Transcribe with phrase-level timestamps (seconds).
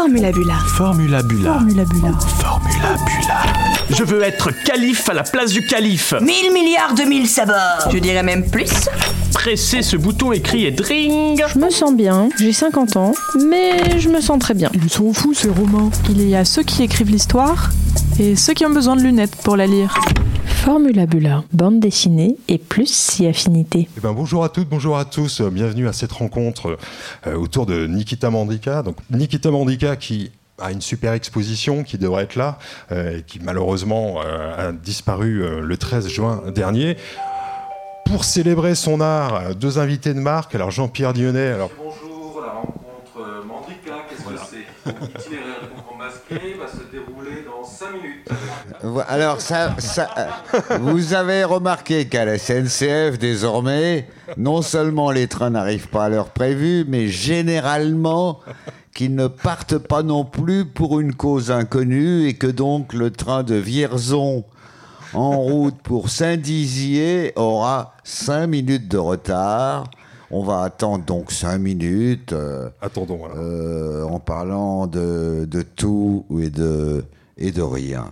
[0.00, 0.54] Formula Bula.
[0.66, 1.52] Formula Bula.
[1.52, 2.18] Formula Bula.
[2.18, 3.42] Formula Bula.
[3.90, 6.14] Je veux être calife à la place du calife.
[6.22, 8.88] Mille milliards de mille sabords Je dirais même plus
[9.34, 13.12] Pressez ce bouton écrit et dring Je me sens bien, j'ai 50 ans,
[13.46, 14.70] mais je me sens très bien.
[14.72, 15.90] Ils sont fous ces romans.
[16.08, 17.68] Il y a ceux qui écrivent l'histoire
[18.18, 19.94] et ceux qui ont besoin de lunettes pour la lire.
[20.62, 23.88] Formula Bula, bande dessinée et plus si affinité.
[23.96, 26.76] Eh ben, bonjour à toutes, bonjour à tous, bienvenue à cette rencontre
[27.26, 28.82] euh, autour de Nikita Mandika.
[28.82, 32.58] Donc Nikita Mandika qui a une super exposition qui devrait être là,
[32.92, 36.98] euh, et qui malheureusement euh, a disparu euh, le 13 juin dernier.
[38.04, 40.54] Pour célébrer son art, deux invités de marque.
[40.54, 44.60] Alors Jean-Pierre Dionnet, alors Bonjour, la rencontre Mandrika, qu'est-ce que
[45.24, 45.36] c'est?
[49.08, 55.50] Alors, ça, ça, euh, vous avez remarqué qu'à la SNCF, désormais, non seulement les trains
[55.50, 58.40] n'arrivent pas à l'heure prévue, mais généralement
[58.94, 63.42] qu'ils ne partent pas non plus pour une cause inconnue et que donc le train
[63.42, 64.44] de Vierzon
[65.14, 69.84] en route pour Saint-Dizier aura 5 minutes de retard.
[70.30, 72.32] On va attendre donc 5 minutes.
[72.32, 73.16] euh, attendons.
[73.16, 73.34] voilà.
[73.36, 77.04] euh, en parlant de, de tout et de,
[77.36, 78.06] et de rien.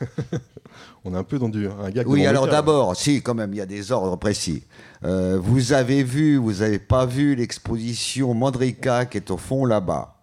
[1.04, 3.52] On est un peu dans du, un gag de Oui, alors d'abord, si, quand même,
[3.52, 4.64] il y a des ordres précis.
[5.04, 10.16] Euh, vous avez vu, vous n'avez pas vu l'exposition Mandrika qui est au fond là-bas.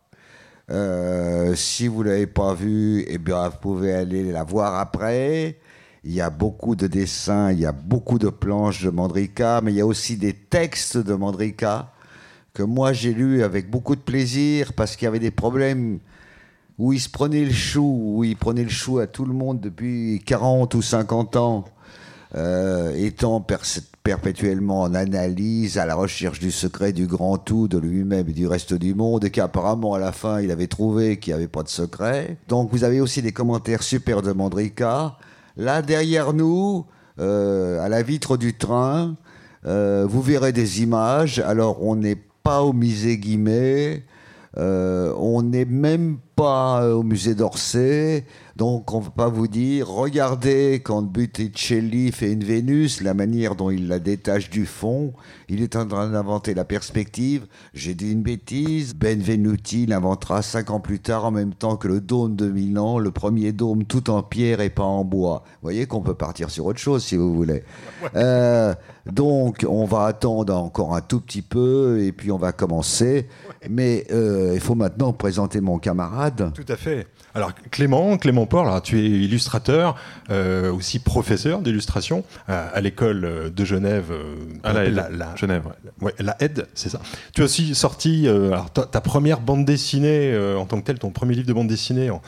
[0.72, 5.60] Euh, si vous ne l'avez pas vue, eh bien, vous pouvez aller la voir après.
[6.04, 9.72] Il y a beaucoup de dessins, il y a beaucoup de planches de Mandrika, mais
[9.72, 11.92] il y a aussi des textes de Mandrika
[12.54, 16.00] que moi j'ai lus avec beaucoup de plaisir parce qu'il y avait des problèmes
[16.82, 19.60] où il se prenait le chou, où il prenait le chou à tout le monde
[19.60, 21.66] depuis 40 ou 50 ans,
[22.34, 23.46] euh, étant
[24.02, 28.48] perpétuellement en analyse, à la recherche du secret du grand tout, de lui-même et du
[28.48, 31.62] reste du monde, et qu'apparemment à la fin il avait trouvé qu'il n'y avait pas
[31.62, 32.38] de secret.
[32.48, 35.18] Donc vous avez aussi des commentaires super de Mandrika.
[35.58, 36.88] Là derrière nous,
[37.20, 39.18] euh, à la vitre du train,
[39.68, 41.38] euh, vous verrez des images.
[41.38, 44.04] Alors on n'est pas au musée Guimet.
[44.58, 48.26] Euh, on n'est même pas euh, au musée d'Orsay,
[48.62, 53.56] donc on ne va pas vous dire, regardez quand Botticelli fait une Vénus, la manière
[53.56, 55.14] dont il la détache du fond,
[55.50, 57.48] il est en train d'inventer la perspective.
[57.74, 62.02] J'ai dit une bêtise, Benvenuti l'inventera cinq ans plus tard en même temps que le
[62.02, 65.42] dôme de Milan, le premier dôme tout en pierre et pas en bois.
[65.44, 67.64] Vous voyez qu'on peut partir sur autre chose si vous voulez.
[68.16, 68.76] Euh,
[69.08, 73.28] donc on va attendre encore un tout petit peu et puis on va commencer.
[73.68, 76.52] Mais euh, il faut maintenant présenter mon camarade.
[76.54, 77.08] Tout à fait.
[77.34, 79.96] Alors Clément, Clément Port, alors, tu es illustrateur,
[80.30, 84.12] euh, aussi professeur d'illustration euh, à l'école euh, de Genève.
[84.12, 85.64] euh, À la Genève,
[86.02, 86.14] ouais.
[86.20, 87.00] la aide, c'est ça.
[87.34, 91.12] Tu as aussi sorti alors, ta, ta première bande dessinée en tant que telle, ton
[91.12, 92.22] premier livre de bande dessinée en,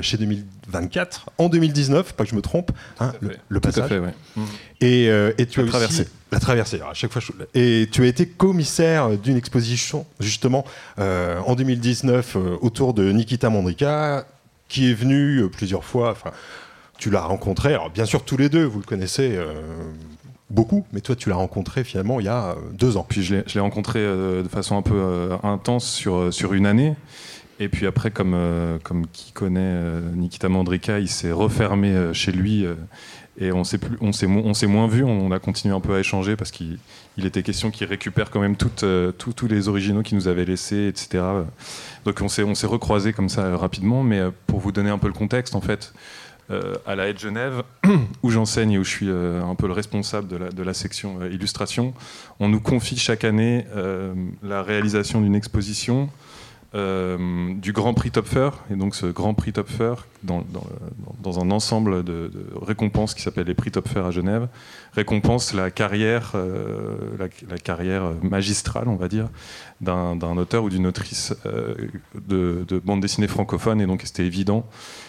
[0.00, 3.88] chez 2024, en 2019, pas que je me trompe, hein, le, le Tout à passage.
[3.88, 4.14] fait, ouais.
[4.36, 4.42] Mm.
[4.80, 5.04] Et,
[5.38, 6.08] et tu as aussi- traversée.
[6.32, 6.76] la traversée.
[6.76, 10.64] alors, à chaque fois, je- et tu as été commissaire d'une exposition justement
[10.98, 14.26] en 2019 euh, autour de Nikita Mandrika,
[14.70, 16.12] qui est venu euh, plusieurs fois.
[16.12, 16.30] Enfin,
[16.96, 17.74] tu l'as rencontré.
[17.74, 19.52] Alors bien sûr, tous les deux, vous le connaissez euh,
[20.48, 23.04] beaucoup, mais toi, tu l'as rencontré finalement il y a euh, deux ans.
[23.06, 26.94] Puis je l'ai rencontré de façon un peu intense sur, sur une année.
[27.58, 28.34] Et puis après, comme,
[28.82, 32.64] comme qui connaît Nikita Mandrika, il s'est refermé chez lui.
[33.38, 35.04] et on s'est moins vu.
[35.04, 36.78] On a continué un peu à échanger parce qu'il
[37.18, 38.86] il était question qu'il récupère quand même toutes,
[39.18, 41.22] tous les originaux qu'il nous avait laissés, etc.
[42.04, 42.54] Donc on s'est, on
[43.12, 44.02] comme ça euh, rapidement.
[44.02, 45.92] Mais euh, pour vous donner un peu le contexte, en fait,
[46.50, 47.62] euh, à la Haie Genève,
[48.22, 51.94] où j'enseigne et où je suis un peu le responsable de la, section illustration,
[52.38, 53.66] on nous confie chaque année
[54.42, 56.08] la réalisation d'une exposition
[56.76, 58.50] euh, du Grand Prix Topfer.
[58.70, 60.44] Et donc ce Grand Prix Topfer, dans,
[61.40, 62.30] un ensemble de,
[62.62, 64.46] récompenses qui s'appelle les Prix Topfer à Genève,
[64.92, 69.28] récompense la carrière, euh, la, carrière magistrale, on va dire,
[69.80, 71.74] d'un auteur ou d'une autrice euh,
[72.14, 73.80] de, de bande dessinée francophone.
[73.80, 74.64] Et donc c'était évident,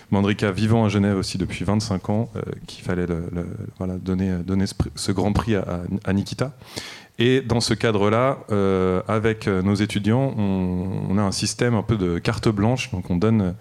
[0.09, 2.31] Mandrika vivant à Genève aussi depuis 25 ans,
[2.65, 3.05] qu'il fallait
[3.77, 4.65] voilà, donner, donner
[4.95, 6.53] ce, grand prix à Nikita.
[7.23, 11.83] Et dans ce cadre-là, euh, avec euh, nos étudiants, on, on a un système un
[11.83, 12.89] peu de carte blanche.
[12.89, 13.53] Donc on donne,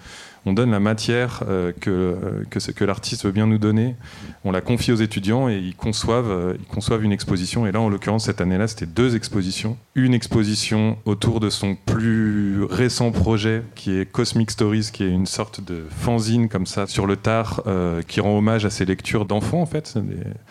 [0.46, 2.16] on donne la matière euh, que,
[2.50, 3.96] que, que l'artiste veut bien nous donner,
[4.44, 7.66] on la confie aux étudiants et ils conçoivent, euh, ils conçoivent une exposition.
[7.66, 9.76] Et là, en l'occurrence, cette année-là, c'était deux expositions.
[9.94, 15.26] Une exposition autour de son plus récent projet, qui est Cosmic Stories, qui est une
[15.26, 19.26] sorte de fanzine comme ça sur le tard, euh, qui rend hommage à ses lectures
[19.26, 19.94] d'enfants, en fait,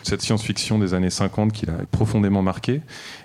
[0.02, 2.80] cette science-fiction des années 50 qui l'a profondément marqué.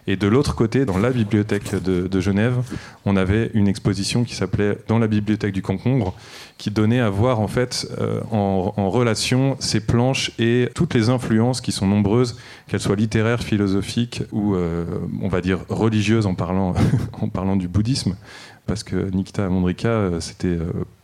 [0.08, 2.58] Et de l'autre côté, dans la bibliothèque de, Genève,
[3.06, 6.14] on avait une exposition qui s'appelait Dans la bibliothèque du concombre,
[6.58, 11.60] qui donnait à voir en fait euh, en, relation ces planches et toutes les influences
[11.60, 12.38] qui sont nombreuses,
[12.68, 14.86] qu'elles soient littéraires, philosophiques ou euh,
[15.22, 16.76] on va dire religieuses en parlant,
[17.22, 18.16] en parlant du bouddhisme,
[18.68, 20.58] parce que Nikita Mondrika euh, s'était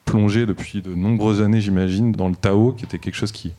[0.05, 3.51] plongé depuis de nombreuses années, j'imagine, dans le Tao, qui était quelque chose qui,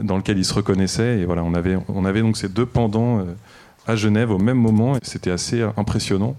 [0.00, 1.20] dans lequel il se reconnaissait.
[1.20, 3.24] Et voilà, on avait, on avait donc ces deux pendants
[3.86, 4.96] à Genève au même moment.
[5.02, 6.36] C'était assez impressionnant.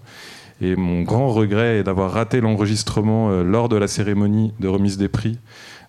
[0.61, 4.97] Et mon grand regret est d'avoir raté l'enregistrement euh, lors de la cérémonie de remise
[4.97, 5.39] des prix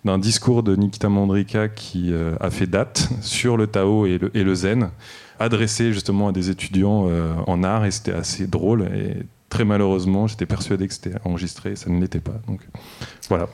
[0.05, 4.55] d'un discours de Nikita Mandrika qui euh, a fait date sur le Tao et le,
[4.55, 4.91] Zen,
[5.39, 7.85] adressé justement à des étudiants euh, en art.
[7.85, 8.83] Et c'était assez drôle.
[8.95, 12.39] Et très malheureusement, j'étais persuadé que c'était enregistré et ça ne l'était pas.
[12.47, 12.61] Donc
[13.29, 13.47] voilà.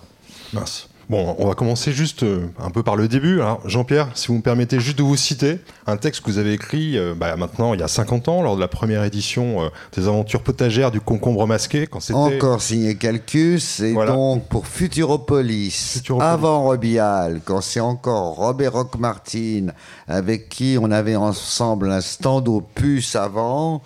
[0.54, 0.91] Mince.
[1.12, 3.42] Bon, on va commencer juste euh, un peu par le début.
[3.42, 6.54] Alors, Jean-Pierre, si vous me permettez juste de vous citer un texte que vous avez
[6.54, 9.68] écrit euh, bah, maintenant il y a 50 ans, lors de la première édition euh,
[9.92, 11.86] des aventures potagères du concombre masqué.
[11.86, 12.18] Quand c'était...
[12.18, 14.14] Encore signé Calcus, et Voilà.
[14.14, 16.32] donc pour Futuropolis, Futuropolis.
[16.32, 19.66] avant Robial, quand c'est encore Robert Rock Martin,
[20.08, 23.82] avec qui on avait ensemble un stand aux puces avant.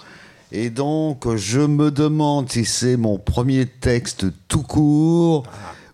[0.51, 5.43] Et donc, je me demande si c'est mon premier texte tout court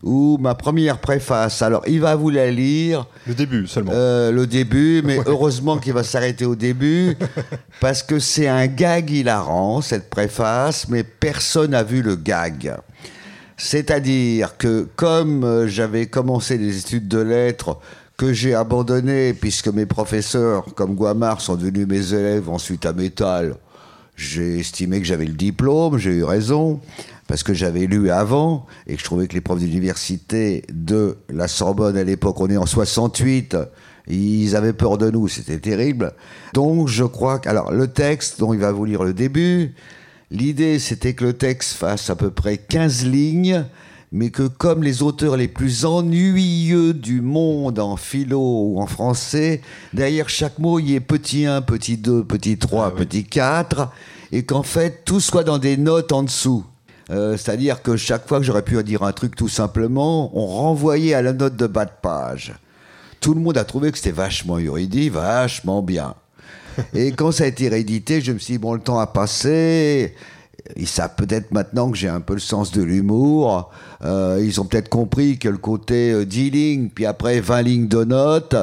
[0.03, 1.62] ou ma première préface.
[1.62, 3.06] Alors, il va vous la lire.
[3.27, 3.92] Le début seulement.
[3.94, 7.15] Euh, le début, mais heureusement qu'il va s'arrêter au début,
[7.80, 12.75] parce que c'est un gag hilarant, cette préface, mais personne n'a vu le gag.
[13.57, 17.77] C'est-à-dire que comme euh, j'avais commencé des études de lettres,
[18.18, 23.56] que j'ai abandonné, puisque mes professeurs, comme Guamard, sont devenus mes élèves ensuite à Métal,
[24.15, 26.80] j'ai estimé que j'avais le diplôme, j'ai eu raison,
[27.31, 31.48] parce que j'avais lu avant, et que je trouvais que les profs d'université de la
[31.48, 33.56] Sorbonne à l'époque, on est en 68,
[34.10, 36.12] ils avaient peur de nous, c'était terrible.
[36.54, 37.48] Donc je crois que...
[37.48, 39.75] Alors le texte dont il va vous lire le début,
[40.30, 43.63] l'idée c'était que le texte fasse à peu près 15 lignes,
[44.12, 49.62] mais que comme les auteurs les plus ennuyeux du monde en philo ou en français,
[49.94, 53.88] derrière chaque mot, il y ait petit 1, petit 2, petit 3, petit 4,
[54.33, 56.66] et qu'en fait, tout soit dans des notes en dessous.
[57.12, 61.13] Euh, C'est-à-dire que chaque fois que j'aurais pu dire un truc tout simplement, on renvoyait
[61.13, 62.54] à la note de bas de page.
[63.19, 66.16] Tout le monde a trouvé que c'était vachement érudit, vachement bien.
[66.94, 70.16] Et quand ça a été réédité, je me suis dit, bon, le temps a passé.
[70.75, 73.72] Ils savent peut-être maintenant que j'ai un peu le sens de l'humour.
[74.04, 77.88] Euh, ils ont peut-être compris que le côté euh, 10 lignes, puis après 20 lignes
[77.88, 78.56] de notes.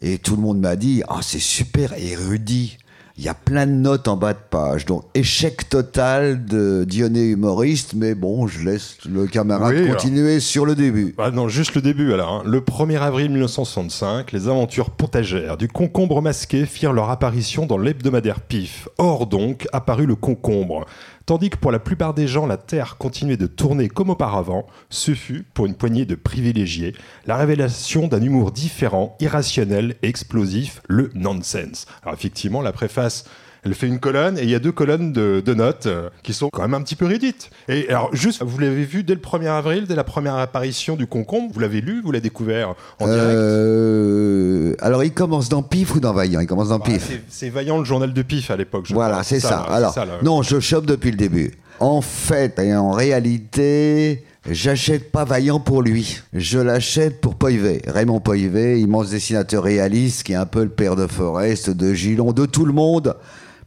[0.00, 2.78] Et tout le monde m'a dit, ah, c'est super érudit.
[3.16, 4.86] Il y a plein de notes en bas de page.
[4.86, 9.94] Donc, échec total de Dionnet humoriste, mais bon, je laisse le camarade Oui, alors.
[9.96, 11.14] continuer sur le début.
[11.18, 12.32] Ah non, juste le début alors.
[12.32, 12.42] hein.
[12.44, 18.40] Le 1er avril 1965, les aventures potagères du concombre masqué firent leur apparition dans l'hebdomadaire
[18.40, 18.88] PIF.
[18.98, 20.84] Or donc apparut le concombre.
[21.26, 25.14] Tandis que pour la plupart des gens, la Terre continuait de tourner comme auparavant, ce
[25.14, 26.94] fut, pour une poignée de privilégiés,
[27.24, 31.86] la révélation d'un humour différent, irrationnel et explosif, le nonsense.
[32.02, 33.24] Alors effectivement, la préface
[33.64, 36.32] elle fait une colonne et il y a deux colonnes de, de notes euh, qui
[36.32, 37.50] sont quand même un petit peu ridites.
[37.68, 41.06] Et alors, juste, vous l'avez vu dès le 1er avril, dès la première apparition du
[41.06, 45.94] concombre, vous l'avez lu, vous l'avez découvert en direct Euh, alors, il commence dans Pif
[45.94, 46.40] ou dans Vaillant?
[46.40, 47.20] Il commence dans Ah, Pif.
[47.28, 48.86] c'est- Vaillant le journal de Pif à l'époque.
[48.90, 49.58] Voilà, c'est ça.
[49.60, 51.52] Alors, ça, non, je chope depuis le début.
[51.80, 56.20] En fait et en réalité, j'achète pas Vaillant pour lui.
[56.32, 57.82] Je l'achète pour Poivet.
[57.86, 62.32] Raymond Poivet, immense dessinateur réaliste, qui est un peu le père de Forest, de Gillon,
[62.32, 63.16] de tout le monde.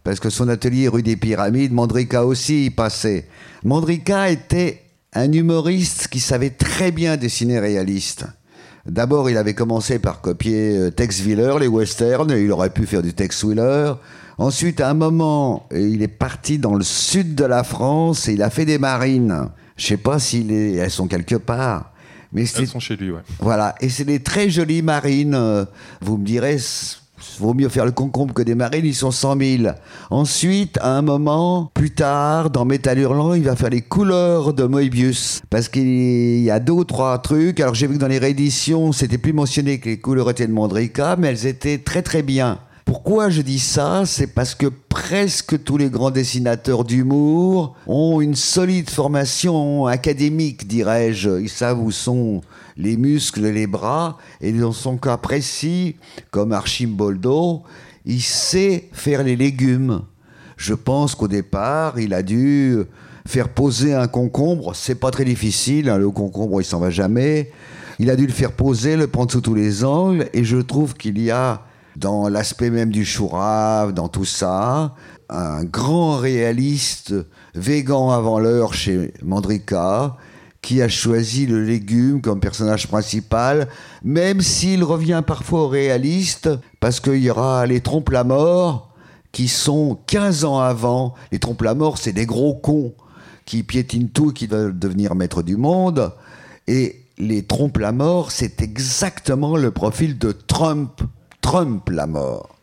[0.08, 3.28] Parce que son atelier rue des Pyramides, Mandrika aussi y passait.
[3.66, 8.26] Mandrika était un humoriste qui savait très bien dessiner réaliste.
[8.86, 12.86] D'abord, il avait commencé par copier euh, Tex Willer, les westerns, et il aurait pu
[12.86, 13.96] faire du Tex Willer.
[14.38, 18.34] Ensuite, à un moment, euh, il est parti dans le sud de la France et
[18.36, 19.50] il a fait des marines.
[19.76, 20.20] Je sais pas
[20.54, 21.92] est, elles sont quelque part.
[22.32, 23.20] Mais Elles sont chez lui, ouais.
[23.42, 25.36] voilà, et c'est des très jolies marines.
[25.36, 25.66] euh,
[26.00, 26.60] Vous me direz,
[27.40, 29.74] vaut mieux faire le concombre que des marines, ils sont 100 000.
[30.10, 34.64] Ensuite, à un moment, plus tard, dans Métal Hurlant, il va faire les couleurs de
[34.64, 35.42] Moebius.
[35.50, 37.60] Parce qu'il y a deux ou trois trucs.
[37.60, 40.54] Alors j'ai vu que dans les rééditions, c'était plus mentionné que les couleurs étaient de
[40.54, 42.60] Mandrika, mais elles étaient très très bien.
[42.88, 48.34] Pourquoi je dis ça C'est parce que presque tous les grands dessinateurs d'humour ont une
[48.34, 51.42] solide formation académique, dirais-je.
[51.42, 52.40] Ils savent où sont
[52.78, 55.98] les muscles les bras, et dans son cas précis,
[56.32, 57.64] comme Archimboldo,
[58.06, 60.04] il sait faire les légumes.
[60.56, 62.78] Je pense qu'au départ, il a dû
[63.26, 64.74] faire poser un concombre.
[64.76, 67.52] C'est pas très difficile, hein, le concombre, il s'en va jamais.
[68.00, 70.94] Il a dû le faire poser, le prendre sous tous les angles, et je trouve
[70.94, 71.67] qu'il y a
[71.98, 74.94] dans l'aspect même du chourave, dans tout ça.
[75.30, 77.14] Un grand réaliste,
[77.56, 80.16] végan avant l'heure chez Mandrika,
[80.62, 83.68] qui a choisi le légume comme personnage principal,
[84.04, 86.50] même s'il revient parfois au réaliste,
[86.80, 88.94] parce qu'il y aura les trompes-la-mort,
[89.32, 91.16] qui sont 15 ans avant.
[91.32, 92.94] Les trompes-la-mort, c'est des gros cons
[93.46, 96.14] qui piétinent tout, qui veulent devenir maître du monde.
[96.68, 101.02] Et les trompes-la-mort, c'est exactement le profil de Trump
[101.48, 102.58] Trump la mort.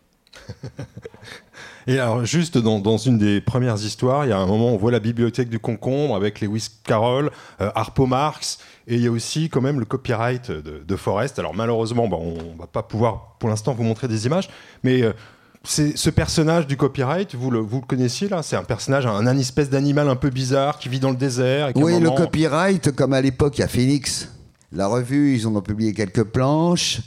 [1.87, 4.77] Et alors, juste dans, une des premières histoires, il y a un moment où on
[4.77, 7.31] voit la bibliothèque du concombre avec Lewis Carroll,
[7.63, 11.39] euh, Harpo Marx, et il y a aussi quand même le copyright de, Forrest.
[11.39, 14.51] Alors malheureusement, bah, on va pas pouvoir pour l'instant vous montrer des images,
[14.83, 15.15] mais euh,
[15.63, 18.43] c'est ce personnage du copyright, vous le, vous le connaissiez là?
[18.43, 21.71] C'est un personnage, un, un espèce d'animal un peu bizarre qui vit dans le désert.
[21.77, 24.29] oui, le copyright, comme à l'époque, il y a Phoenix.
[24.73, 27.01] La revue, ils en ont publié quelques planches.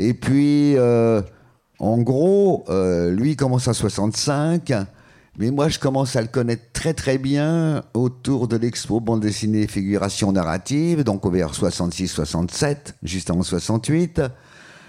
[0.00, 1.20] Et puis, euh,
[1.80, 4.72] en gros, euh, lui commence à 65,
[5.38, 9.66] mais moi je commence à le connaître très très bien autour de l'expo bande dessinée
[9.66, 14.22] figuration narrative, donc au vers 66-67, juste avant 68.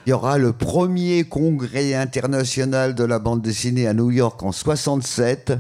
[0.05, 4.51] Il y aura le premier congrès international de la bande dessinée à New York en
[4.51, 5.53] 67.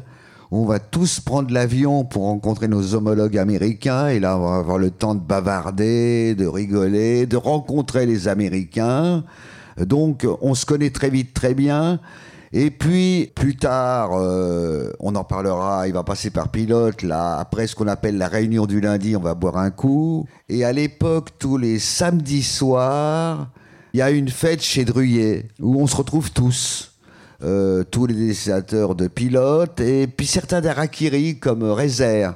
[0.51, 4.79] On va tous prendre l'avion pour rencontrer nos homologues américains et là on va avoir
[4.79, 9.23] le temps de bavarder, de rigoler, de rencontrer les Américains.
[9.79, 11.99] Donc on se connaît très vite, très bien.
[12.51, 17.67] Et puis, plus tard, euh, on en parlera, il va passer par pilote, là, après
[17.67, 20.25] ce qu'on appelle la réunion du lundi, on va boire un coup.
[20.49, 23.49] Et à l'époque, tous les samedis soirs,
[23.93, 26.88] il y a une fête chez Druyet, où on se retrouve tous.
[27.41, 32.35] Euh, tous les dessinateurs de pilote, et puis certains d'Arakiri, comme Rezer.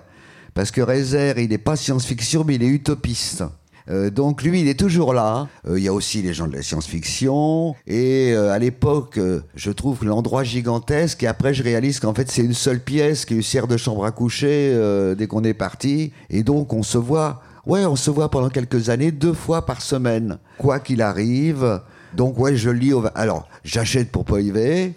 [0.53, 3.43] Parce que Rezer, il n'est pas science-fiction, mais il est utopiste.
[3.89, 5.47] Euh, donc lui, il est toujours là.
[5.67, 7.75] Euh, il y a aussi les gens de la science-fiction.
[7.87, 9.19] Et euh, à l'époque,
[9.55, 11.23] je trouve l'endroit gigantesque.
[11.23, 14.11] Et après, je réalise qu'en fait, c'est une seule pièce qui sert de chambre à
[14.11, 14.73] coucher
[15.17, 16.11] dès qu'on est parti.
[16.29, 17.41] Et donc, on se voit.
[17.65, 21.79] Ouais, on se voit pendant quelques années deux fois par semaine, quoi qu'il arrive.
[22.15, 22.93] Donc ouais, je lis.
[23.15, 24.93] Alors, j'achète pour Poivet,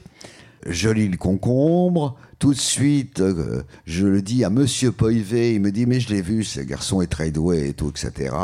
[0.67, 5.61] je lis le concombre, tout de suite, euh, je le dis à Monsieur Poivet, il
[5.61, 8.35] me dit mais je l'ai vu, ce garçon est très doué et tout, etc.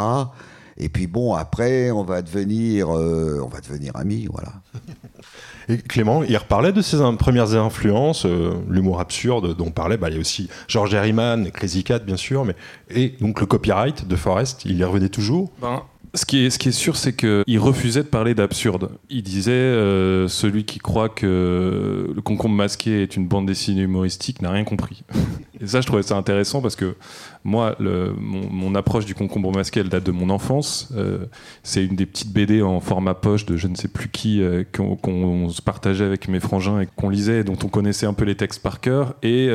[0.78, 4.52] Et puis bon, après, on va devenir, euh, on va devenir amis, voilà.
[5.68, 9.96] Et Clément, il reparlait de ses premières influences, euh, l'humour absurde dont on parlait.
[9.96, 12.56] Bah, il y a aussi George Herriman, Crazy Cat, bien sûr, mais
[12.90, 15.52] et donc le copyright de Forrest, il y revenait toujours?
[15.60, 15.82] Ben,
[16.14, 18.90] ce qui est, sûr, c'est qu'il refusait de parler d'absurde.
[19.08, 24.42] Il disait euh, celui qui croit que le concombre masqué est une bande dessinée humoristique
[24.42, 25.04] n'a rien compris.
[25.60, 26.96] Et ça, je trouvais ça intéressant parce que
[27.44, 30.92] moi, mon, approche du concombre masqué, elle date de mon enfance.
[30.94, 31.26] Euh,
[31.62, 34.64] c'est une des petites BD en format poche de je ne sais plus qui euh,
[34.70, 38.36] qu'on se partageait avec mes frangins et qu'on lisait, dont on connaissait un peu les
[38.36, 39.14] textes par cœur.
[39.22, 39.48] Et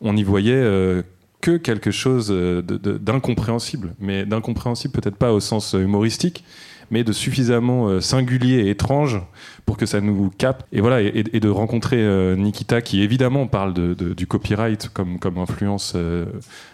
[0.00, 1.02] on y voyait
[1.46, 6.42] que quelque chose d'incompréhensible, mais d'incompréhensible peut-être pas au sens humoristique,
[6.90, 9.20] mais de suffisamment euh, singulier et étrange
[9.64, 10.66] pour que ça nous capte.
[10.72, 15.92] Et voilà, et, de rencontrer euh, Nikita qui évidemment parle du copyright comme, comme influence
[15.94, 16.26] euh,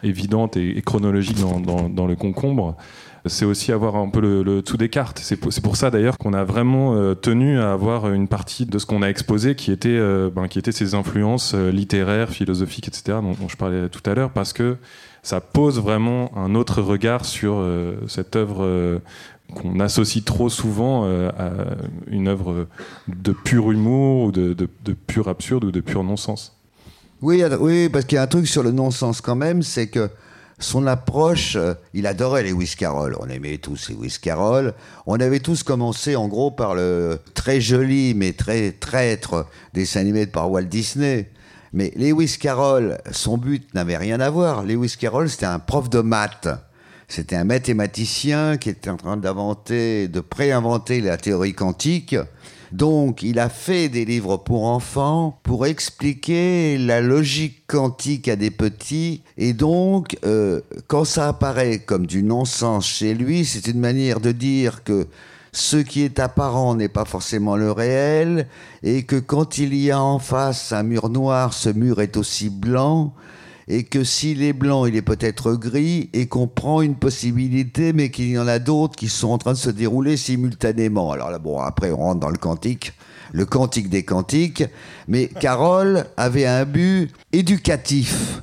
[0.03, 2.77] évidente et, chronologique dans, le concombre
[3.27, 5.21] c'est aussi avoir un peu le, tout des cartes.
[5.23, 9.03] C'est pour, ça d'ailleurs qu'on a vraiment tenu à avoir une partie de ce qu'on
[9.03, 10.01] a exposé qui était,
[10.35, 14.53] ben, qui était ses influences littéraires, philosophiques, etc., dont, je parlais tout à l'heure, parce
[14.53, 14.77] que
[15.23, 17.65] ça pose vraiment un autre regard sur
[18.09, 19.01] cette œuvre
[19.53, 21.51] qu'on associe trop souvent euh, à
[22.11, 22.67] une œuvre
[23.09, 24.69] de pur humour ou de,
[25.07, 26.57] pur absurde ou de pur non-sens.
[27.21, 30.11] Oui, oui, parce qu'il y a un truc sur le non-sens quand même, c'est que
[30.63, 33.17] son approche, euh, il adorait les Lewis Carroll.
[33.21, 34.75] On aimait tous les Lewis Carroll.
[35.07, 40.27] On avait tous commencé en gros par le très joli mais très traître dessin animé
[40.27, 41.31] par Walt Disney.
[41.73, 44.63] Mais Lewis Carroll, son but n'avait rien à voir.
[44.63, 46.49] Lewis Carroll, c'était un prof de maths.
[47.09, 52.17] C'était un mathématicien qui était en train d'inventer, de préinventer la théorie quantique.
[52.73, 58.51] Donc, il a fait des livres pour enfants pour expliquer la logique quantique à des
[58.51, 59.23] petits.
[59.37, 64.33] Et donc, euh, quand ça apparaît comme du non-sens chez lui, c'est une manière de
[64.33, 65.07] dire que
[65.53, 68.49] ce qui est apparent n'est pas forcément le réel,
[68.83, 72.49] et que quand il y a en face un mur noir, ce mur est aussi
[72.49, 73.13] blanc,
[73.69, 78.11] et que s'il est blanc, il est peut-être gris, et qu'on prend une possibilité, mais
[78.11, 81.13] qu'il y en a d'autres qui sont en train de se dérouler simultanément.
[81.13, 82.93] Alors là, bon, après, on rentre dans le quantique,
[83.33, 84.65] le quantique des quantiques,
[85.09, 88.43] mais Carole avait un but éducatif.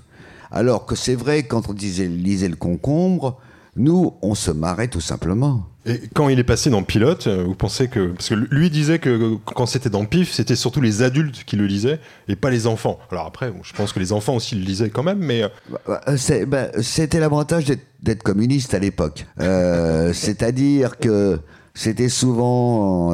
[0.51, 3.38] Alors que c'est vrai, quand on disait lisez le concombre,
[3.75, 5.67] nous, on se marrait tout simplement.
[5.86, 8.07] Et quand il est passé dans Pilote, euh, vous pensez que.
[8.07, 11.65] Parce que lui disait que quand c'était dans Pif, c'était surtout les adultes qui le
[11.65, 13.00] lisaient et pas les enfants.
[13.12, 15.43] Alors après, je pense que les enfants aussi le lisaient quand même, mais.
[15.43, 17.65] Euh, bah, bah, euh, bah, c'était l'avantage
[18.01, 19.25] d'être communiste à l'époque.
[20.13, 21.39] C'est-à-dire que
[21.74, 23.13] c'était souvent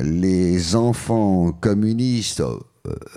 [0.00, 2.42] les enfants communistes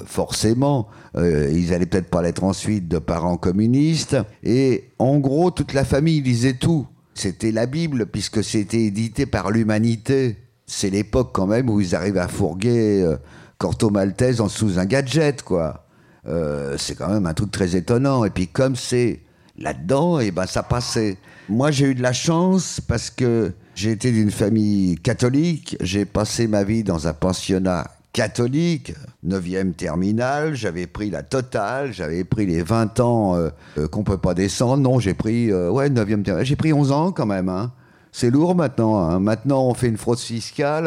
[0.06, 4.18] forcément, ils allaient peut-être pas l'être ensuite de parents communistes.
[4.44, 6.88] Et en gros, toute la famille lisait tout.
[7.14, 10.38] C'était la Bible, puisque c'était édité par l'humanité.
[10.66, 13.18] C'est l'époque quand même où ils arrivent à fourguer euh,
[13.58, 15.86] Corto Maltese en sous un gadget, quoi.
[16.28, 18.26] Euh, c'est quand même un truc très étonnant.
[18.26, 19.22] Et puis comme c'est
[19.58, 21.18] là-dedans, et eh ben ça passait.
[21.50, 25.78] Moi j'ai eu de la chance parce que j'ai été d'une famille catholique.
[25.82, 28.94] J'ai passé ma vie dans un pensionnat catholique,
[29.26, 34.18] 9e terminale, j'avais pris la totale, j'avais pris les 20 ans euh, euh, qu'on peut
[34.18, 34.78] pas descendre.
[34.78, 37.72] Non, j'ai pris euh, ouais, 9e terminale, j'ai pris 11 ans quand même hein.
[38.14, 39.00] C'est lourd maintenant.
[39.00, 39.22] Hein.
[39.22, 40.86] Maintenant, on fait une fraude fiscale.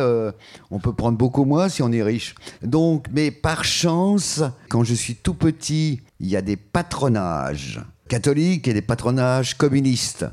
[0.71, 2.35] on peut prendre beaucoup moins si on est riche.
[2.63, 8.69] Donc, mais par chance, quand je suis tout petit, il y a des patronages catholiques
[8.69, 10.27] et des patronages communistes.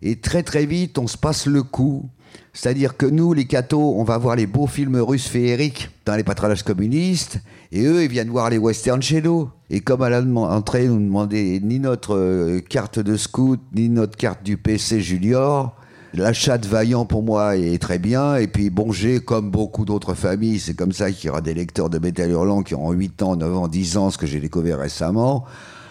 [0.00, 2.08] Et très très vite, on se passe le coup
[2.52, 6.24] c'est-à-dire que nous, les cathos, on va voir les beaux films russes féeriques dans les
[6.24, 7.38] patronages communistes,
[7.70, 9.50] et eux, ils viennent voir les westerns chez nous.
[9.70, 14.42] Et comme à l'entrée, nous demandaient ni notre euh, carte de scout, ni notre carte
[14.42, 15.74] du PC Junior,
[16.14, 18.36] l'achat de Vaillant pour moi est très bien.
[18.36, 21.54] Et puis bon, j'ai comme beaucoup d'autres familles, c'est comme ça qu'il y aura des
[21.54, 24.40] lecteurs de Métal Hurlant qui auront 8 ans, 9 ans, 10 ans, ce que j'ai
[24.40, 25.44] découvert récemment.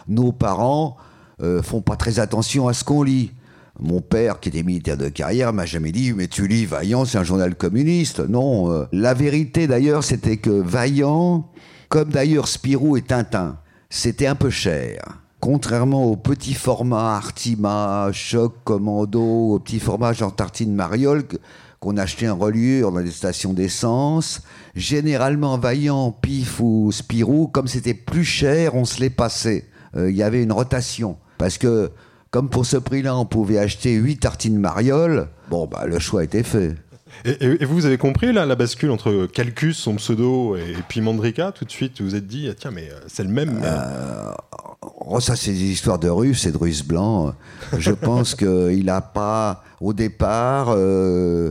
[0.07, 0.97] Nos parents
[1.41, 3.31] euh, font pas très attention à ce qu'on lit.
[3.79, 7.17] Mon père, qui était militaire de carrière, m'a jamais dit Mais tu lis Vaillant, c'est
[7.17, 8.19] un journal communiste.
[8.19, 8.71] Non.
[8.71, 11.51] Euh, la vérité, d'ailleurs, c'était que Vaillant,
[11.89, 15.19] comme d'ailleurs Spirou et Tintin, c'était un peu cher.
[15.39, 21.23] Contrairement au petit format Artima, Choc, Commando, au petit format Jean Tartine Mariol,
[21.79, 24.41] qu'on achetait en reliure dans les stations d'essence,
[24.75, 29.65] généralement Vaillant, Pif ou Spirou, comme c'était plus cher, on se les passait.
[29.95, 31.17] Euh, il y avait une rotation.
[31.37, 31.91] Parce que
[32.37, 36.43] comme pour ce prix-là, on pouvait acheter 8 tartines Mariol, bon, bah, le choix était
[36.43, 36.75] fait.
[37.25, 41.65] Et, vous avez compris là, la bascule entre Calcus, son pseudo, et, puis Mandrika Tout
[41.65, 43.59] de suite, vous vous êtes dit, ah, tiens, mais euh, c'est le même.
[43.63, 44.31] Euh,
[45.07, 47.33] oh, ça, c'est des histoires de Russes et de Russes blancs.
[47.79, 51.49] Je pense qu'il n'a pas, au départ, euh,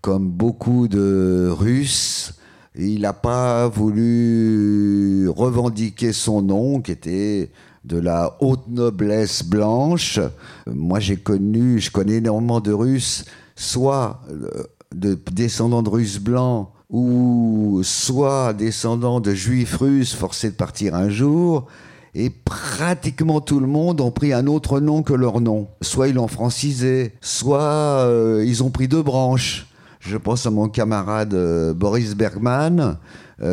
[0.00, 2.34] comme beaucoup de Russes,
[2.74, 7.52] il n'a pas voulu revendiquer son nom, qui était
[7.84, 10.18] de la haute noblesse blanche.
[10.66, 13.24] Moi, j'ai connu, je connais énormément de Russes,
[13.56, 20.54] soit euh, de descendants de Russes blancs ou soit descendants de Juifs russes forcés de
[20.54, 21.66] partir un jour.
[22.14, 25.66] Et pratiquement tout le monde ont pris un autre nom que leur nom.
[25.82, 29.66] Soit ils l'ont francisé, soit euh, ils ont pris deux branches.
[29.98, 32.98] Je pense à mon camarade euh, Boris Bergman,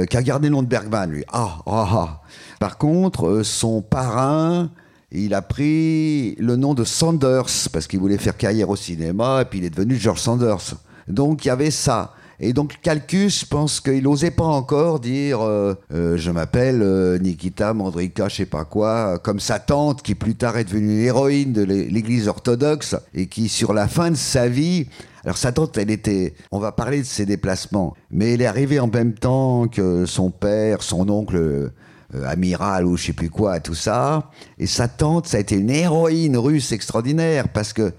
[0.09, 1.23] qui a gardé le nom de Bergman, lui.
[1.33, 2.21] Ah, ah, ah.
[2.62, 4.69] Par contre, euh, son parrain,
[5.12, 9.45] il a pris le nom de Sanders parce qu'il voulait faire carrière au cinéma et
[9.45, 10.76] puis il est devenu George Sanders.
[11.08, 12.13] Donc il y avait ça.
[12.39, 18.30] Et donc Calcus, pense qu'il n'osait pas encore dire euh, euh, je m'appelle Nikita Mandrika,
[18.30, 22.28] je sais pas quoi, comme sa tante qui plus tard est devenue héroïne de l'Église
[22.28, 24.86] orthodoxe et qui sur la fin de sa vie
[25.24, 28.80] alors sa tante, elle était, on va parler de ses déplacements, mais elle est arrivée
[28.80, 31.71] en même temps que son père, son oncle
[32.15, 34.30] euh, amiral ou je sais plus quoi, tout ça.
[34.58, 37.93] Et sa tante, ça a été une héroïne russe extraordinaire parce que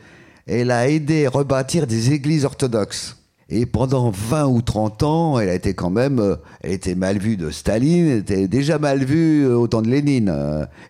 [0.47, 3.19] elle a aidé à rebâtir des églises orthodoxes.
[3.49, 7.19] Et pendant 20 ou 30 ans, elle a été quand même, euh, elle était mal
[7.19, 10.35] vue de Staline, elle était déjà mal vue euh, au temps de Lénine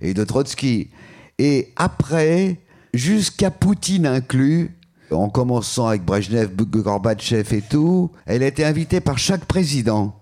[0.00, 0.90] et de Trotsky.
[1.38, 2.58] Et après,
[2.94, 4.70] jusqu'à Poutine inclus,
[5.10, 10.21] en commençant avec Brezhnev, Gorbatchev et tout, elle a été invitée par chaque président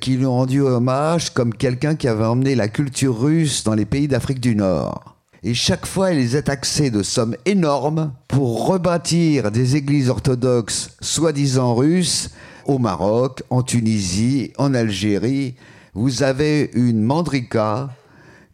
[0.00, 3.84] qui lui ont rendu hommage comme quelqu'un qui avait emmené la culture russe dans les
[3.84, 5.16] pays d'Afrique du Nord.
[5.42, 10.96] Et chaque fois, elle les a taxés de sommes énormes pour rebâtir des églises orthodoxes
[11.00, 12.30] soi-disant russes
[12.66, 15.54] au Maroc, en Tunisie, en Algérie.
[15.94, 17.90] Vous avez une mandrika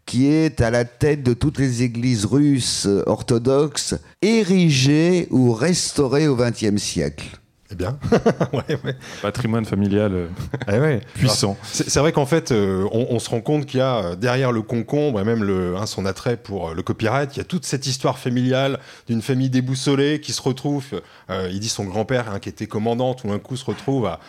[0.05, 6.37] qui est à la tête de toutes les églises russes orthodoxes érigées ou restaurées au
[6.37, 7.37] XXe siècle.
[7.69, 7.99] Eh bien,
[8.53, 8.95] ouais, ouais.
[9.21, 10.27] patrimoine familial euh,
[10.69, 11.01] eh ouais.
[11.15, 11.57] puissant.
[11.63, 14.53] C'est vrai qu'en fait, euh, on, on, se rend compte qu'il y a euh, derrière
[14.53, 17.65] le concombre et même le, hein, son attrait pour le copyright, il y a toute
[17.65, 20.85] cette histoire familiale d'une famille déboussolée qui se retrouve.
[21.29, 24.19] Euh, il dit son grand-père hein, qui était commandant, tout d'un coup se retrouve à,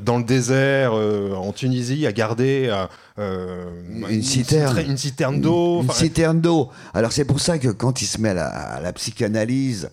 [0.00, 2.74] dans le désert en Tunisie à garder
[3.18, 5.82] une, une, citerne, une citerne d'eau.
[5.82, 6.70] Une, une citerne d'eau.
[6.94, 9.90] Alors c'est pour ça que quand il se met à la, à la psychanalyse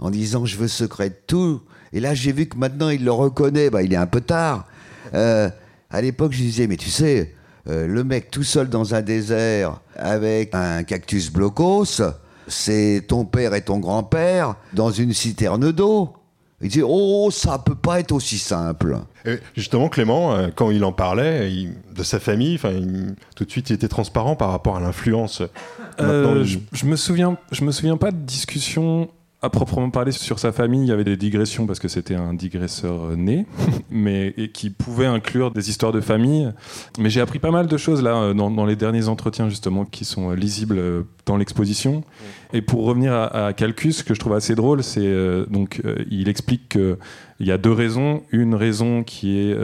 [0.00, 3.12] en disant je veux secret de tout et là, j'ai vu que maintenant, il le
[3.12, 3.70] reconnaît.
[3.70, 4.66] Bah, il est un peu tard.
[5.14, 5.50] Euh,
[5.90, 7.34] à l'époque, je disais, mais tu sais,
[7.68, 12.02] euh, le mec tout seul dans un désert avec un cactus blocos,
[12.48, 16.12] c'est ton père et ton grand-père dans une citerne d'eau.
[16.62, 18.98] Il dit Oh, ça peut pas être aussi simple.
[19.24, 21.50] Et justement, Clément, euh, quand il en parlait
[21.94, 22.58] de sa famille,
[23.36, 25.42] tout de suite, il était transparent par rapport à l'influence.
[26.00, 29.08] Euh, je, je, me souviens, je me souviens pas de discussion
[29.42, 32.32] à proprement parler sur sa famille, il y avait des digressions parce que c'était un
[32.32, 33.44] digresseur euh, né,
[33.90, 36.52] mais et qui pouvait inclure des histoires de famille.
[36.98, 40.04] Mais j'ai appris pas mal de choses là euh, dans, les derniers entretiens justement qui
[40.04, 42.04] sont euh, lisibles dans l'exposition.
[42.52, 45.12] Et pour revenir à, à, Calcus, ce que je trouve assez drôle, c'est
[45.48, 46.98] donc il explique que
[47.40, 48.22] il y a deux raisons.
[48.30, 49.56] Une raison qui est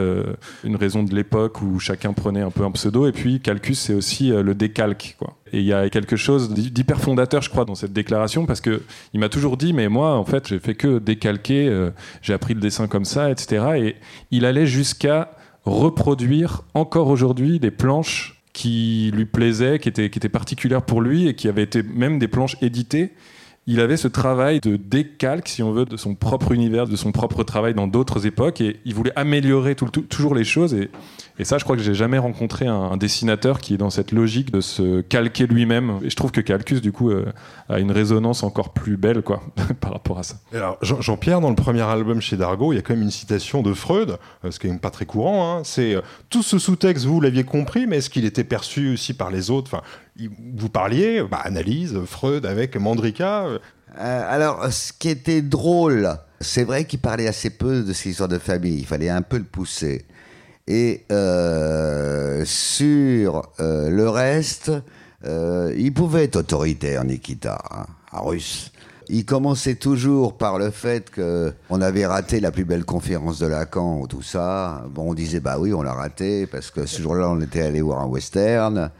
[0.63, 3.93] une raison de l'époque où chacun prenait un peu un pseudo, et puis Calcus, c'est
[3.93, 5.17] aussi le décalque.
[5.51, 8.81] Et il y a quelque chose d'hyper fondateur, je crois, dans cette déclaration, parce que
[9.13, 12.53] il m'a toujours dit, mais moi, en fait, j'ai fait que décalquer, euh, j'ai appris
[12.53, 13.65] le dessin comme ça, etc.
[13.77, 13.95] Et
[14.31, 15.31] il allait jusqu'à
[15.65, 21.27] reproduire encore aujourd'hui des planches qui lui plaisaient, qui étaient, qui étaient particulières pour lui
[21.27, 23.13] et qui avaient été même des planches éditées
[23.69, 27.11] il avait ce travail de décalque, si on veut, de son propre univers, de son
[27.11, 30.73] propre travail dans d'autres époques, et il voulait améliorer toujours les choses.
[30.73, 30.89] Et,
[31.43, 34.59] ça, je crois que j'ai jamais rencontré un, dessinateur qui est dans cette logique de
[34.59, 35.99] se calquer lui-même.
[36.03, 37.31] Et je trouve que Calcus, du coup, euh,
[37.69, 39.43] a une résonance encore plus belle, quoi,
[39.79, 40.35] par rapport à ça.
[40.51, 43.61] alors, Jean-Pierre, dans le premier album chez Dargo, il y a quand même une citation
[43.61, 45.59] de Freud, euh, ce qui n'est pas très courant.
[45.59, 45.61] Hein.
[45.63, 49.29] c'est euh, tout ce sous-texte, vous l'aviez compris, mais est-ce qu'il était perçu aussi par
[49.29, 49.81] les autres?
[50.27, 53.45] Vous parliez, bah, analyse, Freud avec Mandrika.
[53.45, 53.59] Euh.
[53.97, 58.29] Euh, alors, ce qui était drôle, c'est vrai qu'il parlait assez peu de ces histoires
[58.29, 58.79] de famille.
[58.79, 60.05] Il fallait un peu le pousser.
[60.67, 64.71] Et euh, sur le reste,
[65.25, 68.71] il pouvait être autoritaire, Nikita, hein, russe.
[69.11, 73.99] Il commençait toujours par le fait qu'on avait raté la plus belle conférence de Lacan
[73.99, 74.85] ou tout ça.
[74.91, 77.81] Bon, on disait, bah oui, on l'a raté parce que ce jour-là, on était allé
[77.81, 78.91] voir un western.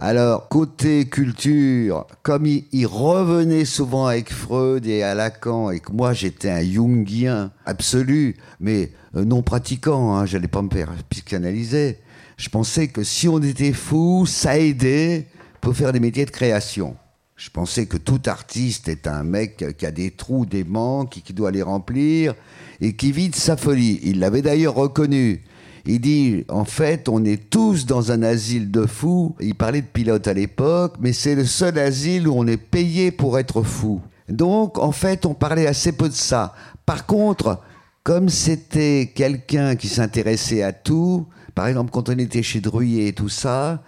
[0.00, 6.12] Alors, côté culture, comme il, revenait souvent avec Freud et à Lacan, et que moi
[6.12, 11.98] j'étais un Jungien absolu, mais euh, non pratiquant, hein, j'allais pas me faire psychanalyser.
[12.36, 15.26] Je pensais que si on était fou, ça aidait
[15.60, 16.96] pour faire des métiers de création.
[17.36, 21.32] Je pensais que tout artiste est un mec qui a des trous, des manques, qui
[21.32, 22.34] doit les remplir
[22.80, 24.00] et qui vit de sa folie.
[24.02, 25.42] Il l'avait d'ailleurs reconnu.
[25.86, 29.36] Il dit, en fait, on est tous dans un asile de fous.
[29.40, 33.12] Il parlait de pilote à l'époque, mais c'est le seul asile où on est payé
[33.12, 34.00] pour être fou.
[34.28, 36.54] Donc, en fait, on parlait assez peu de ça.
[36.84, 37.60] Par contre,
[38.02, 43.12] comme c'était quelqu'un qui s'intéressait à tout, par exemple, quand on était chez Druyer et
[43.12, 43.82] tout ça,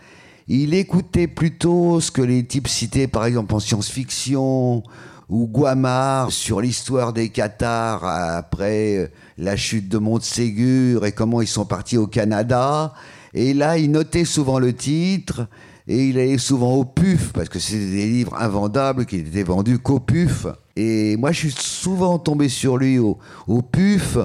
[0.46, 4.84] il écoutait plutôt ce que les types citaient, par exemple, en science-fiction,
[5.28, 9.08] ou Guamard sur l'histoire des Qatars après euh,
[9.38, 12.92] la chute de Montségur et comment ils sont partis au Canada.
[13.34, 15.46] Et là, il notait souvent le titre
[15.86, 19.78] et il allait souvent au PUF parce que c'était des livres invendables qui n'étaient vendus
[19.78, 20.46] qu'au PUF.
[20.76, 23.16] Et moi, je suis souvent tombé sur lui au,
[23.62, 24.18] PUF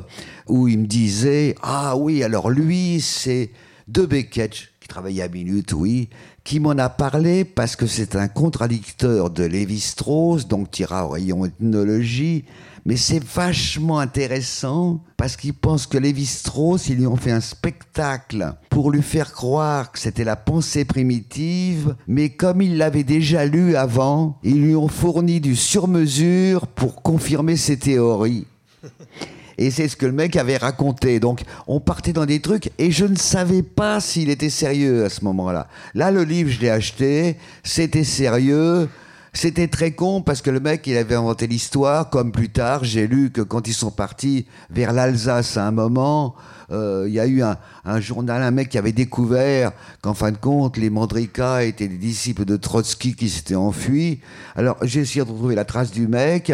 [0.47, 3.51] où il me disait Ah oui, alors lui, c'est
[3.87, 6.09] De Beckett qui travaillait à Minute, oui,
[6.43, 12.43] qui m'en a parlé parce que c'est un contradicteur de Lévi-Strauss, donc tira rayon ethnologie,
[12.85, 18.53] mais c'est vachement intéressant parce qu'il pense que Lévi-Strauss, ils lui ont fait un spectacle
[18.69, 23.75] pour lui faire croire que c'était la pensée primitive, mais comme il l'avait déjà lu
[23.75, 28.45] avant, ils lui ont fourni du sur-mesure pour confirmer ses théories.
[29.57, 31.19] Et c'est ce que le mec avait raconté.
[31.19, 35.09] Donc, on partait dans des trucs et je ne savais pas s'il était sérieux à
[35.09, 35.67] ce moment-là.
[35.93, 38.89] Là, le livre, je l'ai acheté, c'était sérieux.
[39.35, 43.07] C'était très con parce que le mec, il avait inventé l'histoire, comme plus tard, j'ai
[43.07, 46.35] lu que quand ils sont partis vers l'Alsace à un moment,
[46.71, 50.31] euh, il y a eu un, un, journal, un mec qui avait découvert qu'en fin
[50.31, 54.21] de compte, les Mandrika étaient des disciples de Trotsky qui s'étaient enfuis.
[54.55, 56.53] Alors, j'ai essayé de retrouver la trace du mec.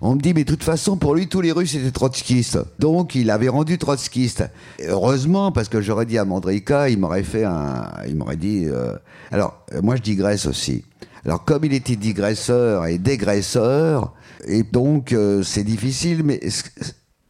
[0.00, 2.60] On me dit, mais de toute façon, pour lui, tous les Russes étaient trotskistes.
[2.78, 4.44] Donc, il avait rendu trotskiste.
[4.86, 7.90] heureusement, parce que j'aurais dit à Mandrika, il m'aurait fait un.
[8.06, 8.66] Il m'aurait dit.
[8.66, 8.96] Euh,
[9.32, 10.84] alors, moi, je digresse aussi.
[11.24, 14.14] Alors, comme il était digresseur et dégraisseur,
[14.46, 16.40] et donc, euh, c'est difficile, mais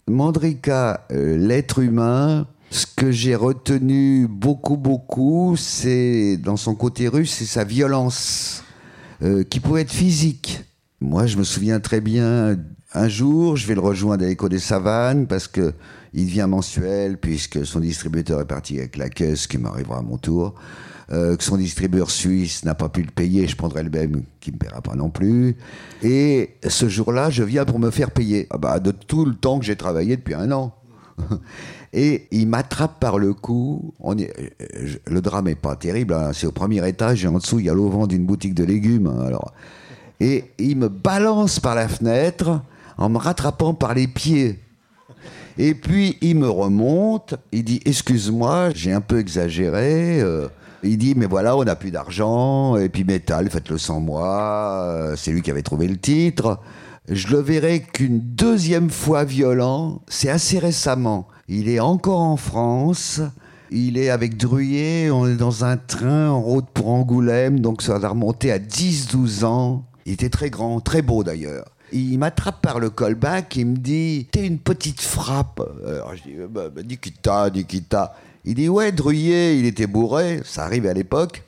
[0.06, 7.34] Mandrika, euh, l'être humain, ce que j'ai retenu beaucoup, beaucoup, c'est dans son côté russe,
[7.38, 8.62] c'est sa violence,
[9.22, 10.62] euh, qui pouvait être physique.
[11.00, 12.56] Moi, je me souviens très bien,
[12.92, 15.74] un jour, je vais le rejoindre à l'écho des savanes parce que
[16.12, 20.18] il vient mensuel, puisque son distributeur est parti avec la caisse, qui m'arrivera à mon
[20.18, 20.54] tour.
[21.12, 24.50] Euh, que son distributeur suisse n'a pas pu le payer, je prendrai le même qui
[24.50, 25.56] ne me paiera pas non plus.
[26.04, 28.46] Et ce jour-là, je viens pour me faire payer.
[28.50, 30.72] Ah bah, de tout le temps que j'ai travaillé depuis un an.
[31.92, 33.92] Et il m'attrape par le cou.
[34.16, 34.54] Est,
[35.06, 36.30] le drame n'est pas terrible, hein.
[36.32, 39.08] c'est au premier étage et en dessous, il y a l'auvent d'une boutique de légumes.
[39.08, 39.52] Hein, alors.
[40.20, 42.62] Et il me balance par la fenêtre
[42.96, 44.60] en me rattrapant par les pieds.
[45.58, 50.20] Et puis il me remonte, il dit Excuse-moi, j'ai un peu exagéré.
[50.20, 50.46] Euh,
[50.82, 55.16] il dit, mais voilà, on n'a plus d'argent, et puis métal, faites-le sans moi, euh,
[55.16, 56.58] c'est lui qui avait trouvé le titre.
[57.08, 61.28] Je le verrai qu'une deuxième fois violent, c'est assez récemment.
[61.48, 63.20] Il est encore en France,
[63.70, 67.98] il est avec Druyer, on est dans un train en route pour Angoulême, donc ça
[67.98, 69.84] va remonter à 10-12 ans.
[70.06, 71.66] Il était très grand, très beau d'ailleurs.
[71.92, 75.60] Il m'attrape par le callback, il me dit T'es une petite frappe.
[75.86, 78.14] Alors je dis bah, bah, Nikita, Nikita.
[78.44, 81.42] Il dit ouais, Druyer, il était bourré, ça arrive à l'époque.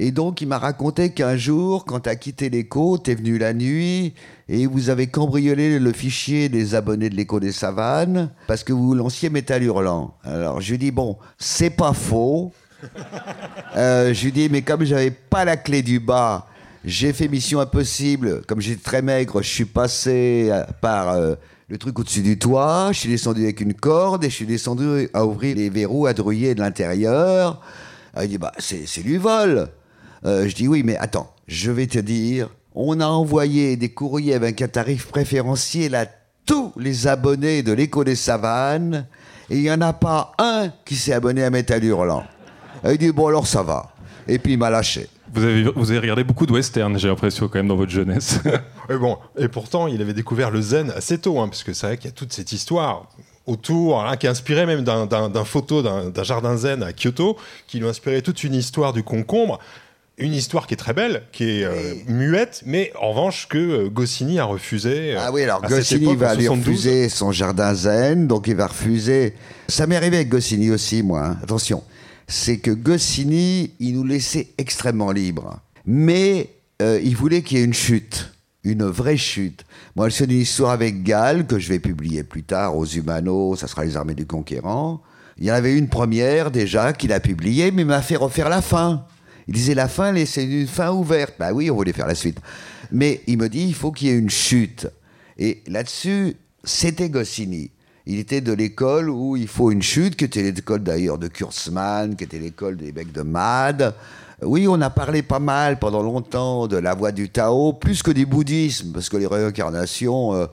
[0.00, 3.36] Et donc il m'a raconté qu'un jour, quand tu as quitté l'écho, tu es venu
[3.36, 4.14] la nuit
[4.48, 8.94] et vous avez cambriolé le fichier des abonnés de l'écho des savanes parce que vous
[8.94, 10.14] lanciez Métal Hurlant.
[10.22, 12.52] Alors je lui dis bon, c'est pas faux.
[13.76, 16.46] Euh, je lui dis mais comme j'avais pas la clé du bas,
[16.84, 18.42] j'ai fait Mission Impossible.
[18.46, 21.34] Comme j'étais très maigre, je suis passé par euh,
[21.68, 25.10] le truc au-dessus du toit, je suis descendu avec une corde et je suis descendu
[25.12, 27.60] à ouvrir les verrous à drouiller de l'intérieur.
[28.14, 29.68] Ah, il dit, bah, c'est du vol.
[30.24, 34.32] Euh, je dis, oui, mais attends, je vais te dire, on a envoyé des courriers
[34.32, 36.06] avec un tarif préférentiel à
[36.46, 39.06] tous les abonnés de l'écho des savanes
[39.50, 42.24] et il n'y en a pas un qui s'est abonné à Métal Hurlant.
[42.84, 43.92] il dit, bon, alors ça va.
[44.26, 45.06] Et puis il m'a lâché.
[45.32, 48.40] Vous avez, vous avez regardé beaucoup de western, j'ai l'impression, quand même, dans votre jeunesse.
[48.90, 51.86] et, bon, et pourtant, il avait découvert le zen assez tôt, hein, parce que c'est
[51.86, 53.08] vrai qu'il y a toute cette histoire
[53.48, 57.36] autour, hein, qui est inspirée même d'un photo d'un jardin zen à Kyoto,
[57.66, 59.58] qui lui a inspiré toute une histoire du concombre.
[60.20, 63.88] Une histoire qui est très belle, qui est euh, muette, mais en revanche que euh,
[63.88, 65.14] Goscinny a refusé.
[65.14, 69.34] Euh, ah oui, alors Goscinny va lui refuser son jardin zen, donc il va refuser.
[69.68, 71.24] Ça m'est arrivé avec Goscinny aussi, moi.
[71.24, 71.36] Hein.
[71.44, 71.84] Attention,
[72.28, 75.60] c'est que Goscinny, il nous laissait extrêmement libres.
[75.86, 76.50] Mais
[76.82, 79.64] euh, il voulait qu'il y ait une chute, une vraie chute.
[79.96, 83.66] Moi, c'est une histoire avec Gall que je vais publier plus tard aux Humanos, ça
[83.66, 85.02] sera les armées du conquérant.
[85.38, 88.50] Il y en avait une première déjà qu'il a publiée, mais il m'a fait refaire
[88.50, 89.06] la fin.
[89.46, 91.34] Il disait la fin, c'est une fin ouverte.
[91.38, 92.38] Bah oui, on voulait faire la suite.
[92.92, 94.86] Mais il me dit, il faut qu'il y ait une chute.
[95.38, 97.70] Et là-dessus, c'était Goscinny.
[98.10, 102.16] Il était de l'école où il faut une chute, qui était l'école d'ailleurs de Kurzmann,
[102.16, 103.94] qui était l'école des mecs de Mad.
[104.40, 108.10] Oui, on a parlé pas mal pendant longtemps de la voie du Tao, plus que
[108.10, 110.46] du bouddhisme, parce que les réincarnations, euh,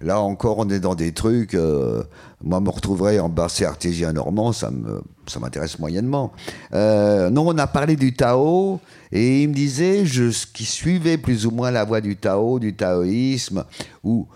[0.00, 1.52] là encore, on est dans des trucs.
[1.52, 2.02] Euh,
[2.42, 4.70] moi, me retrouverais en bassin artésien normand, ça
[5.26, 6.32] ça m'intéresse moyennement.
[6.72, 8.80] Euh, non, on a parlé du Tao,
[9.12, 12.74] et il me disait, je, qui suivait plus ou moins la voie du Tao, du
[12.74, 13.64] taoïsme,
[14.02, 14.26] où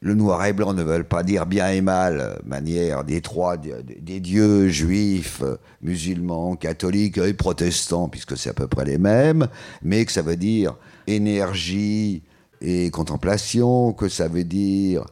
[0.00, 3.56] le noir et blanc ne veulent pas dire bien et mal, euh, manière des trois,
[3.56, 9.48] des, dieux juifs, euh, musulmans, catholiques et protestants, puisque c'est à peu près les mêmes,
[9.82, 12.22] mais que ça veut dire énergie
[12.60, 15.04] et contemplation, que ça veut dire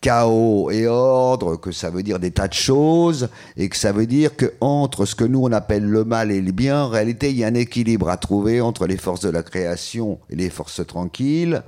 [0.00, 4.06] chaos et ordre, que ça veut dire des tas de choses, et que ça veut
[4.06, 7.30] dire que entre ce que nous on appelle le mal et le bien, en réalité,
[7.30, 10.50] il y a un équilibre à trouver entre les forces de la création et les
[10.50, 11.62] forces tranquilles.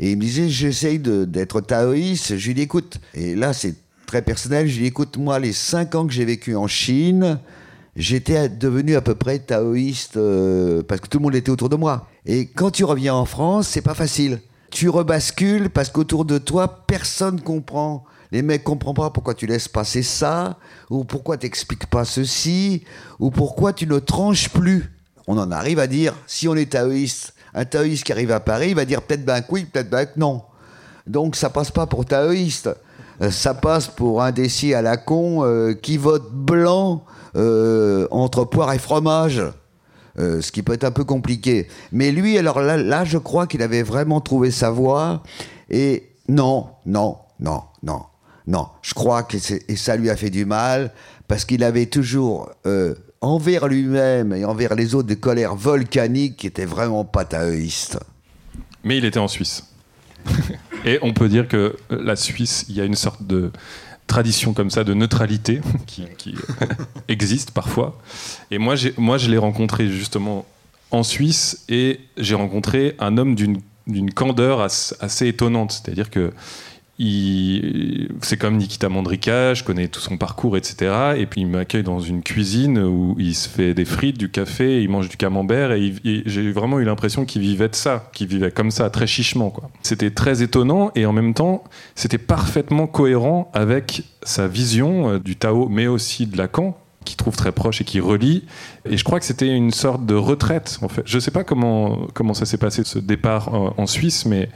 [0.00, 2.38] Et il me disait, j'essaye d'être taoïste.
[2.38, 3.74] Je lui écoute, et là c'est
[4.06, 7.38] très personnel, je lui écoute, moi, les cinq ans que j'ai vécu en Chine,
[7.94, 11.76] j'étais devenu à peu près taoïste euh, parce que tout le monde était autour de
[11.76, 12.08] moi.
[12.24, 14.40] Et quand tu reviens en France, c'est pas facile.
[14.70, 18.04] Tu rebascules parce qu'autour de toi, personne comprend.
[18.32, 20.56] Les mecs comprennent pas pourquoi tu laisses passer ça,
[20.88, 22.84] ou pourquoi tu n'expliques pas ceci,
[23.18, 24.90] ou pourquoi tu ne tranches plus.
[25.26, 28.70] On en arrive à dire, si on est taoïste, un taoïste qui arrive à Paris,
[28.70, 30.42] il va dire peut-être ben oui, peut-être ben non.
[31.06, 32.70] Donc ça passe pas pour taoïste.
[33.22, 37.04] Euh, ça passe pour un décis à la con euh, qui vote blanc
[37.36, 39.42] euh, entre poire et fromage.
[40.16, 41.68] ce qui peut être un peu compliqué.
[41.92, 45.22] Mais lui, alors là, là je crois qu'il avait vraiment trouvé sa voie.
[45.70, 48.02] Et non, non, non, non,
[48.46, 48.68] non.
[48.82, 49.36] Je crois que
[49.68, 50.92] et ça lui a fait du mal
[51.28, 52.50] parce qu'il avait toujours
[53.20, 57.98] envers lui-même et envers les autres des colères volcaniques qui étaient vraiment pas taoïstes.
[58.84, 59.66] Mais il était en Suisse.
[60.84, 63.50] et on peut dire que la Suisse, il y a une sorte de
[64.06, 66.34] tradition comme ça de neutralité qui,
[67.08, 67.98] existe parfois.
[68.50, 70.46] Et moi, moi je l'ai rencontré justement
[70.90, 75.72] en Suisse et j'ai rencontré un homme d'une candeur assez étonnante.
[75.72, 76.32] C'est-à-dire que
[78.20, 81.14] c'est comme Nikita Mandrika, je connais tout son parcours, etc.
[81.16, 84.82] Et puis il m'accueille dans une cuisine où il se fait des frites, du café,
[84.82, 88.50] il mange du camembert, et, j'ai vraiment eu l'impression qu'il vivait de ça, qu'il vivait
[88.50, 89.54] comme ça, très chichement.
[89.82, 95.36] C'était très étonnant, et en même temps, c'était parfaitement cohérent avec sa vision euh, du
[95.36, 98.44] Tao, mais aussi de Lacan, qui trouve très proche et qui relie.
[98.84, 101.02] Et je crois que c'était une sorte de retraite, en fait.
[101.06, 104.50] Je ne sais pas comment, comment ça s'est passé, ce départ en, en Suisse, mais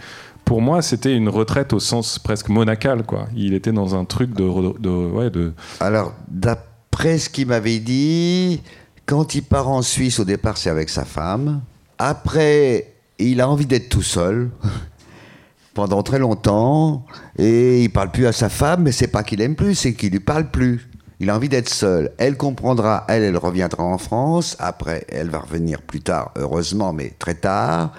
[0.44, 3.04] pour moi, c'était une retraite au sens presque monacal.
[3.04, 3.26] Quoi.
[3.34, 4.44] Il était dans un truc de.
[4.44, 5.52] ouais, de...
[5.80, 8.60] Alors, d'après ce qu'il m'avait dit,
[9.06, 11.62] quand il part en Suisse, au départ, c'est avec sa femme.
[11.98, 14.50] Après, il a envie d'être tout seul
[15.74, 17.06] pendant très longtemps
[17.38, 20.12] et il parle plus à sa femme, mais c'est pas qu'il aime plus, c'est qu'il
[20.12, 20.88] lui parle plus.
[21.20, 22.10] Il a envie d'être seul.
[22.18, 24.56] Elle comprendra, elle, elle reviendra en France.
[24.58, 27.92] Après, elle va revenir plus tard, heureusement, mais très tard,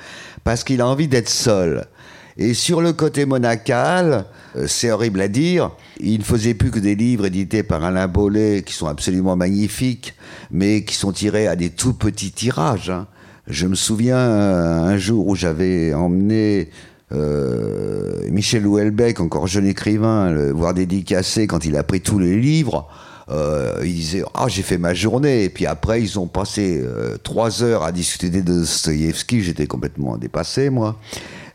[0.44, 1.88] parce qu'il a envie d'être seul.
[2.38, 4.26] Et sur le côté monacal,
[4.58, 5.72] euh, c'est horrible à dire,
[6.02, 10.14] il ne faisait plus que des livres édités par Alain Bollet qui sont absolument magnifiques,
[10.52, 12.90] mais qui sont tirés à des tout petits tirages.
[12.90, 13.08] Hein.
[13.48, 16.72] Je me souviens euh, un jour où j'avais emmené
[17.14, 22.36] euh, Michel Houellebecq, encore jeune écrivain, le voir dédicacé quand il a pris tous les
[22.36, 22.90] livres.
[23.82, 26.84] il disait ah j'ai fait ma journée et puis après ils ont passé
[27.24, 31.00] trois heures à discuter de Dostoïevski j'étais complètement dépassé moi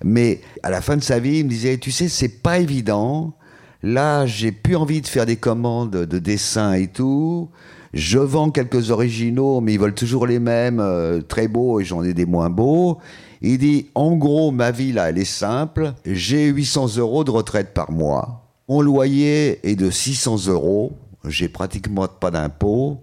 [0.04, 3.34] mais à la fin de sa vie, il me disait, tu sais, c'est pas évident.
[3.82, 7.50] Là, j'ai plus envie de faire des commandes de dessin et tout.
[7.92, 12.02] Je vends quelques originaux, mais ils veulent toujours les mêmes, euh, très beaux, et j'en
[12.04, 12.98] ai des moins beaux.
[13.42, 15.94] Il dit, en gros, ma vie, là, elle est simple.
[16.04, 18.46] J'ai 800 euros de retraite par mois.
[18.68, 20.92] Mon loyer est de 600 euros.
[21.26, 23.02] J'ai pratiquement pas d'impôts.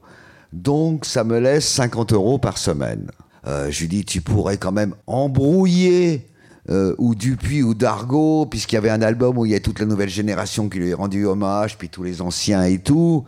[0.54, 3.12] Donc, ça me laisse 50 euros par semaine.
[3.46, 6.28] Euh, je lui dis, tu pourrais quand même embrouiller
[6.70, 9.80] euh, ou Dupuis ou Dargo, puisqu'il y avait un album où il y a toute
[9.80, 13.24] la nouvelle génération qui lui est rendu hommage, puis tous les anciens et tout,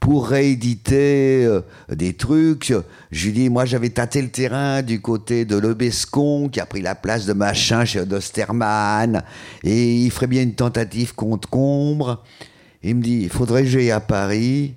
[0.00, 2.72] pour rééditer euh, des trucs.
[3.10, 6.82] Je lui dis, moi j'avais tâté le terrain du côté de Lebescon, qui a pris
[6.82, 9.22] la place de machin chez Osterman,
[9.64, 12.22] et il ferait bien une tentative contre Combre.
[12.82, 14.76] Il me dit, il faudrait que j'aille à Paris,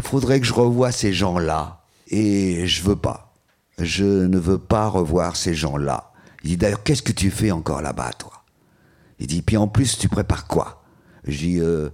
[0.00, 1.82] faudrait que je revoie ces gens-là.
[2.08, 3.34] Et je veux pas.
[3.78, 6.05] Je ne veux pas revoir ces gens-là.
[6.46, 8.30] Il dit d'ailleurs, qu'est-ce que tu fais encore là-bas, toi?
[9.18, 10.84] Il dit, puis en plus, tu prépares quoi?
[11.26, 11.88] Je dis, euh,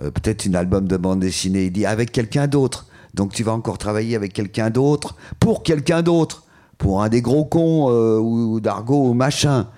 [0.00, 1.66] euh, peut-être une album de bande dessinée.
[1.66, 2.86] Il dit, avec quelqu'un d'autre.
[3.12, 6.44] Donc tu vas encore travailler avec quelqu'un d'autre, pour quelqu'un d'autre,
[6.78, 9.68] pour un des gros cons euh, ou d'argot ou machin.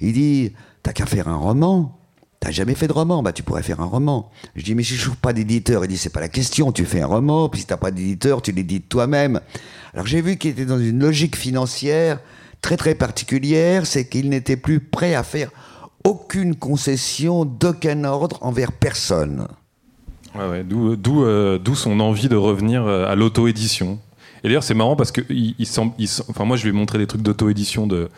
[0.00, 1.94] Il dit, t'as qu'à faire un roman.
[2.40, 4.30] T'as jamais fait de roman, bah tu pourrais faire un roman.
[4.54, 7.00] Je dis mais je trouve pas d'éditeur, il dit c'est pas la question, tu fais
[7.00, 9.40] un roman, puis si t'as pas d'éditeur, tu l'édites toi-même.
[9.92, 12.20] Alors j'ai vu qu'il était dans une logique financière
[12.62, 15.50] très très particulière, c'est qu'il n'était plus prêt à faire
[16.04, 19.46] aucune concession d'aucun ordre envers personne.
[20.34, 23.98] Ouais, d'où, euh, d'où, son envie de revenir euh, à l'auto-édition.
[24.44, 25.66] Et d'ailleurs, c'est marrant parce que il,
[26.28, 28.08] enfin, moi, je lui ai montré des trucs d'auto-édition de,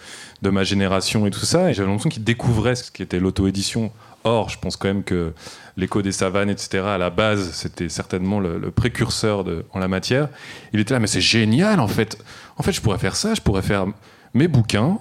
[0.42, 3.90] de ma génération et tout ça, et j'avais l'impression qu'il découvrait ce qu'était l'auto-édition.
[4.24, 5.32] Or, je pense quand même que
[5.78, 9.88] l'écho des savanes, etc., à la base, c'était certainement le, le précurseur de, en la
[9.88, 10.28] matière.
[10.74, 12.18] Il était là, mais c'est génial, en fait.
[12.58, 13.86] En fait, je pourrais faire ça, je pourrais faire
[14.34, 14.98] mes bouquins.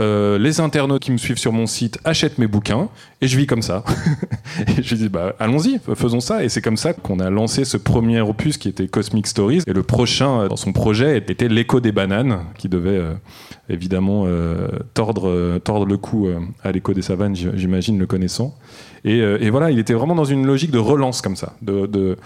[0.00, 2.88] Euh, les internautes qui me suivent sur mon site achètent mes bouquins
[3.20, 3.84] et je vis comme ça.
[4.66, 6.42] et je dis bah allons-y, faisons ça.
[6.42, 9.62] Et c'est comme ça qu'on a lancé ce premier opus qui était Cosmic Stories.
[9.66, 13.12] Et le prochain dans son projet était l'écho des bananes qui devait euh,
[13.68, 16.28] évidemment euh, tordre, le cou
[16.64, 18.56] à l'écho des savanes, j'imagine le connaissant.
[19.04, 22.16] Et, voilà, il était vraiment dans une logique de relance comme ça, de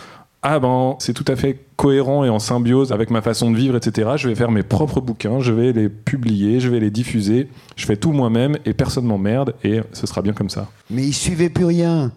[0.48, 3.76] ah ben c'est tout à fait cohérent et en symbiose avec ma façon de vivre,
[3.76, 4.10] etc.
[4.16, 7.84] Je vais faire mes propres bouquins, je vais les publier, je vais les diffuser, je
[7.84, 10.68] fais tout moi-même et personne m'emmerde et ce sera bien comme ça.
[10.88, 12.12] Mais il suivait plus rien.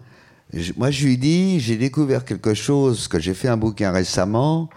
[0.76, 4.70] moi je lui dis, j'ai découvert quelque chose, que j'ai fait un bouquin récemment,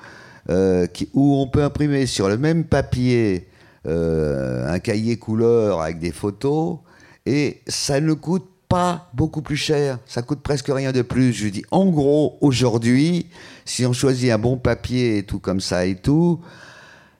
[0.49, 3.49] euh, où on peut imprimer sur le même papier
[3.85, 6.79] euh, un cahier couleur avec des photos
[7.27, 11.31] et ça ne coûte pas beaucoup plus cher, ça coûte presque rien de plus.
[11.31, 13.27] Je dis, en gros, aujourd'hui,
[13.65, 16.41] si on choisit un bon papier et tout comme ça et tout,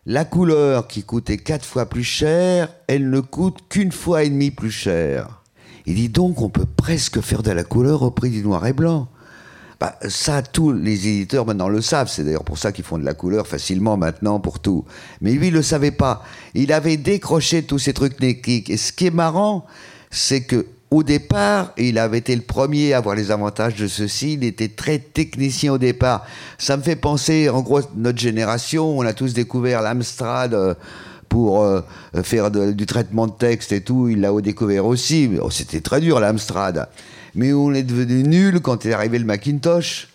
[0.07, 4.49] la couleur qui coûtait quatre fois plus cher, elle ne coûte qu'une fois et demie
[4.49, 5.43] plus cher.
[5.85, 8.73] Il dit donc, on peut presque faire de la couleur au prix du noir et
[8.73, 9.07] blanc.
[9.79, 12.09] Bah, ça, tous les éditeurs maintenant le savent.
[12.09, 14.85] C'est d'ailleurs pour ça qu'ils font de la couleur facilement maintenant pour tout.
[15.21, 16.23] Mais lui, il le savait pas.
[16.55, 18.71] Il avait décroché tous ces trucs néquiques.
[18.71, 19.67] Et ce qui est marrant,
[20.09, 24.33] c'est que au départ, il avait été le premier à avoir les avantages de ceci.
[24.33, 26.23] Il était très technicien au départ.
[26.59, 30.75] Ça me fait penser, en gros, notre génération, on a tous découvert l'Amstrad euh,
[31.29, 31.81] pour euh,
[32.21, 34.07] faire du traitement de texte et tout.
[34.07, 35.31] Il l'a découvert aussi.
[35.41, 36.87] Oh, c'était très dur, l'Amstrad.
[37.33, 40.09] Mais on est devenu nul quand est arrivé le Macintosh.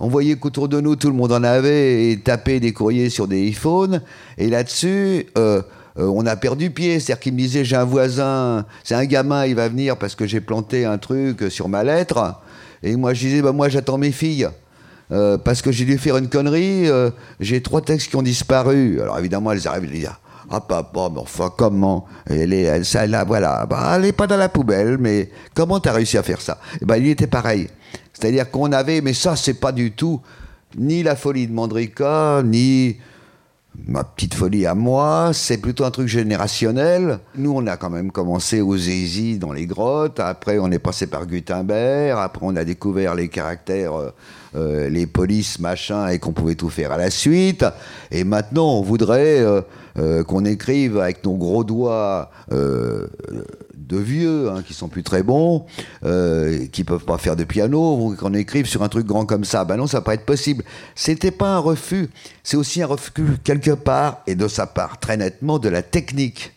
[0.00, 3.28] On voyait qu'autour de nous, tout le monde en avait et tapait des courriers sur
[3.28, 4.00] des iPhones.
[4.38, 5.60] Et là-dessus, euh,
[5.98, 7.00] euh, on a perdu pied.
[7.00, 10.26] C'est-à-dire qu'il me disait j'ai un voisin, c'est un gamin, il va venir parce que
[10.26, 12.34] j'ai planté un truc sur ma lettre.
[12.82, 14.48] Et moi je disais bah, moi j'attends mes filles.
[15.12, 19.00] Euh, parce que j'ai dû faire une connerie, euh, j'ai trois textes qui ont disparu.
[19.00, 20.10] Alors évidemment, elles arrivent et disent
[20.50, 22.06] Ah, papa, mais enfin, comment?
[22.26, 25.78] Elle est, elle, ça, là, voilà, bah, elle n'est pas dans la poubelle, mais comment
[25.78, 26.58] tu as réussi à faire ça?
[26.80, 27.68] Et ben, il était pareil.
[28.12, 30.20] C'est-à-dire qu'on avait, mais ça, c'est pas du tout
[30.76, 32.96] ni la folie de Mandrika, ni
[33.86, 37.18] ma petite folie à moi, c'est plutôt un truc générationnel.
[37.36, 41.06] Nous, on a quand même commencé aux Zézi dans les grottes, après on est passé
[41.06, 44.10] par Gutenberg, après on a découvert les caractères, euh,
[44.56, 47.64] euh, les polices, machin, et qu'on pouvait tout faire à la suite.
[48.10, 49.44] Et maintenant, on voudrait
[49.98, 52.30] euh, qu'on écrive avec nos gros doigts
[53.86, 55.66] de vieux, hein, qui sont plus très bons,
[56.04, 59.64] euh, qui peuvent pas faire de piano, qu'on écrive sur un truc grand comme ça.
[59.64, 60.64] Ben non, ça pas être possible.
[60.94, 62.08] C'était pas un refus,
[62.42, 63.12] c'est aussi un refus
[63.44, 66.52] quelque part, et de sa part, très nettement, de la technique.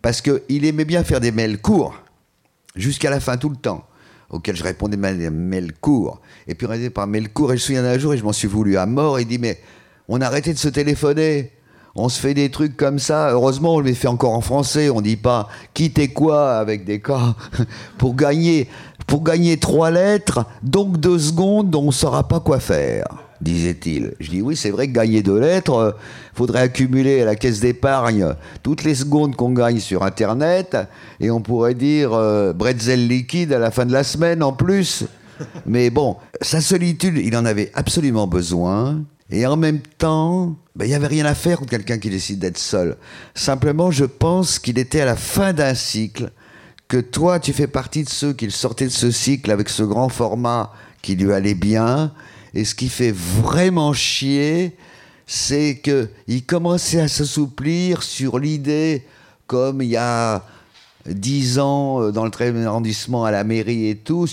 [0.00, 1.94] Parce qu'il aimait bien faire des mails courts,
[2.76, 3.84] jusqu'à la fin, tout le temps,
[4.30, 6.20] auxquels je répondais des mails courts.
[6.46, 8.24] Et puis on était par mails courts, et je me souviens d'un jour, et je
[8.24, 9.60] m'en suis voulu à mort, il dit, mais
[10.08, 11.52] on a arrêté de se téléphoner
[11.98, 13.30] on se fait des trucs comme ça.
[13.30, 14.90] Heureusement, on les fait encore en français.
[14.90, 17.34] On dit pas quitter quoi avec des cas
[17.98, 18.68] pour gagner
[19.08, 23.06] pour gagner trois lettres, donc deux secondes, on ne saura pas quoi faire,
[23.40, 24.12] disait-il.
[24.20, 25.92] Je dis oui, c'est vrai que gagner deux lettres, euh,
[26.34, 30.76] faudrait accumuler à la caisse d'épargne toutes les secondes qu'on gagne sur Internet,
[31.20, 35.06] et on pourrait dire euh, bretzel liquide à la fin de la semaine en plus.
[35.64, 39.00] Mais bon, sa solitude, il en avait absolument besoin.
[39.30, 42.38] Et en même temps, ben, il n'y avait rien à faire contre quelqu'un qui décide
[42.38, 42.96] d'être seul.
[43.34, 46.30] Simplement, je pense qu'il était à la fin d'un cycle,
[46.88, 50.08] que toi, tu fais partie de ceux qui sortaient de ce cycle avec ce grand
[50.08, 50.72] format
[51.02, 52.12] qui lui allait bien.
[52.54, 54.74] Et ce qui fait vraiment chier,
[55.26, 59.04] c'est qu'il commençait à s'assouplir sur l'idée,
[59.46, 60.46] comme il y a
[61.06, 64.26] dix ans euh, dans le 13e arrondissement à la mairie et tout,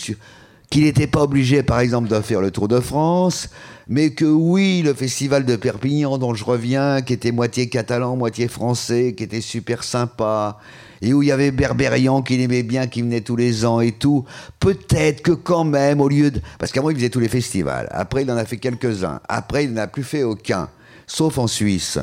[0.70, 3.50] qu'il n'était pas obligé, par exemple, de faire le Tour de France,
[3.88, 8.48] mais que oui, le festival de Perpignan dont je reviens, qui était moitié catalan, moitié
[8.48, 10.58] français, qui était super sympa,
[11.02, 13.92] et où il y avait Berberian qui l'aimait bien, qui venait tous les ans et
[13.92, 14.26] tout,
[14.60, 16.42] peut-être que quand même, au lieu de...
[16.58, 19.74] Parce qu'avant, il faisait tous les festivals, après, il en a fait quelques-uns, après, il
[19.74, 20.70] n'en a plus fait aucun,
[21.06, 22.00] sauf en Suisse.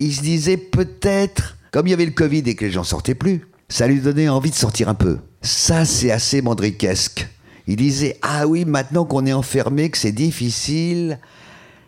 [0.00, 3.14] Il se disait peut-être, comme il y avait le Covid et que les gens sortaient
[3.14, 5.18] plus, ça lui donnait envie de sortir un peu.
[5.42, 7.28] Ça, c'est assez mandriquesque.
[7.66, 11.18] Il disait Ah oui, maintenant qu'on est enfermé, que c'est difficile.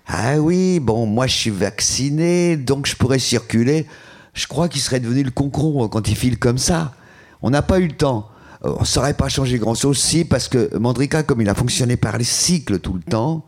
[0.06, 3.86] Ah oui, bon, moi je suis vacciné, donc je pourrais circuler.
[4.34, 6.94] Je crois qu'il serait devenu le concombre quand il file comme ça.
[7.42, 8.28] On n'a pas eu le temps.
[8.64, 11.96] Euh, on ne saurait pas changer grand-chose, si, parce que Mandrika, comme il a fonctionné
[11.96, 13.44] par les cycles tout le temps,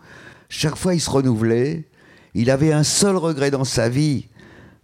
[0.49, 1.89] chaque fois il se renouvelait.
[2.35, 4.29] Il avait un seul regret dans sa vie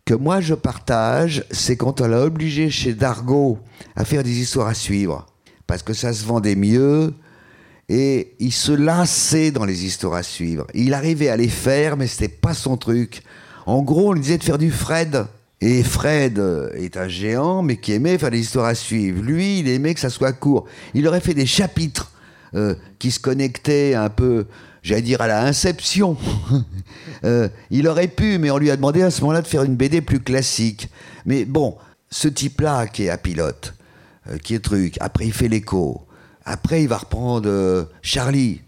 [0.05, 3.59] que moi je partage, c'est quand on l'a obligé chez Dargo
[3.97, 5.27] à faire des histoires à suivre.
[5.67, 7.15] Parce que ça se vendait mieux,
[7.93, 10.65] et il se lassait dans les histoires à suivre.
[10.75, 13.23] Il arrivait à les faire, mais c'était pas son truc.
[13.67, 15.27] En gros, on lui disait de faire du Fred.
[15.61, 19.21] Et Fred euh, est un géant, mais qui aimait faire des histoires à suivre.
[19.21, 20.67] Lui, il aimait que ça soit court.
[20.95, 22.13] Il aurait fait des chapitres
[22.55, 24.47] euh, qui se connectaient un peu,
[24.85, 26.17] j'allais dire, à la Inception.
[27.25, 29.77] Euh, il aurait pu, mais on lui a demandé à ce moment-là de faire une
[29.77, 30.89] BD plus classique.
[31.27, 31.77] Mais bon,
[32.09, 33.75] ce type-là qui est à pilote,
[34.43, 36.07] qui est truc, après il fait l'écho,
[36.51, 38.61] après, il va reprendre euh, Charlie.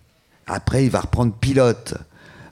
[0.47, 1.95] Après, il va reprendre Pilote.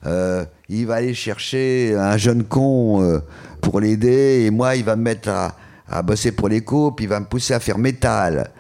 [0.04, 3.20] Euh, il va aller chercher un jeune con euh,
[3.60, 4.42] pour l'aider.
[4.44, 6.90] Et moi, il va me mettre à, bosser pour l'écho.
[6.90, 8.50] Puis il va me pousser à faire métal.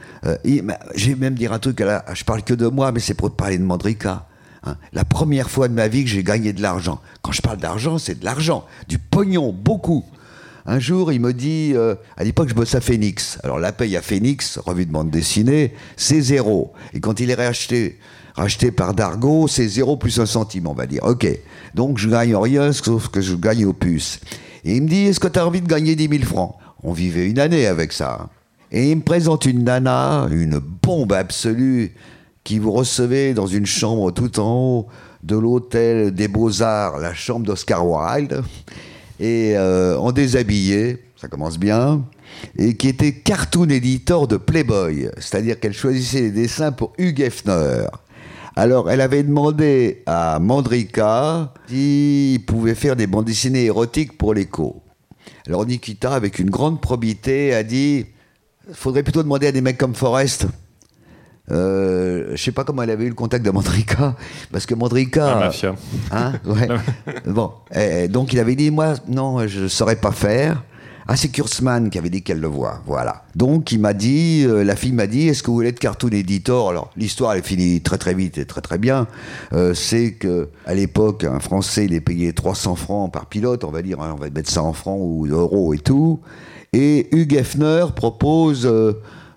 [0.44, 1.80] je vais même dire un truc.
[1.80, 4.28] Là, je parle que de moi, mais c'est pour parler de Mandrika.
[4.62, 4.76] Hein.
[4.92, 7.00] La première fois de ma vie que j'ai gagné de l'argent.
[7.20, 8.64] Quand je parle d'argent, c'est de l'argent.
[8.86, 10.04] Du pognon, beaucoup.
[10.70, 13.40] Un jour, il me dit, euh, à l'époque, je bosse à Phoenix.
[13.42, 16.72] Alors, la paye à Phoenix, revue de bande dessinée, c'est zéro.
[16.94, 17.98] Et quand il est racheté,
[18.36, 21.02] racheté par Dargo, c'est zéro plus un centime, on va dire.
[21.02, 21.26] Ok.
[21.74, 24.20] Donc, je gagne rien, sauf que je gagne au puces.
[24.64, 26.54] Et il me dit, est-ce que tu as envie de gagner 10 000 francs?
[26.84, 28.28] On vivait une année avec ça.
[28.70, 31.96] Et il me présente une nana, une bombe absolue,
[32.44, 34.86] qui vous recevait dans une chambre tout en haut
[35.24, 38.44] de l'hôtel des Beaux-Arts, la chambre d'Oscar Wilde
[39.20, 42.02] et euh, en déshabillé, ça commence bien,
[42.56, 47.84] et qui était cartoon editor de Playboy, c'est-à-dire qu'elle choisissait les dessins pour Hugh Hefner.
[48.56, 54.82] Alors, elle avait demandé à Mandrika s'il pouvait faire des bandes dessinées érotiques pour l'écho.
[55.46, 58.06] Alors, Nikita, avec une grande probité, a dit
[58.72, 60.46] faudrait plutôt demander à des mecs comme Forrest.
[61.50, 64.14] Euh, je sais pas comment elle avait eu le contact de Mandrika,
[64.52, 65.26] parce que Mandrika.
[65.26, 65.74] La mafia.
[66.12, 66.68] Hein, ouais.
[67.26, 70.62] bon, et donc il avait dit moi non, je saurais pas faire.
[71.12, 73.24] Ah, c'est Kurtzman qui avait dit qu'elle le voit, voilà.
[73.34, 76.10] Donc il m'a dit, euh, la fille m'a dit, est-ce que vous voulez être cartoon
[76.10, 76.68] editor?
[76.68, 79.08] Alors l'histoire elle est finie très très vite et très très bien.
[79.52, 83.72] Euh, c'est que à l'époque un Français il est payé 300 francs par pilote, on
[83.72, 86.20] va dire, hein, on va mettre ça en francs ou euros et tout.
[86.72, 88.64] Et Hugh Hefner propose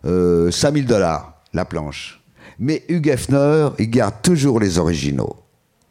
[0.06, 2.22] euh, 5000 dollars la planche.
[2.60, 5.36] Mais Hugh Hefner, il garde toujours les originaux.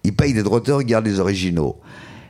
[0.04, 1.80] Il paye des droits il garde les originaux.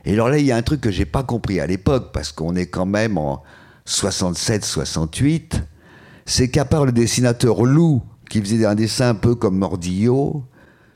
[0.05, 2.31] Et alors là, il y a un truc que j'ai pas compris à l'époque, parce
[2.31, 3.41] qu'on est quand même en
[3.87, 5.61] 67-68,
[6.25, 10.43] c'est qu'à part le dessinateur Lou, qui faisait un dessin un peu comme Mordillo,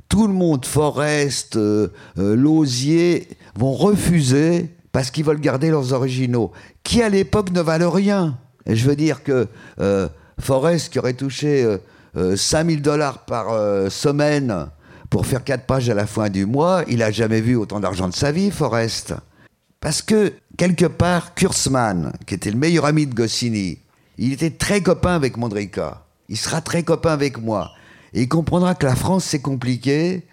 [0.10, 6.52] tout le monde, Forest, euh, euh, Lausier, vont refuser parce qu'ils veulent garder leurs originaux,
[6.84, 8.38] qui à l'époque ne valent rien.
[8.66, 9.48] Et je veux dire que
[9.80, 10.08] euh,
[10.40, 11.78] Forest, qui aurait touché
[12.36, 13.48] 5000 dollars par
[13.92, 14.68] semaine
[15.10, 18.10] pour faire quatre pages à la fin du mois, il a jamais vu autant d'argent
[18.10, 19.14] de sa vie, Forrest.
[19.80, 23.80] Parce que, quelque part, Kurtzman, qui était le meilleur ami de Goscinny,
[24.18, 26.04] il était très copain avec Mondrica.
[26.30, 27.72] Il sera très copain avec moi.
[28.14, 30.24] Et il comprendra que la France, c'est compliqué.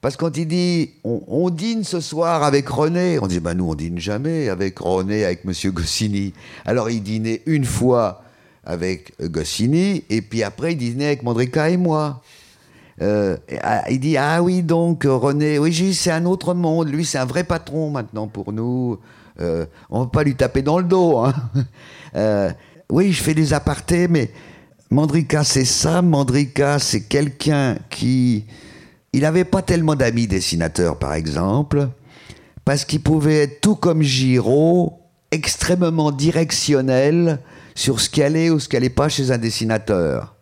[0.00, 3.68] Parce que quand il dit on, dîne ce soir avec René, on dit bah nous
[3.68, 6.34] on dîne jamais avec René, avec Monsieur Goscinny.
[6.64, 8.22] Alors il dînait une fois
[8.68, 12.22] avec Goscinny et puis après il dînait avec Mondrica et moi.
[13.00, 16.88] Euh, ah, il dit Ah oui, donc René, oui, c'est un autre monde.
[16.88, 18.98] Lui, c'est un vrai patron maintenant pour nous.
[19.40, 21.18] Euh, on ne va pas lui taper dans le dos.
[21.18, 21.34] Hein.
[22.16, 22.50] Euh,
[22.90, 24.30] oui, je fais des apartés, mais
[24.90, 26.00] Mandrika, c'est ça.
[26.00, 28.46] Mandrika, c'est quelqu'un qui.
[29.12, 31.90] Il n'avait pas tellement d'amis dessinateurs, par exemple,
[32.64, 35.00] parce qu'il pouvait être tout comme Giraud,
[35.30, 37.40] extrêmement directionnel
[37.78, 40.34] sur ce qui allait ou ce qui n'allait pas chez un dessinateur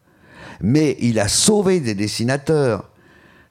[0.61, 2.91] mais il a sauvé des dessinateurs.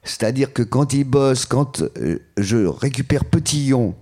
[0.02, 3.94] C'est-à-dire que quand il bosse, quand euh, je récupère Petillon,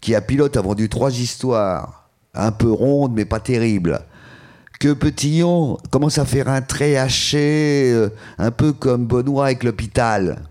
[0.00, 4.00] qui a pilote a vendu trois histoires, un peu rondes mais pas terribles,
[4.80, 8.08] que Petillon commence à faire un trait haché, euh,
[8.38, 10.42] un peu comme Benoît avec l'hôpital,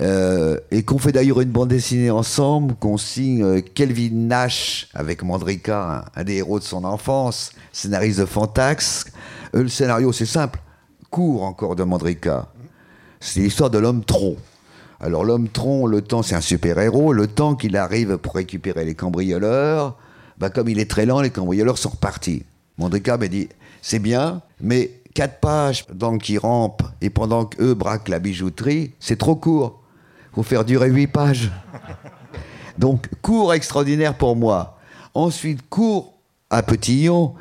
[0.00, 6.04] euh, et qu'on fait d'ailleurs une bande dessinée ensemble, qu'on signe Kelvin Nash avec Mandrika,
[6.14, 9.06] un, des héros de son enfance, scénariste de Fantax.
[9.52, 10.60] le scénario, c'est simple
[11.14, 12.48] court encore de Mandrika.
[13.20, 14.36] C'est l'histoire de l'homme tronc.
[14.98, 17.12] Alors l'homme tronc, le temps, c'est un super-héros.
[17.12, 19.96] Le temps qu'il arrive pour récupérer les cambrioleurs,
[20.38, 22.42] bah, comme il est très lent, les cambrioleurs sont repartis.
[22.78, 23.48] Mandrika m'a dit,
[23.80, 29.16] c'est bien, mais quatre pages pendant qu'ils rampent et pendant qu'eux braquent la bijouterie, c'est
[29.16, 29.83] trop court.
[30.34, 31.50] Faut faire durer huit pages.
[32.78, 34.78] Donc, court extraordinaire pour moi.
[35.14, 36.14] Ensuite, court
[36.50, 37.34] à Petillon,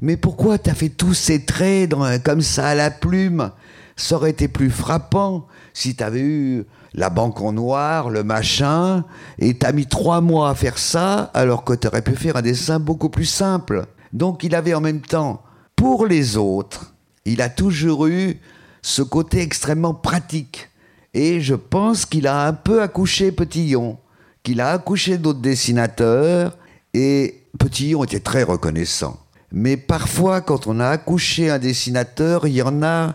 [0.00, 1.92] mais pourquoi t'as fait tous ces traits
[2.24, 3.50] comme ça à la plume?
[3.96, 9.04] Ça aurait été plus frappant si t'avais eu la banque en noir, le machin,
[9.38, 12.78] et t'as mis trois mois à faire ça, alors que t'aurais pu faire un dessin
[12.78, 13.86] beaucoup plus simple.
[14.12, 15.42] Donc il avait en même temps,
[15.76, 16.94] pour les autres,
[17.24, 18.40] il a toujours eu
[18.80, 20.70] ce côté extrêmement pratique.
[21.14, 23.98] Et je pense qu'il a un peu accouché Petillon,
[24.42, 26.56] qu'il a accouché d'autres dessinateurs,
[26.94, 29.18] et Petillon était très reconnaissant.
[29.50, 33.14] Mais parfois, quand on a accouché un dessinateur, il y en a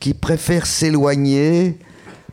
[0.00, 1.78] qui préfèrent s'éloigner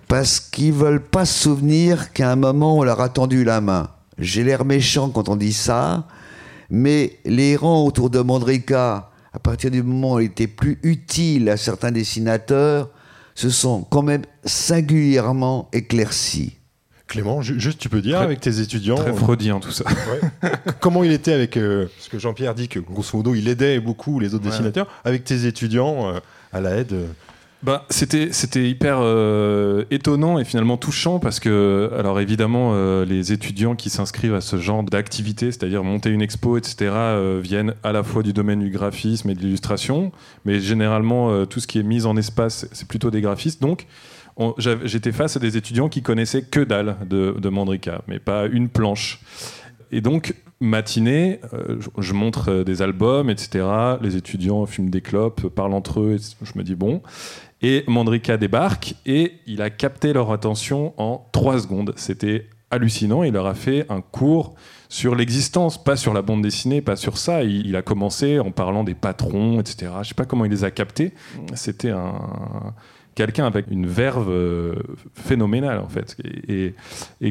[0.08, 3.89] parce qu'ils veulent pas se souvenir qu'à un moment on leur a tendu la main.
[4.18, 6.08] J'ai l'air méchant quand on dit ça,
[6.70, 11.47] mais les rangs autour de Mandrika, à partir du moment où il était plus utile
[11.47, 12.89] à certains dessinateurs,
[13.36, 16.56] se sont quand même singulièrement éclaircis.
[17.08, 18.95] Clément, juste tu peux dire avec tes étudiants.
[18.95, 19.84] Très freudien tout ça.
[20.80, 21.58] comment il était avec.
[21.58, 24.86] Euh, parce que Jean-Pierre dit que grosso modo il aidait beaucoup les autres dessinateurs.
[25.04, 26.20] Avec tes étudiants euh,
[26.54, 27.08] à la aide euh.
[27.64, 29.00] bah, c'était c'était hyper
[29.89, 34.84] étonnant et finalement touchant parce que alors évidemment les étudiants qui s'inscrivent à ce genre
[34.84, 36.91] d'activité, c'est-à-dire monter une expo, etc.,
[37.41, 40.12] viennent à la fois du domaine du graphisme et de l'illustration,
[40.45, 43.88] mais généralement tout ce qui est mis en espace c'est plutôt des graphistes donc
[44.58, 48.70] j'étais face à des étudiants qui connaissaient que dalle de, de Mandrika, mais pas une
[48.70, 49.22] planche.
[49.92, 53.66] Et donc, matinée, euh, je, montre euh, des albums, etc.
[54.02, 56.18] Les étudiants fument des clopes, parlent entre eux.
[56.42, 57.02] je me dis bon.
[57.62, 61.94] Et Mandrika débarque et il a capté leur attention en trois secondes.
[61.98, 63.24] C'était hallucinant.
[63.24, 64.56] Il leur a fait un cours
[64.88, 67.44] sur l'existence, pas sur la bande dessinée, pas sur ça.
[67.44, 69.92] Il, il, a commencé en parlant des patrons, etc.
[70.04, 71.14] Je sais pas comment il les a captés.
[71.54, 72.14] C'était un
[73.20, 74.76] quelqu'un avec une verve euh,
[75.13, 76.15] phénoménale en fait.
[76.47, 76.74] Et,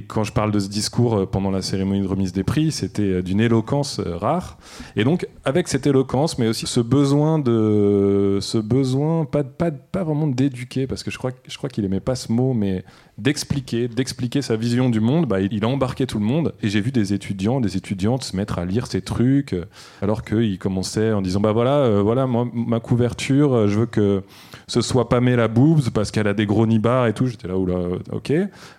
[0.03, 3.03] quand je parle de ce discours euh, pendant la cérémonie de remise des prix, c'était
[3.03, 4.59] euh, d'une éloquence rare.
[4.97, 10.05] Et donc avec cette éloquence, mais aussi ce besoin de, ce besoin pas pas, pas
[10.05, 12.84] vraiment d'éduquer, parce que je crois je crois qu'il aimait pas ce mot, mais
[13.16, 16.53] d'expliquer, d'expliquer sa vision du monde, bah, il a embarqué tout le monde.
[16.62, 19.57] Et j'ai vu des étudiants, des étudiantes se mettre à lire ces trucs,
[20.03, 24.22] alors qu'il commençait en disant bah voilà, voilà ma couverture, je veux que
[24.69, 27.27] ce soit Pamela Boobs parce qu'elle a des gros nibards et tout.
[27.27, 28.33] J'étais là, ok.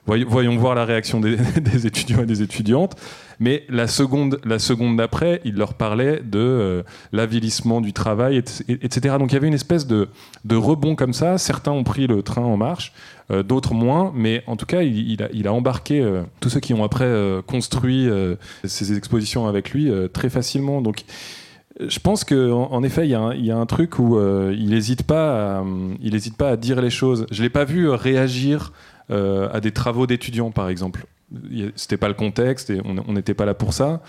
[0.06, 2.96] voyons voir la réaction des, étudiants et des étudiantes.
[3.40, 9.16] Mais la seconde, la seconde d'après, il leur parlait de euh, l'avilissement du travail, etc.
[9.18, 10.10] Donc il y avait une espèce de,
[10.46, 11.38] de, rebond comme ça.
[11.38, 12.94] Certains ont pris le train en marche,
[13.32, 14.12] euh, d'autres moins.
[14.14, 17.10] Mais en tout cas, il, a, il a, embarqué euh, tous ceux qui ont après
[17.48, 18.08] construit
[18.64, 20.82] ces expositions avec lui très facilement.
[20.82, 21.04] Donc
[21.80, 25.60] je pense qu'en en, effet, il y, a un truc où euh, il n'hésite pas,
[25.60, 25.66] à,
[26.02, 27.26] il hésite pas à dire les choses.
[27.32, 28.74] Je l'ai pas vu réagir
[29.12, 31.06] euh, à des travaux d'étudiants, par exemple.
[31.76, 34.02] C'était pas le contexte et on n'était pas là pour ça.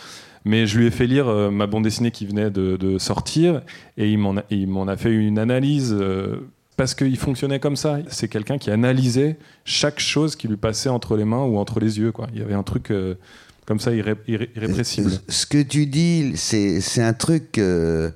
[0.45, 3.61] Mais je lui ai fait lire euh, ma bande dessinée qui venait de, sortir
[3.97, 5.97] et il m'en a, fait une analyse
[6.77, 7.99] parce qu'il fonctionnait comme ça.
[8.09, 11.99] C'est quelqu'un qui analysait chaque chose qui lui passait entre les mains ou entre les
[11.99, 12.12] yeux.
[12.33, 12.91] Il y avait un truc
[13.66, 15.12] comme ça irrépressible.
[15.28, 18.11] Ce que tu dis, c'est un truc euh,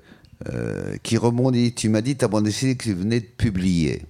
[0.53, 1.72] euh, qui rebondit.
[1.74, 4.03] Tu m'as dit ta bande dessinée que tu venais de publier.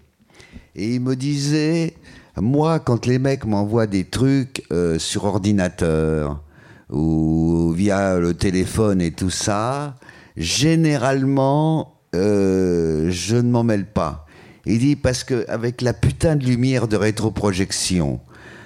[0.74, 1.94] Et il me disait,
[2.36, 6.42] moi, quand les mecs m'envoient des trucs euh, sur ordinateur
[6.90, 9.96] ou via le téléphone et tout ça,
[10.36, 14.26] généralement, je ne m'en mêle pas.
[14.66, 18.20] Il dit parce que avec la putain de lumière de rétroprojection,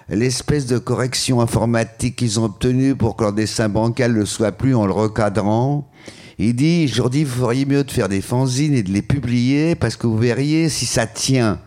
[0.09, 4.75] l'espèce de correction informatique qu'ils ont obtenue pour que leur dessin bancal ne soit plus
[4.75, 5.89] en le recadrant.
[6.39, 9.97] Il dit, dis, vous feriez mieux de faire des fanzines et de les publier parce
[9.97, 11.59] que vous verriez si ça tient.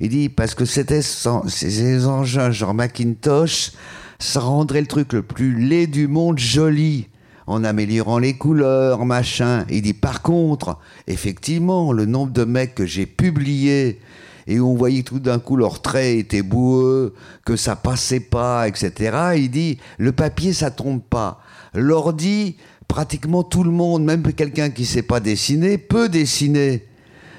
[0.00, 3.72] Il dit, parce que c'était ces engins genre Macintosh,
[4.18, 7.08] ça rendrait le truc le plus laid du monde joli
[7.46, 9.64] en améliorant les couleurs, machin.
[9.70, 14.00] Il dit, par contre, effectivement, le nombre de mecs que j'ai publiés
[14.46, 19.34] et on voyait tout d'un coup leurs traits étaient boueux, que ça passait pas, etc.
[19.36, 21.40] Il dit le papier ça tombe pas.
[21.74, 22.56] L'ordi,
[22.88, 26.84] pratiquement tout le monde, même quelqu'un qui sait pas dessiner, peut dessiner.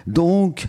[0.06, 0.68] Donc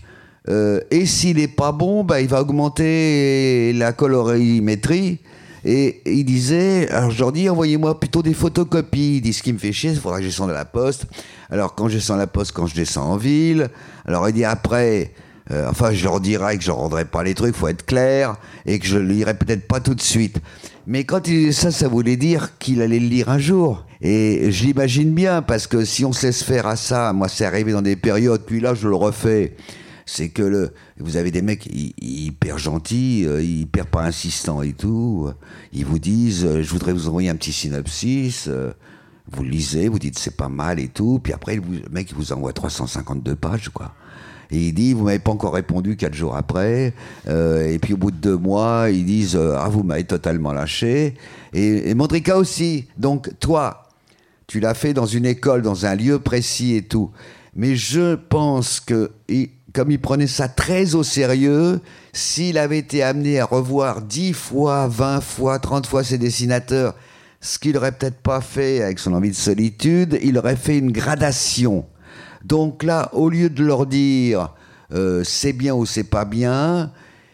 [0.48, 5.18] euh, et s'il est pas bon, bah, il va augmenter la colorimétrie.
[5.64, 9.16] Et il disait, alors je leur dis, envoyez-moi plutôt des photocopies.
[9.16, 11.06] Il dit, ce qui me fait chier, il faudra que je descende à la poste.
[11.50, 13.68] Alors quand je descends à la poste, quand je descends en ville.
[14.06, 15.12] Alors il dit, après,
[15.50, 18.36] euh, enfin, je leur dirais que je rendrai pas les trucs, faut être clair,
[18.66, 20.40] et que je le lirai peut-être pas tout de suite.
[20.86, 23.86] Mais quand il disait ça, ça voulait dire qu'il allait le lire un jour.
[24.00, 27.44] Et je l'imagine bien, parce que si on se laisse faire à ça, moi c'est
[27.44, 29.56] arrivé dans des périodes, puis là je le refais,
[30.06, 35.30] c'est que le, vous avez des mecs hyper gentils, euh, hyper pas insistants et tout,
[35.72, 38.48] ils vous disent, euh, je voudrais vous envoyer un petit synopsis,
[39.30, 42.16] vous le lisez, vous dites c'est pas mal et tout, puis après le mec il
[42.16, 43.94] vous envoie 352 pages, quoi.
[44.50, 46.94] Et il dit, vous m'avez pas encore répondu quatre jours après.
[47.28, 50.52] Euh, et puis au bout de deux mois, ils disent, euh, ah, vous m'avez totalement
[50.52, 51.14] lâché.
[51.52, 52.86] Et, et aussi.
[52.96, 53.82] Donc toi,
[54.46, 57.10] tu l'as fait dans une école, dans un lieu précis et tout.
[57.54, 59.10] Mais je pense que,
[59.74, 61.80] comme il prenait ça très au sérieux,
[62.12, 66.94] s'il avait été amené à revoir dix fois, vingt fois, trente fois ses dessinateurs,
[67.40, 70.90] ce qu'il aurait peut-être pas fait avec son envie de solitude, il aurait fait une
[70.90, 71.84] gradation.
[72.44, 74.54] Donc là, au lieu de leur dire
[74.92, 76.92] euh, c'est bien ou c'est pas bien,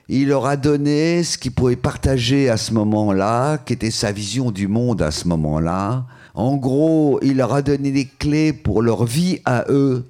[0.09, 4.51] il leur a donné ce qu'il pouvait partager à ce moment-là, qui était sa vision
[4.51, 6.05] du monde à ce moment-là.
[6.35, 10.05] En gros, il leur a donné les clés pour leur vie à eux.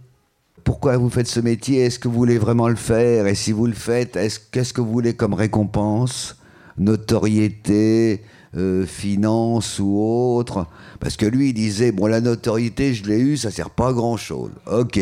[0.65, 1.81] Pourquoi vous faites ce métier?
[1.81, 3.27] Est-ce que vous voulez vraiment le faire?
[3.27, 4.19] Et si vous le faites,
[4.51, 6.37] qu'est-ce que vous voulez comme récompense?
[6.79, 8.23] Notoriété,
[8.57, 10.67] euh, finance ou autre.
[11.01, 13.93] Parce que lui, il disait, bon, la notoriété, je l'ai eue, ça sert pas à
[13.93, 14.51] grand-chose.
[14.71, 15.01] Ok.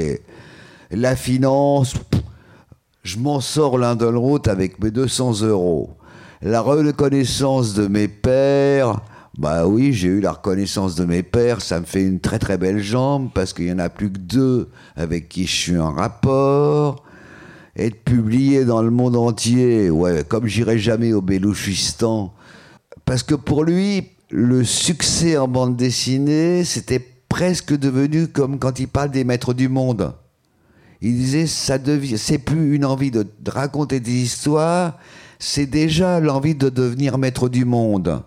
[0.91, 1.95] La finance,
[3.03, 5.91] je m'en sors l'un de l'autre avec mes 200 euros.
[6.43, 9.01] La reconnaissance de mes pères,
[9.39, 12.59] bah oui, j'ai eu la reconnaissance de mes pères, ça me fait une très très
[12.59, 15.93] belle jambe parce qu'il y en a plus que deux avec qui je suis en
[15.93, 17.03] rapport.
[17.75, 22.35] Être publié dans le monde entier, ouais, comme j'irai jamais au Bélouchistan,
[23.05, 28.89] parce que pour lui, le succès en bande dessinée, c'était presque devenu comme quand il
[28.89, 30.15] parle des maîtres du monde.
[31.01, 34.99] Il disait, ça devient, c'est plus une envie de, raconter des histoires,
[35.39, 38.23] c'est déjà l'envie de devenir maître du monde.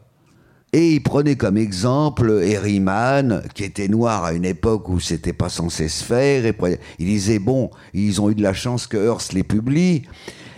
[0.73, 5.47] Et il prenait comme exemple Herriman, qui était noir à une époque où c'était pas
[5.47, 6.45] censé se faire.
[6.45, 6.53] Et
[6.99, 10.03] il disait bon, ils ont eu de la chance que Hearst les publie,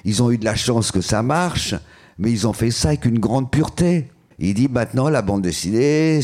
[0.04, 1.76] ils ont eu de la chance que ça marche,
[2.20, 4.08] mais ils ont fait ça avec une grande pureté.
[4.40, 6.22] Il dit maintenant la bande dessinée,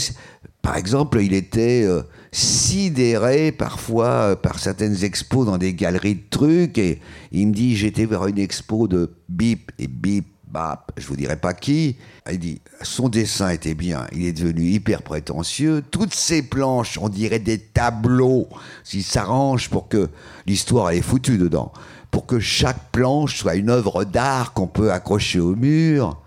[0.62, 6.30] par exemple, il était euh, sidéré parfois euh, par certaines expos dans des galeries de
[6.30, 11.08] trucs et il me dit j'étais vers une expo de bip et bip bah, je
[11.08, 11.98] vous dirai pas qui.
[12.32, 15.84] Il dit, son dessin était bien, il est devenu hyper prétentieux.
[15.90, 18.48] Toutes ces planches, on dirait des tableaux,
[18.84, 20.10] s'il s'arrange pour que
[20.46, 21.74] l'histoire est foutue dedans,
[22.14, 26.22] pour que chaque planche soit une œuvre d'art qu'on peut accrocher au mur.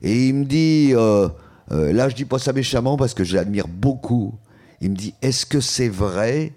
[0.00, 1.28] Et il me dit, euh,
[1.70, 4.34] euh, là je dis pas ça méchamment parce que je l'admire beaucoup.
[4.80, 6.54] Il me dit, est-ce que c'est vrai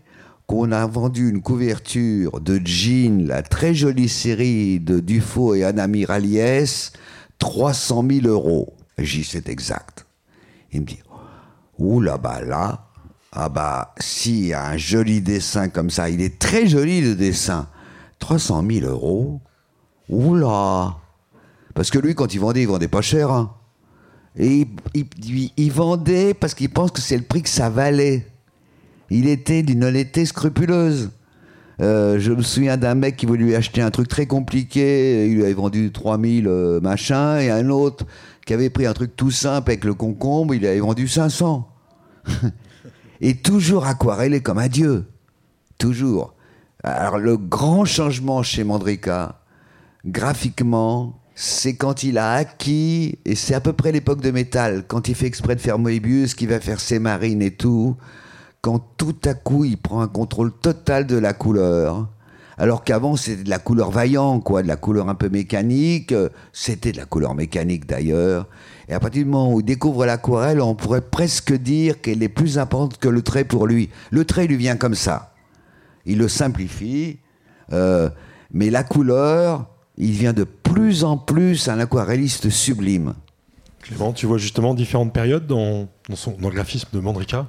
[0.47, 5.87] qu'on a vendu une couverture de Jean, la très jolie série de Dufaux et Anna
[5.87, 6.91] Miralies,
[7.39, 8.73] 300 000 euros?
[8.97, 10.05] J'y c'est exact.
[10.71, 10.99] Il me dit,
[11.77, 12.87] ouh là bas là,
[13.33, 17.67] ah bah, a un joli dessin comme ça, il est très joli le dessin,
[18.21, 19.41] 300 000 euros,
[20.07, 20.95] oula.
[21.75, 23.31] Parce que lui, quand il vendait, il vendait pas cher.
[23.31, 23.53] Hein.
[24.37, 24.67] Et
[25.57, 28.25] il, vendait parce qu'il pense que c'est le prix que ça valait.
[29.09, 31.11] Il était d'une honnêteté scrupuleuse.
[31.81, 35.35] Euh, je me souviens d'un mec qui voulait lui acheter un truc très compliqué, il
[35.35, 38.05] lui avait vendu 3000 euh, machin, et un autre
[38.45, 41.67] qui avait pris un truc tout simple avec le concombre, il lui avait vendu 500.
[43.21, 45.05] et toujours aquarellé comme un dieu.
[45.79, 46.35] Toujours.
[46.83, 49.39] Alors le grand changement chez Mandrika,
[50.03, 55.07] graphiquement, c'est quand il a acquis, et c'est à peu près l'époque de métal, quand
[55.07, 57.95] il fait exprès de faire Moebius, qui va faire ses marines et tout,
[58.61, 62.09] quand tout à coup il prend un contrôle total de la couleur.
[62.57, 66.13] Alors qu'avant c'était de la couleur vaillant, quoi, de la couleur un peu mécanique.
[66.51, 68.47] C'était de la couleur mécanique d'ailleurs.
[68.87, 72.29] Et à partir du moment où il découvre l'aquarelle, on pourrait presque dire qu'elle est
[72.29, 73.89] plus importante que le trait pour lui.
[74.11, 75.30] Le trait lui vient comme ça.
[76.05, 77.19] Il le simplifie,
[77.71, 78.09] euh,
[78.51, 83.13] mais la couleur, il vient de plus en plus un aquarelliste sublime.
[83.81, 87.47] Clément, tu vois justement différentes périodes dans, son, dans le graphisme de Mandrika?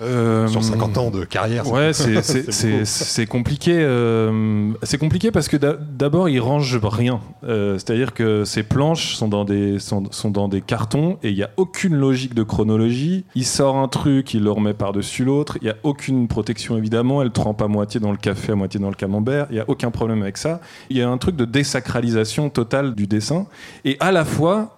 [0.00, 1.70] Euh, Sur 50 ans de carrière.
[1.70, 3.78] Ouais, c'est compliqué.
[3.80, 7.20] Euh, c'est compliqué parce que d'abord, il range rien.
[7.44, 11.34] Euh, c'est-à-dire que ses planches sont dans des, sont, sont dans des cartons et il
[11.34, 13.24] n'y a aucune logique de chronologie.
[13.34, 15.58] Il sort un truc, il le remet par-dessus l'autre.
[15.60, 17.22] Il n'y a aucune protection, évidemment.
[17.22, 19.46] Elle trempe à moitié dans le café, à moitié dans le camembert.
[19.50, 20.60] Il n'y a aucun problème avec ça.
[20.90, 23.46] Il y a un truc de désacralisation totale du dessin.
[23.84, 24.77] Et à la fois,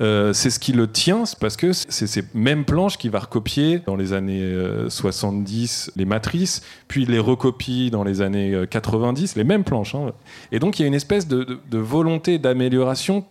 [0.00, 3.80] euh, c'est ce qui le tient, parce que c'est ces mêmes planches qu'il va recopier
[3.86, 4.52] dans les années
[4.88, 9.94] 70, euh, les matrices, puis les recopie dans les années 90, euh, les mêmes planches.
[9.94, 10.12] Hein.
[10.50, 13.24] Et donc il y a une espèce de, volonté d'amélioration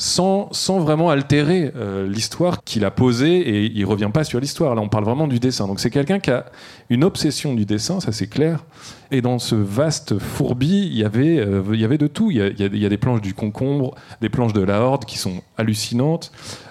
[0.00, 1.72] sans, vraiment altérer
[2.06, 4.74] l'histoire qu'il a posée, et il revient pas sur l'histoire.
[4.74, 5.66] Là, on parle vraiment du dessin.
[5.66, 6.46] Donc c'est quelqu'un qui a
[6.88, 8.64] une obsession du dessin, ça c'est clair.
[9.10, 12.30] Et dans ce vaste fourbi, il y avait, euh, il y avait de tout.
[12.30, 12.42] Il y,
[12.84, 16.30] a, des planches du concombre, des planches de la Horde qui sont hallucinantes,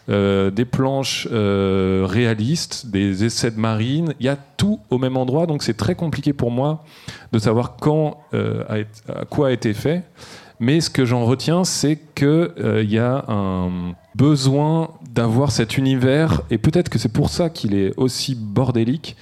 [0.10, 4.14] euh, des planches euh, réalistes, des essais de marine.
[4.20, 6.84] Il y a tout au même endroit, donc c'est très compliqué pour moi
[7.32, 10.04] de savoir quand, à quoi a été fait.
[10.60, 16.42] Mais ce que j'en retiens, c'est qu'il il y a un besoin d'avoir cet univers,
[16.50, 19.16] et peut-être que c'est pour ça qu'il est aussi bordélique,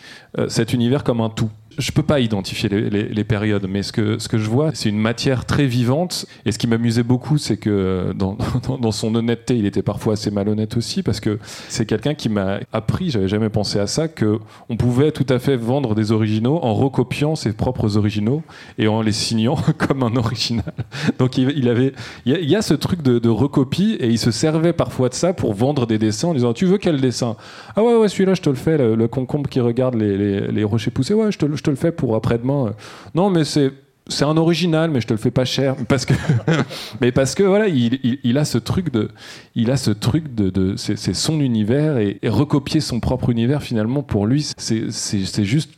[0.47, 4.27] cet univers comme un tout je peux pas identifier les, périodes, mais ce que, ce
[4.27, 6.25] que je vois, c'est une matière très vivante.
[6.45, 8.37] Et ce qui m'amusait beaucoup, c'est que dans,
[8.79, 12.59] dans, son honnêteté, il était parfois assez malhonnête aussi, parce que c'est quelqu'un qui m'a
[12.71, 16.59] appris, j'avais jamais pensé à ça, que on pouvait tout à fait vendre des originaux
[16.61, 18.43] en recopiant ses propres originaux
[18.77, 20.73] et en les signant comme un original.
[21.19, 21.93] Donc il, avait,
[22.25, 25.53] il y, a, ce truc de, recopie et il se servait parfois de ça pour
[25.53, 27.35] vendre des dessins en disant tu veux quel dessin?
[27.75, 31.13] Ah ouais celui-là je te le fais, le, concombre qui regarde les, les, rochers poussés,
[31.13, 32.73] ouais je te, je te le fais pour après-demain.
[33.13, 33.71] Non, mais c'est
[34.07, 36.13] c'est un original, mais je te le fais pas cher parce que,
[37.01, 39.09] mais parce que voilà, il, il, a ce truc de,
[39.55, 44.03] il a ce truc de, de c'est son univers et, recopier son propre univers finalement
[44.03, 45.71] pour lui, c'est juste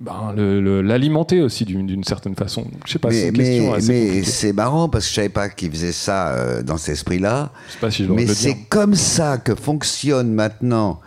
[0.00, 2.66] ben, l'alimenter aussi d'une certaine façon.
[2.86, 3.10] Je sais pas.
[3.10, 6.78] Mais, mais, mais c'est marrant parce que je savais pas qu'il faisait ça euh, dans
[6.78, 7.52] cet esprit-là.
[8.10, 11.00] mais c'est comme ça que fonctionne maintenant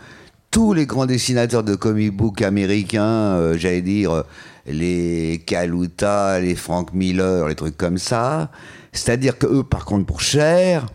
[0.50, 4.22] tous les grands dessinateurs de comic book américains, euh, j'allais dire euh,
[4.66, 8.50] les Kaluta, les Frank Miller, les trucs comme ça.
[8.92, 10.86] C'est-à-dire que eux, par contre, pour cher,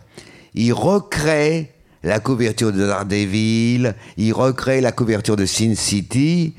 [0.54, 1.66] ils recréent
[2.02, 6.54] la couverture de Daredevil, ils recréent la couverture de Sin City,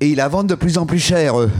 [0.00, 1.50] et ils la vendent de plus en plus cher, eux.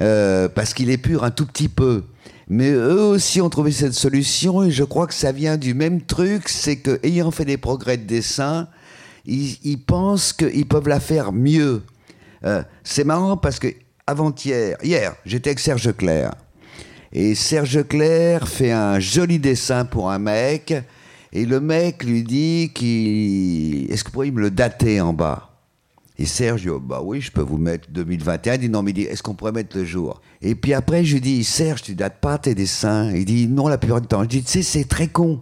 [0.00, 2.04] Euh, parce qu'il est pur un tout petit peu.
[2.48, 6.00] Mais eux aussi ont trouvé cette solution, et je crois que ça vient du même
[6.00, 8.68] truc, c'est que, ayant fait des progrès de dessin,
[9.24, 11.82] ils, pensent qu'ils peuvent la faire mieux.
[12.44, 13.68] Euh, c'est marrant parce que
[14.06, 16.32] avant-hier, hier, j'étais avec Serge Clair.
[17.12, 20.74] Et Serge Clair fait un joli dessin pour un mec.
[21.32, 23.90] Et le mec lui dit qu'il.
[23.90, 25.52] Est-ce que vous pourriez me le dater en bas?
[26.18, 28.54] Et Serge dit, oh, bah oui, je peux vous mettre 2021.
[28.54, 30.20] Il dit, non, mais dit, est-ce qu'on pourrait mettre le jour?
[30.42, 33.10] Et puis après, je lui dis, Serge, tu dates pas tes dessins?
[33.12, 34.22] Il dit, non, la plupart du temps.
[34.22, 35.40] Je dis, tu sais, c'est très con.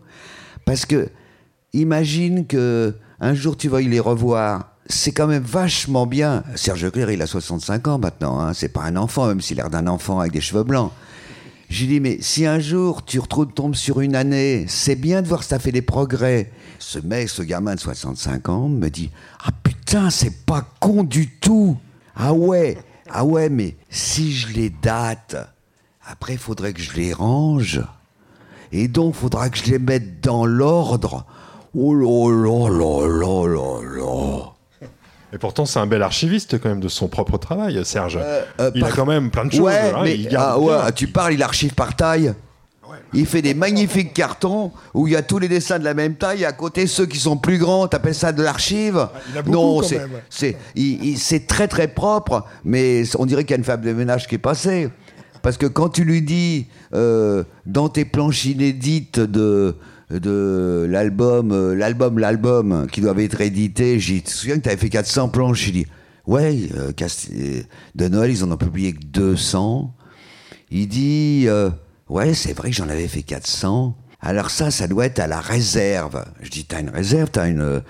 [0.65, 1.09] Parce que,
[1.73, 4.71] imagine que un jour tu vas y les revoir.
[4.87, 6.43] C'est quand même vachement bien.
[6.57, 8.41] Serge Clair, il a 65 ans maintenant.
[8.41, 8.55] Hein.
[8.55, 10.91] C'est pas un enfant, même s'il a l'air d'un enfant avec des cheveux blancs.
[11.69, 15.29] J'ai dit, mais si un jour tu retrouves, tombes sur une année, c'est bien de
[15.29, 16.51] voir que ça fait des progrès.
[16.81, 19.11] Ce mec, ce gamin de 65 ans, me dit,
[19.45, 21.77] ah putain, c'est pas con du tout.
[22.17, 22.77] Ah ouais,
[23.09, 25.37] ah ouais, mais si je les date,
[26.05, 27.81] après, il faudrait que je les range.
[28.73, 31.25] Et donc, il faudra que je les mette dans l'ordre.
[31.77, 34.53] Oh là là là là là là.
[35.33, 38.19] Et pourtant, c'est un bel archiviste quand même de son propre travail, Serge.
[38.21, 39.61] Euh, euh, il a quand même plein de choses.
[39.61, 42.35] Ouais, hein, mais ah, ouais, tu parles, il archive par taille.
[43.13, 46.15] Il fait des magnifiques cartons où il y a tous les dessins de la même
[46.15, 46.43] taille.
[46.43, 49.09] Et à côté, ceux qui sont plus grands, t'appelles ça de l'archive
[49.47, 49.83] Non,
[50.29, 50.57] c'est
[51.17, 54.37] c'est très très propre, mais on dirait qu'il y a une femme de ménage qui
[54.37, 54.89] est passée.
[55.43, 59.77] Parce que quand tu lui dis euh, dans tes planches inédites de
[60.11, 64.79] de l'album, euh, l'album, l'album qui doit être édité, je me souviens que tu avais
[64.79, 65.65] fait 400 planches.
[65.65, 65.87] J'ai dit,
[66.27, 66.93] ouais, euh,
[67.95, 69.95] de Noël, ils en ont publié que 200.
[70.71, 71.49] Il dit,
[72.11, 73.97] Ouais, c'est vrai que j'en avais fait 400.
[74.21, 76.25] Alors ça, ça doit être à la réserve.
[76.43, 77.83] Je dis, t'as une réserve, t'as une...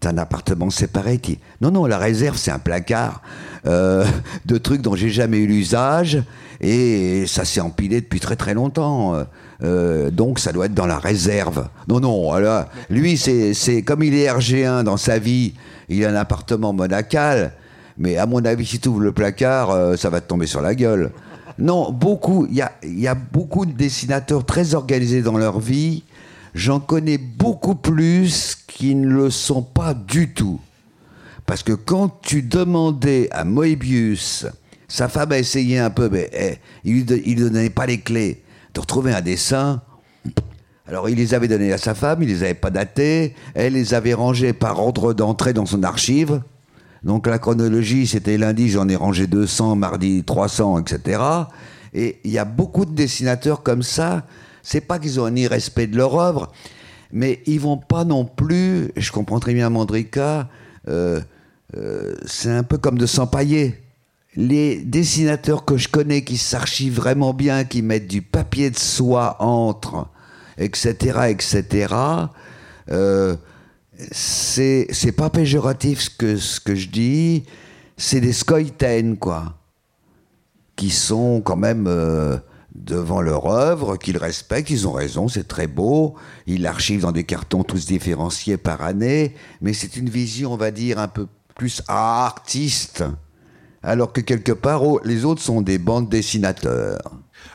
[0.00, 1.40] T'as un appartement séparé qui...
[1.60, 3.20] Non, non, la réserve, c'est un placard
[3.66, 4.06] euh,
[4.46, 6.22] de trucs dont j'ai jamais eu l'usage
[6.60, 9.26] et ça s'est empilé depuis très très longtemps.
[9.64, 11.68] Euh, donc ça doit être dans la réserve.
[11.88, 15.54] Non, non, alors, lui, c'est comme il est RG1 dans sa vie,
[15.88, 17.52] il a un appartement monacal,
[17.96, 20.60] mais à mon avis, si tu ouvres le placard, euh, ça va te tomber sur
[20.60, 21.10] la gueule.
[21.58, 22.46] Non, beaucoup.
[22.48, 26.04] Il y a, beaucoup de dessinateurs très organisés dans leur vie.
[26.54, 30.60] J'en connais beaucoup plus qui ne le sont pas du tout.
[31.46, 34.46] Parce que quand tu demandais à Moebius,
[34.86, 38.42] sa femme a essayé un peu, mais eh, il ne donnait pas les clés,
[38.78, 39.82] de retrouver un dessin.
[40.86, 43.92] Alors il les avait donnés à sa femme, il les avait pas datés, elle les
[43.92, 46.40] avait rangés par ordre d'entrée dans son archive.
[47.02, 51.20] Donc la chronologie, c'était lundi, j'en ai rangé 200, mardi 300, etc.
[51.92, 54.24] Et il y a beaucoup de dessinateurs comme ça.
[54.62, 56.52] C'est pas qu'ils ont un irrespect de leur œuvre,
[57.10, 58.92] mais ils vont pas non plus.
[58.96, 60.48] Je comprends très bien Mandrika.
[60.86, 61.20] Euh,
[61.76, 63.74] euh, c'est un peu comme de s'empailler.
[64.40, 69.36] Les dessinateurs que je connais qui s'archivent vraiment bien, qui mettent du papier de soie
[69.42, 70.08] entre,
[70.56, 71.94] etc., etc
[74.10, 77.44] c'est c'est pas péjoratif ce que ce que je dis,
[77.96, 79.58] c'est des scoïtaines quoi,
[80.76, 82.36] qui sont quand même euh,
[82.74, 86.14] devant leur œuvre, qu'ils respectent, ils ont raison, c'est très beau,
[86.46, 90.70] ils l'archivent dans des cartons tous différenciés par année, mais c'est une vision, on va
[90.70, 91.26] dire, un peu
[91.56, 93.02] plus artiste,
[93.82, 96.98] alors que quelque part, oh, les autres sont des bandes dessinateurs.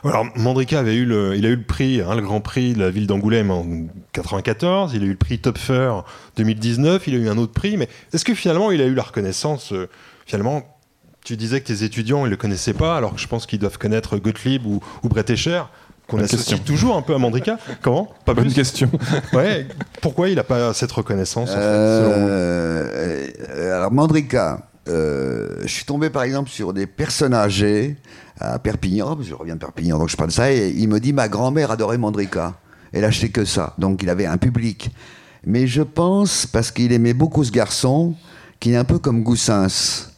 [0.04, 2.80] Alors, Mandrika avait eu le, il a eu le prix, hein, le Grand Prix de
[2.80, 3.64] la ville d'Angoulême en
[4.12, 4.92] 94.
[4.94, 5.92] Il a eu le prix Topfer
[6.36, 7.06] 2019.
[7.06, 7.76] Il a eu un autre prix.
[7.76, 9.88] Mais est-ce que finalement, il a eu la reconnaissance euh,
[10.26, 10.62] Finalement,
[11.24, 13.78] tu disais que tes étudiants, ils le connaissaient pas, alors que je pense qu'ils doivent
[13.78, 15.62] connaître Gottlieb ou, ou Escher
[16.06, 17.58] qu'on associe toujours un peu à Mandrika.
[17.80, 18.12] Comment?
[18.26, 18.90] Pas Bonne question.
[19.32, 19.66] ouais.
[20.02, 23.26] Pourquoi il n'a pas cette reconnaissance euh,
[23.74, 27.96] Alors Mandrika, euh, je suis tombé par exemple sur des personnes âgées
[28.38, 31.12] à Perpignan, je reviens de Perpignan, donc je parle de ça, et il me dit
[31.12, 32.54] ma grand-mère adorait Mandrika.
[32.92, 34.90] Elle achetait que ça, donc il avait un public.
[35.46, 38.14] Mais je pense, parce qu'il aimait beaucoup ce garçon,
[38.60, 40.10] qu'il est un peu comme Goussens.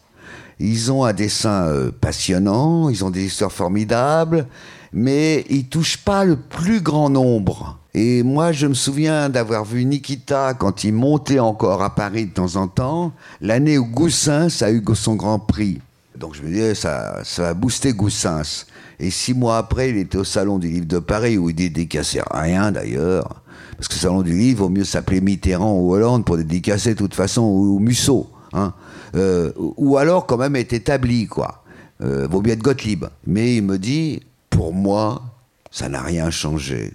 [0.58, 4.46] Ils ont un dessin euh, passionnant, ils ont des histoires formidables,
[4.92, 7.78] mais ils touchent pas le plus grand nombre.
[7.98, 12.30] Et moi, je me souviens d'avoir vu Nikita quand il montait encore à Paris de
[12.30, 15.80] temps en temps, l'année où Goussens a eu son grand prix.
[16.14, 18.66] Donc je me disais, ça, ça va booster Goussens.
[19.00, 22.20] Et six mois après, il était au Salon du Livre de Paris, où il dédicaçait
[22.30, 23.42] rien d'ailleurs.
[23.78, 26.98] Parce que le Salon du Livre, vaut mieux s'appeler Mitterrand ou Hollande pour dédicacer de
[26.98, 28.28] toute façon, ou, Musso.
[28.52, 28.74] Hein.
[29.14, 31.64] Euh, ou alors quand même être établi, quoi.
[32.02, 33.06] Euh, vaut mieux être Gottlieb.
[33.26, 34.20] Mais il me dit,
[34.50, 35.22] pour moi,
[35.70, 36.92] ça n'a rien changé.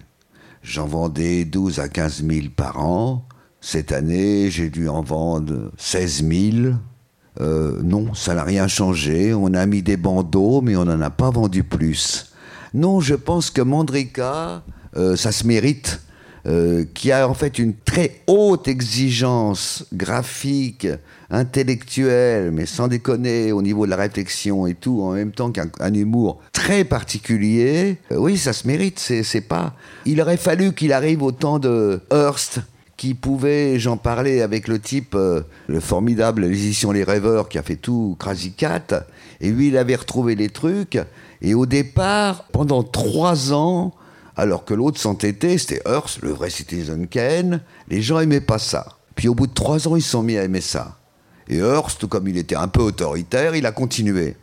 [0.64, 3.28] J'en vendais 12 à 15 000 par an.
[3.62, 6.76] Cette année, j'ai dû en vendre 16 000.
[7.39, 9.34] Euh, non, ça n'a rien changé.
[9.34, 12.32] On a mis des bandeaux, mais on n'en a pas vendu plus.
[12.74, 14.64] Non, je pense que Mandrika,
[14.95, 16.01] euh, ça se mérite.
[16.48, 20.88] Euh, qui a en fait une très haute exigence graphique,
[21.30, 25.94] intellectuelle, mais sans déconner au niveau de la réflexion et tout, en même temps qu'un
[25.94, 29.74] humour très particulier, euh, oui, ça se mérite, c'est pas...
[30.06, 32.60] Il aurait fallu qu'il arrive au temps de Hearst,
[32.98, 37.64] qui pouvait, j'en parlais avec le type, euh, le formidable l'édition Les Rêveurs qui a
[37.64, 39.06] fait tout Crazy Cat,
[39.39, 41.00] et lui il avait retrouvé les trucs,
[41.42, 43.94] et au départ, pendant trois ans,
[44.36, 48.98] alors que l'autre s'entêtait, c'était Hearst, le vrai Citizen Kane, les gens aimaient pas ça.
[49.16, 50.98] Puis au bout de trois ans, ils se sont mis à aimer ça.
[51.48, 54.36] Et Hearst, comme il était un peu autoritaire, il a continué.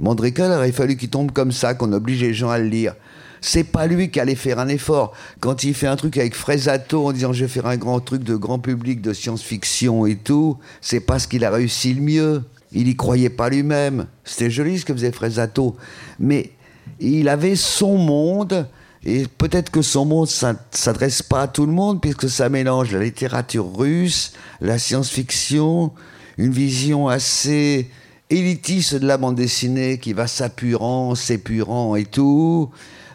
[0.00, 2.94] Mandrika, il aurait fallu qu'il tombe comme ça, qu'on oblige les gens à le lire.
[3.40, 5.12] C'est pas lui qui allait faire un effort.
[5.40, 8.24] Quand il fait un truc avec Frésato en disant je vais faire un grand truc
[8.24, 12.42] de grand public, de science-fiction et tout, c'est parce qu'il a réussi le mieux.
[12.72, 14.06] Il y croyait pas lui-même.
[14.24, 15.76] C'était joli ce que faisait Frésato.
[16.18, 16.52] Mais
[17.00, 18.66] il avait son monde,
[19.04, 22.92] et peut-être que son monde ne s'adresse pas à tout le monde, puisque ça mélange
[22.92, 25.92] la littérature russe, la science-fiction,
[26.36, 27.90] une vision assez
[28.30, 32.70] élitiste de la bande dessinée qui va s'apurant, s'épurant et tout.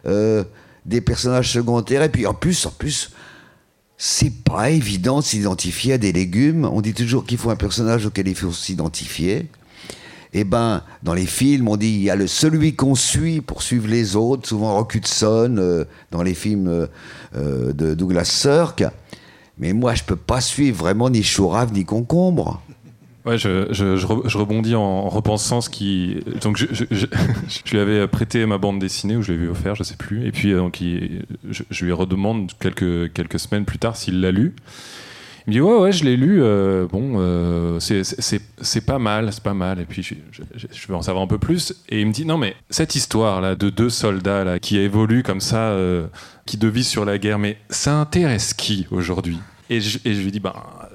[0.06, 0.44] Euh,
[0.86, 2.04] des personnages secondaires.
[2.04, 3.12] Et puis en plus, en plus,
[3.98, 6.66] c'est pas évident de s'identifier à des légumes.
[6.66, 9.48] On dit toujours qu'il faut un personnage auquel il faut s'identifier.
[10.34, 13.62] Eh ben, dans les films, on dit il y a le celui qu'on suit pour
[13.62, 16.88] suivre les autres, souvent Rock Hudson, euh, dans les films
[17.36, 18.84] euh, de Douglas Sirk.
[19.60, 22.62] Mais moi, je peux pas suivre vraiment ni Chourave ni Concombre.
[23.26, 26.18] Ouais, je, je, rebondis en, repensant ce qui.
[26.42, 26.58] Donc,
[26.92, 30.26] je, lui avais prêté ma bande dessinée, ou je l'ai vu offert, je sais plus.
[30.28, 30.82] Et puis, euh, donc,
[31.50, 34.56] je, lui redemande quelques, quelques semaines plus tard s'il l'a lu.
[35.46, 36.42] Il me dit Ouais, ouais, je l'ai lu.
[36.42, 39.80] Euh, bon, euh, c'est pas mal, c'est pas mal.
[39.80, 41.74] Et puis, je, veux en savoir un peu plus.
[41.90, 45.42] Et il me dit Non, mais cette histoire-là de deux soldats là, qui évoluent comme
[45.42, 46.08] ça, euh,
[46.46, 49.38] qui devisent sur la guerre, mais ça intéresse qui aujourd'hui?
[49.70, 50.90] Et je, et je lui dis, bah,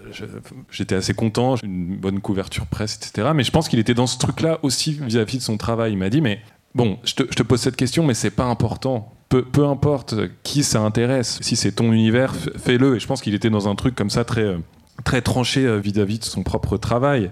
[0.71, 3.31] j'étais assez content, une bonne couverture presse, etc.
[3.35, 5.93] Mais je pense qu'il était dans ce truc-là aussi vis-à-vis de son travail.
[5.93, 6.41] Il m'a dit, mais
[6.75, 9.13] bon, je te, je te, pose cette question, mais c'est pas important.
[9.29, 12.97] Peu, importe qui ça intéresse, si c'est ton univers, fais-le.
[12.97, 14.57] Et je pense qu'il était dans un truc comme ça très,
[15.05, 17.31] très tranché euh, vis-à-vis de son propre travail.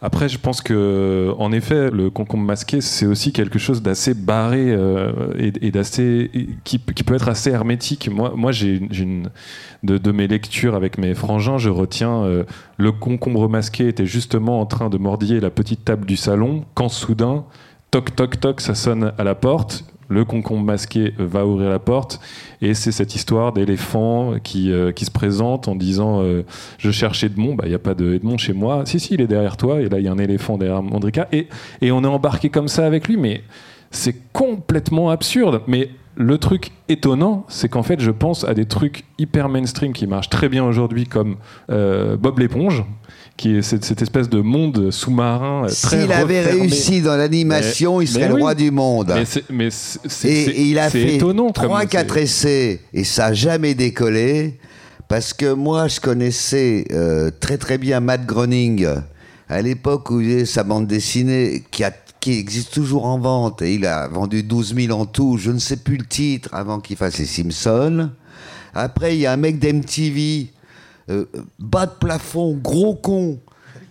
[0.00, 4.70] Après, je pense que, en effet, le concombre masqué, c'est aussi quelque chose d'assez barré
[4.70, 6.30] euh, et, d'assez
[6.62, 8.08] qui, peut être assez hermétique.
[8.08, 9.30] Moi, moi, j'ai une
[9.82, 12.44] de, de, mes lectures avec mes frangins, je retiens euh,
[12.76, 16.88] le concombre masqué était justement en train de mordiller la petite table du salon quand
[16.88, 17.44] soudain,
[17.90, 22.20] toc toc toc, ça sonne à la porte le concombre masqué va ouvrir la porte.
[22.62, 26.44] Et c'est cette histoire d'éléphant qui, euh, qui se présente en disant euh,
[26.78, 28.84] je cherche Edmond, bah il n'y a pas de chez moi.
[28.86, 29.80] Si si, il est derrière toi.
[29.80, 31.28] Et là il y a un éléphant derrière Mandrika.
[31.32, 31.48] Et,
[31.80, 33.16] et on est embarqué comme ça avec lui.
[33.16, 33.42] Mais
[33.90, 35.62] c'est complètement absurde.
[35.66, 40.06] Mais le truc étonnant, c'est qu'en fait, je pense à des trucs hyper mainstream qui
[40.06, 41.36] marchent très bien aujourd'hui, comme
[41.70, 42.84] euh, Bob l'éponge,
[43.38, 48.08] qui est cette, espèce de monde sous-marin euh, très S'il avait réussi dans l'animation, il
[48.08, 49.14] serait le roi du monde.
[49.48, 54.58] Mais c'est, et, il a fait 3-4 essais et ça n'a jamais décollé.
[55.06, 58.86] Parce que moi, je connaissais euh, très très bien Matt Groening
[59.48, 63.62] à l'époque où il avait sa bande dessinée qui, a, qui existe toujours en vente.
[63.62, 66.80] Et il a vendu 12 000 en tout, je ne sais plus le titre, avant
[66.80, 68.10] qu'il fasse les Simpsons.
[68.74, 70.48] Après, il y a un mec d'MTV
[71.10, 71.26] euh,
[71.58, 73.38] bas de plafond, gros con,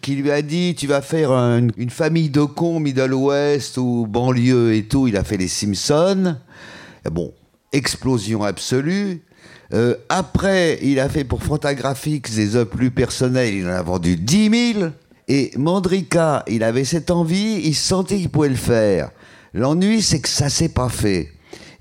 [0.01, 4.73] qui lui a dit tu vas faire une famille de cons, Middle West ou banlieue
[4.73, 5.07] et tout.
[5.07, 6.35] Il a fait les Simpsons.
[7.11, 7.33] Bon,
[7.71, 9.21] explosion absolue.
[9.73, 13.53] Euh, après, il a fait pour Fantagraphics des œuvres plus personnelles.
[13.53, 14.89] Il en a vendu 10 000.
[15.27, 19.11] Et Mandrika, il avait cette envie, il sentait qu'il pouvait le faire.
[19.53, 21.29] L'ennui, c'est que ça s'est pas fait.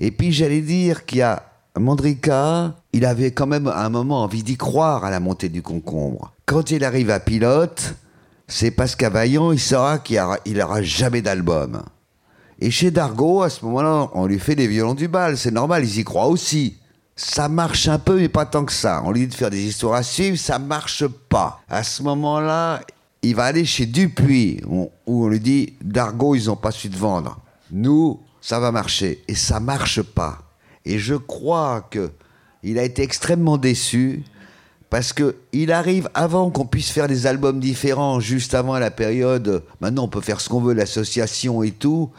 [0.01, 1.45] Et puis, j'allais dire qu'il y a
[1.79, 5.61] Mandrika, il avait quand même à un moment envie d'y croire à la montée du
[5.61, 6.33] concombre.
[6.47, 7.95] Quand il arrive à pilote,
[8.49, 11.83] c'est parce qu'à Vaillant, il saura qu'il n'aura jamais d'album.
[12.59, 15.37] Et chez Dargo, à ce moment-là, on lui fait des violons du bal.
[15.37, 16.79] C'est normal, ils y croient aussi.
[17.17, 19.03] Ça marche un peu, mais pas tant que ça.
[19.05, 21.61] On lui dit de faire des histoires à suivre, ça marche pas.
[21.69, 22.81] À ce moment-là,
[23.21, 26.97] il va aller chez Dupuis, où on lui dit Dargo, ils n'ont pas su te
[26.97, 27.41] vendre.
[27.71, 29.23] Nous, ça va marcher.
[29.29, 30.39] Et ça marche pas.
[30.87, 32.11] Et je crois que
[32.67, 34.25] il a été extrêmement déçu
[34.91, 39.63] parce que il arrive avant qu'on puisse faire des albums différents, juste avant la période.
[39.81, 42.11] Maintenant, on peut faire ce qu'on veut, l'association et tout,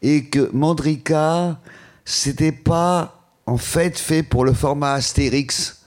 [0.00, 1.58] et que Mandrika,
[2.04, 5.82] c'était pas en fait fait pour le format Astérix.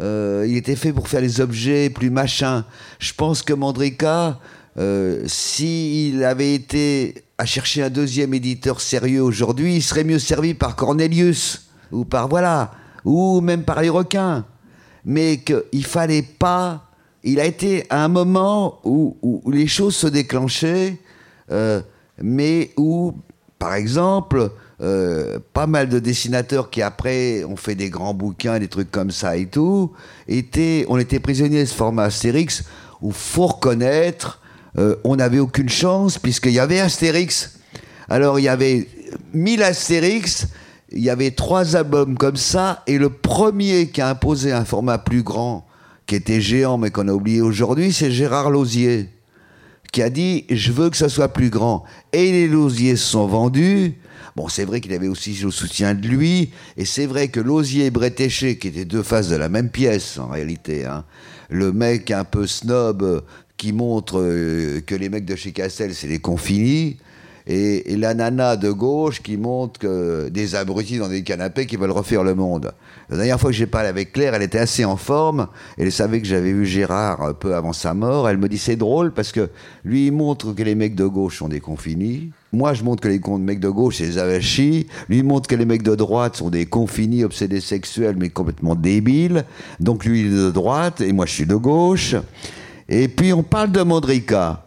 [0.00, 2.66] Euh, il était fait pour faire les objets plus machin.
[2.98, 4.40] Je pense que Mandrika,
[4.76, 10.52] euh, s'il avait été à chercher un deuxième éditeur sérieux aujourd'hui, il serait mieux servi
[10.52, 12.72] par Cornelius ou par voilà
[13.04, 14.44] ou même par les requins.
[15.04, 16.90] mais qu'il fallait pas.
[17.22, 20.98] Il a été à un moment où, les choses se déclenchaient,
[21.50, 21.82] euh,
[22.22, 23.12] mais où,
[23.58, 24.50] par exemple,
[24.80, 29.10] euh, pas mal de dessinateurs qui après ont fait des grands bouquins, des trucs comme
[29.10, 29.92] ça et tout,
[30.26, 32.64] étaient, on était prisonniers de ce format Astérix
[33.00, 34.40] où faut reconnaître,
[34.76, 37.60] euh, on n'avait aucune chance puisqu'il y avait Astérix.
[38.08, 38.88] Alors il y avait
[39.32, 40.48] 1000 Astérix,
[40.92, 44.98] il y avait trois albums comme ça, et le premier qui a imposé un format
[44.98, 45.66] plus grand,
[46.06, 49.08] qui était géant mais qu'on a oublié aujourd'hui, c'est Gérard Lausier,
[49.92, 51.84] qui a dit je veux que ça soit plus grand.
[52.12, 53.94] Et les Lausiers se sont vendus.
[54.36, 57.86] Bon, c'est vrai qu'il avait aussi le soutien de lui, et c'est vrai que Lausier
[57.86, 61.04] et Bretéché, qui étaient deux faces de la même pièce en réalité, hein,
[61.50, 63.20] le mec un peu snob euh,
[63.56, 66.96] qui montre euh, que les mecs de chez Castel, c'est les confinis,
[67.46, 71.90] et, la nana de gauche qui montre que des abrutis dans des canapés qui veulent
[71.90, 72.72] refaire le monde.
[73.10, 75.48] La dernière fois que j'ai parlé avec Claire, elle était assez en forme.
[75.78, 78.28] Elle savait que j'avais vu Gérard un peu avant sa mort.
[78.28, 79.50] Elle me dit c'est drôle parce que
[79.84, 82.30] lui il montre que les mecs de gauche sont des confinis.
[82.54, 84.86] Moi, je montre que les mecs de gauche, c'est des avachis.
[85.08, 88.76] Lui, il montre que les mecs de droite sont des confinis, obsédés sexuels, mais complètement
[88.76, 89.44] débiles.
[89.80, 92.14] Donc, lui, il est de droite, et moi, je suis de gauche.
[92.88, 94.63] Et puis, on parle de Mondrica.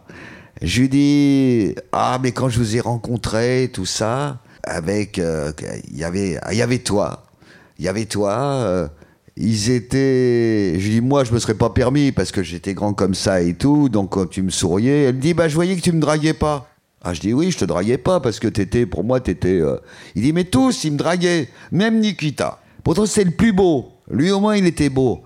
[0.62, 5.18] Je lui dis Ah, mais quand je vous ai rencontré, tout ça, avec.
[5.18, 5.52] Euh,
[5.90, 7.26] il y avait, il y avait toi.
[7.78, 8.32] Il y avait toi.
[8.32, 8.88] Euh,
[9.36, 10.78] ils étaient.
[10.78, 13.40] Je lui dis Moi, je me serais pas permis parce que j'étais grand comme ça
[13.40, 13.88] et tout.
[13.88, 16.34] Donc, quand tu me souriais, elle me dit Bah, je voyais que tu me draguais
[16.34, 16.68] pas.
[17.02, 19.60] Ah, je dis oui, je te draguais pas parce que t'étais, pour moi, t'étais.
[19.60, 19.76] Euh...
[20.14, 22.60] Il dit mais tous, ils me draguaient, même Nikita.
[22.82, 23.92] Pourtant, c'est le plus beau.
[24.10, 25.22] Lui, au moins, il était beau.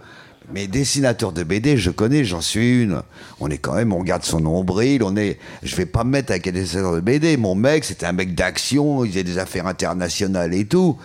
[0.53, 3.03] Mais dessinateur de BD, je connais, j'en suis une.
[3.41, 5.39] On est quand même, on regarde son nombril, on est.
[5.63, 7.37] Je vais pas me mettre avec un dessinateur de BD.
[7.39, 10.99] Mon mec, c'était un mec d'action, il faisait des affaires internationales et tout.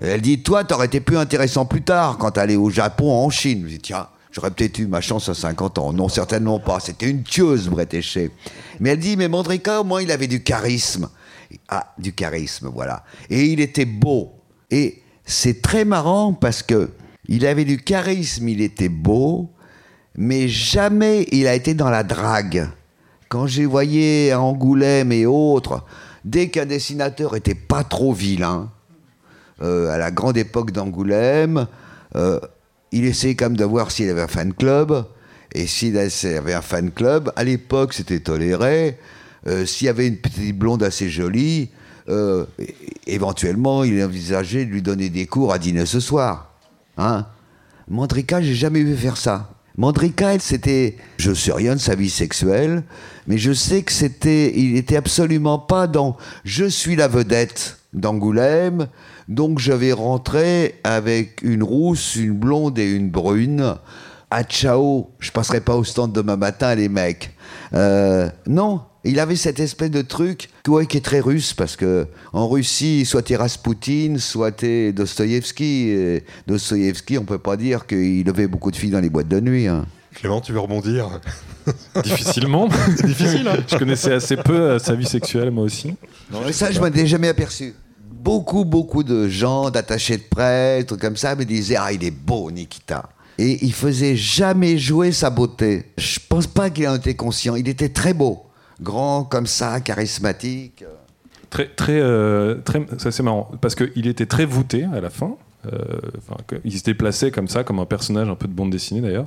[0.00, 3.62] elle dit, toi, t'aurais été plus intéressant plus tard quand t'allais au Japon, en Chine.
[3.66, 5.92] Je dis, tiens, j'aurais peut-être eu ma chance à 50 ans.
[5.92, 6.80] Non, certainement pas.
[6.80, 8.32] C'était une tueuse, Bretéché.
[8.80, 11.08] Mais elle dit, mais Mandrika, au moins, il avait du charisme.
[11.68, 13.04] Ah, du charisme, voilà.
[13.30, 14.32] Et il était beau.
[14.70, 16.90] Et c'est très marrant parce que
[17.28, 19.50] il avait du charisme, il était beau,
[20.16, 22.68] mais jamais il a été dans la drague.
[23.28, 25.84] Quand j'ai voyé à Angoulême et autres,
[26.24, 28.70] dès qu'un dessinateur était pas trop vilain,
[29.60, 31.66] euh, à la grande époque d'Angoulême,
[32.16, 32.40] euh,
[32.92, 35.04] il essayait quand même de voir s'il avait un fan club.
[35.54, 38.98] Et s'il avait un fan club, à l'époque c'était toléré.
[39.46, 41.70] Euh, s'il y avait une petite blonde assez jolie,
[43.06, 46.47] éventuellement il envisageait de lui donner des cours à dîner ce soir.
[46.98, 47.26] Hein
[47.88, 49.50] Mandrika, j'ai jamais vu faire ça.
[49.78, 52.82] Mandrika, c'était, je sais rien de sa vie sexuelle,
[53.28, 58.88] mais je sais que c'était, il était absolument pas dans, je suis la vedette d'Angoulême,
[59.28, 63.76] donc je vais rentrer avec une rousse, une blonde et une brune.
[64.30, 67.30] À ciao, je passerai pas au stand demain matin, les mecs.
[67.72, 70.50] Euh, non, il avait cette espèce de truc
[70.88, 76.20] qui est très russe, parce que en Russie, soit t'es Rasputin, soit t'es Dostoïevski.
[76.46, 79.66] Dostoïevski, on peut pas dire qu'il avait beaucoup de filles dans les boîtes de nuit.
[79.66, 79.86] Hein.
[80.14, 81.20] Clément, tu veux rebondir?
[82.04, 82.68] Difficilement.
[82.96, 83.48] C'est difficile.
[83.48, 83.58] Hein.
[83.66, 85.94] je connaissais assez peu euh, sa vie sexuelle, moi aussi.
[86.32, 87.74] Non, ça, je m'en ai jamais aperçu.
[88.00, 92.50] Beaucoup, beaucoup de gens, d'attachés de trucs comme ça, me disaient Ah, il est beau,
[92.50, 93.08] Nikita.
[93.38, 95.84] Et il faisait jamais jouer sa beauté.
[95.96, 97.54] Je pense pas qu'il en était conscient.
[97.54, 98.47] Il était très beau
[98.80, 100.84] grand comme ça, charismatique.
[101.50, 105.36] Très, très, euh, très ça c'est marrant, parce qu'il était très voûté à la fin.
[105.72, 105.82] Euh,
[106.64, 109.26] il se déplaçait comme ça, comme un personnage un peu de bande dessinée d'ailleurs,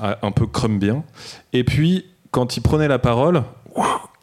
[0.00, 1.04] un peu bien.
[1.52, 3.44] Et puis, quand il prenait la parole,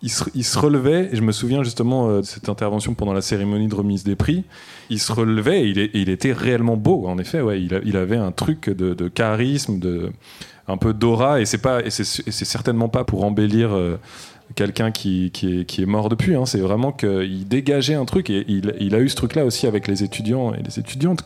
[0.04, 3.68] il se, relevait, et je me souviens justement euh, de cette intervention pendant la cérémonie
[3.68, 4.44] de remise des prix,
[4.90, 8.70] il se relevait et il, était réellement beau, en effet, ouais, il, avait un truc
[8.70, 10.12] de, charisme, de,
[10.68, 13.72] un peu d'aura, et c'est pas, et c'est certainement pas pour embellir
[14.56, 15.32] quelqu'un qui,
[15.78, 16.36] est, mort depuis.
[16.36, 16.46] Hein.
[16.46, 20.04] C'est vraiment qu'il dégageait un truc et il, a eu ce truc-là aussi avec les
[20.04, 21.26] étudiants et les étudiantes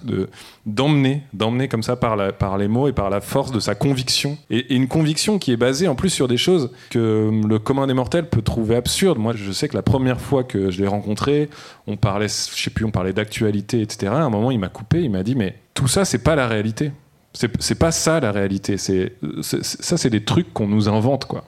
[0.66, 2.18] d'emmener, d'emmener comme ça par,
[2.58, 4.38] les mots et par la force de sa conviction.
[4.50, 7.94] Et, une conviction qui est basée en plus sur des choses que le commun des
[7.94, 9.18] mortels peut trouver absurdes.
[9.18, 11.50] Moi, je sais que la première fois que je l'ai rencontré,
[11.88, 14.12] on parlait, je sais plus, on parlait d'actualité, etc.
[14.14, 16.48] À un moment, il m'a coupé, il m'a dit mais tout ça, c'est pas la
[16.48, 16.92] réalité.
[17.60, 18.78] C'est pas ça la réalité.
[18.78, 21.44] C'est ça, c'est des trucs qu'on nous invente, quoi.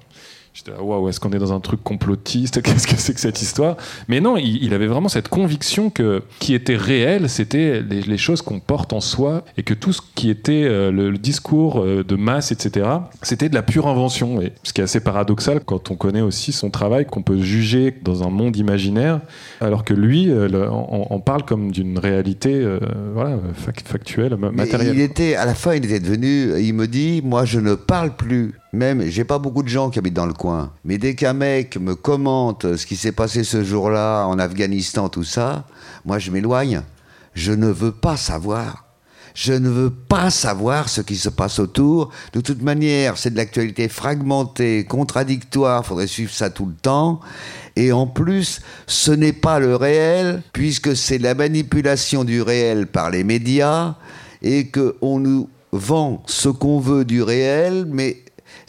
[0.54, 2.62] J'étais là, waouh, est-ce qu'on est dans un truc complotiste?
[2.64, 3.78] Qu'est-ce que c'est que cette histoire?
[4.08, 8.60] Mais non, il, avait vraiment cette conviction que qui était réel, c'était les, choses qu'on
[8.60, 12.52] porte en soi et que tout ce qui était euh, le, discours euh, de masse,
[12.52, 12.90] etc.,
[13.22, 14.42] c'était de la pure invention.
[14.42, 17.96] Et ce qui est assez paradoxal quand on connaît aussi son travail, qu'on peut juger
[18.02, 19.22] dans un monde imaginaire,
[19.62, 22.66] alors que lui euh, on, parle comme d'une réalité
[23.14, 23.38] voilà,
[23.84, 24.96] factuelle, matérielle.
[24.96, 28.16] il était, à la fin, il était devenu, il me dit, moi je ne parle
[28.16, 31.34] plus même, j'ai pas beaucoup de gens qui habitent dans le coin, mais dès qu'un
[31.34, 35.66] mec me commente ce qui s'est passé ce jour-là en Afghanistan, tout ça,
[36.06, 36.82] moi je m'éloigne.
[37.34, 38.86] Je ne veux pas savoir.
[39.34, 42.10] Je ne veux pas savoir ce qui se passe autour.
[42.34, 47.20] De toute manière, c'est de l'actualité fragmentée, contradictoire, faudrait suivre ça tout le temps.
[47.76, 53.12] Et en plus, ce n'est pas le réel, puisque c'est la manipulation du réel par
[53.12, 53.96] les médias,
[54.42, 58.18] et qu'on nous vend ce qu'on veut du réel, mais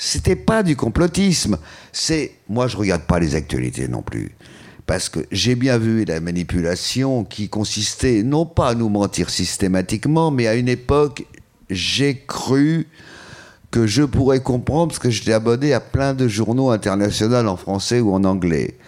[0.03, 1.59] c'était pas du complotisme.
[1.93, 4.35] C'est, moi, je regarde pas les actualités non plus.
[4.87, 10.31] Parce que j'ai bien vu la manipulation qui consistait non pas à nous mentir systématiquement,
[10.31, 11.27] mais à une époque,
[11.69, 12.87] j'ai cru
[13.71, 18.01] que je pourrais comprendre parce que j'étais abonné à plein de journaux internationaux en français
[18.01, 18.79] ou en anglais.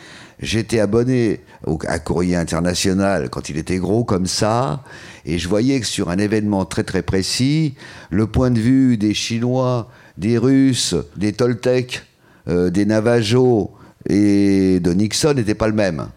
[0.41, 1.41] J'étais abonné
[1.87, 4.83] à Courrier International quand il était gros comme ça,
[5.27, 7.75] et je voyais que sur un événement très très précis,
[8.11, 12.03] le point de vue des Chinois des Russes, des Toltecs,
[12.49, 13.73] euh, des Navajos
[14.09, 16.09] et de Nixon n'était pas le même.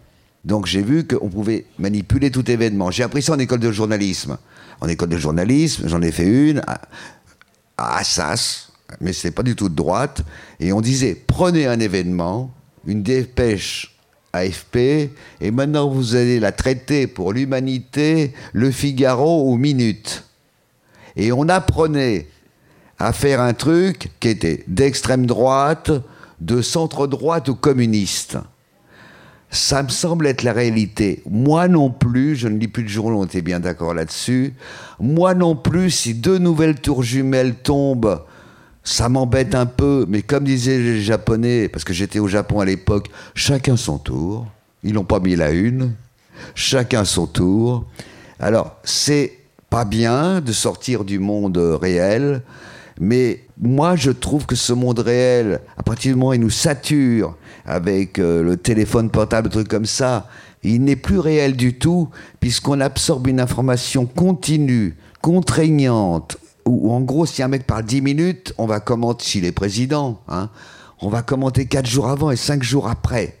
[0.44, 2.90] Donc j'ai vu qu'on pouvait manipuler tout événement.
[2.90, 4.38] J'ai appris ça en école de journalisme.
[4.80, 6.80] En école de journalisme, j'en ai fait une à,
[7.78, 8.70] Assas,
[9.00, 10.22] mais c'est pas du tout de droite.
[10.60, 12.52] Et on disait prenez un événement,
[12.86, 13.96] une dépêche
[14.32, 14.76] AFP,
[15.40, 20.24] et maintenant vous allez la traiter pour l'humanité, le Figaro ou Minute.
[21.16, 22.28] Et on apprenait
[22.98, 25.90] à faire un truc qui était d'extrême droite,
[26.40, 28.38] de centre droite ou communiste.
[29.50, 31.22] Ça me semble être la réalité.
[31.30, 34.54] Moi non plus, je ne lis plus de journaux, on était bien d'accord là-dessus.
[34.98, 38.24] Moi non plus, si deux nouvelles tours jumelles tombent,
[38.82, 40.04] ça m'embête un peu.
[40.08, 44.46] Mais comme disaient les Japonais, parce que j'étais au Japon à l'époque, chacun son tour.
[44.82, 45.94] Ils n'ont pas mis la une.
[46.54, 47.86] Chacun son tour.
[48.38, 49.38] Alors, c'est
[49.70, 52.42] pas bien de sortir du monde réel.
[53.00, 56.50] Mais moi, je trouve que ce monde réel, à partir du moment où il nous
[56.50, 60.28] sature avec euh, le téléphone portable, truc comme ça,
[60.62, 62.08] il n'est plus réel du tout,
[62.40, 68.54] puisqu'on absorbe une information continue, contraignante, où, en gros, si un mec parle 10 minutes,
[68.58, 70.50] on va commenter, s'il est président, hein,
[71.00, 73.36] on va commenter 4 jours avant et 5 jours après,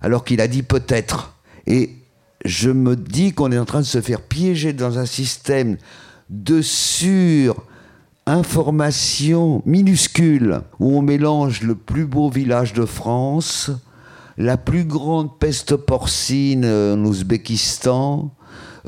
[0.00, 1.34] alors qu'il a dit peut-être.
[1.66, 1.96] Et
[2.44, 5.76] je me dis qu'on est en train de se faire piéger dans un système
[6.28, 7.64] de sur
[8.26, 13.70] information minuscule où on mélange le plus beau village de France,
[14.38, 18.30] la plus grande peste porcine en Ouzbékistan,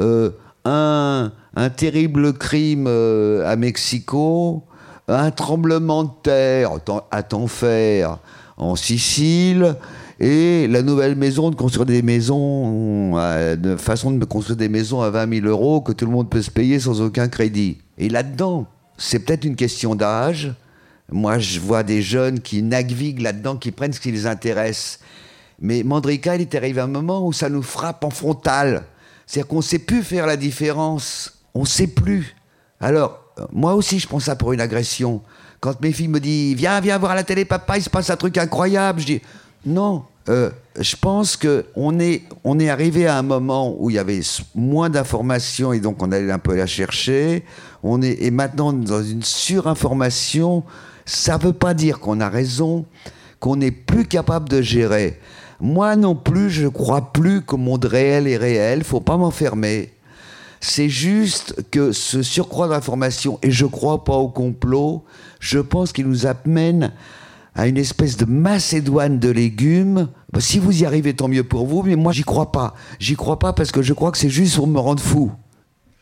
[0.00, 0.30] euh,
[0.64, 1.30] un,
[1.76, 4.64] terrible crime euh, à Mexico,
[5.08, 6.70] un tremblement de terre
[7.10, 8.18] à Tenfer
[8.56, 9.76] en Sicile,
[10.20, 15.02] et la nouvelle maison de construire des maisons, euh, de façon de construire des maisons
[15.02, 17.78] à 20 000 euros que tout le monde peut se payer sans aucun crédit.
[17.98, 18.66] Et là-dedans,
[18.96, 20.52] c'est peut-être une question d'âge.
[21.10, 25.00] Moi, je vois des jeunes qui naviguent là-dedans, qui prennent ce qui les intéresse.
[25.60, 28.84] Mais Mandrika, il est arrivé un moment où ça nous frappe en frontal.
[29.26, 31.38] C'est-à-dire qu'on ne sait plus faire la différence.
[31.54, 32.34] On ne sait plus.
[32.80, 35.22] Alors, euh, moi aussi, je prends ça pour une agression.
[35.60, 38.16] Quand mes filles me disent Viens, viens voir la télé, papa, il se passe un
[38.16, 39.22] truc incroyable, je dis
[39.64, 41.64] Non, euh, je pense qu'on
[42.44, 44.20] on est arrivé à un moment où il y avait
[44.54, 47.44] moins d'informations et donc on allait un peu la chercher.
[47.84, 50.64] On est et maintenant dans une surinformation.
[51.04, 52.86] Ça ne veut pas dire qu'on a raison,
[53.40, 55.20] qu'on n'est plus capable de gérer.
[55.60, 58.84] Moi non plus, je crois plus le monde réel est réel.
[58.84, 59.92] Faut pas m'enfermer.
[60.60, 65.04] C'est juste que ce surcroît d'informations, et je crois pas au complot,
[65.38, 66.90] je pense qu'il nous amène
[67.54, 70.08] à une espèce de macédoine de légumes.
[70.32, 72.72] Bah, si vous y arrivez, tant mieux pour vous, mais moi, j'y crois pas.
[72.98, 75.30] J'y crois pas parce que je crois que c'est juste pour me rendre fou.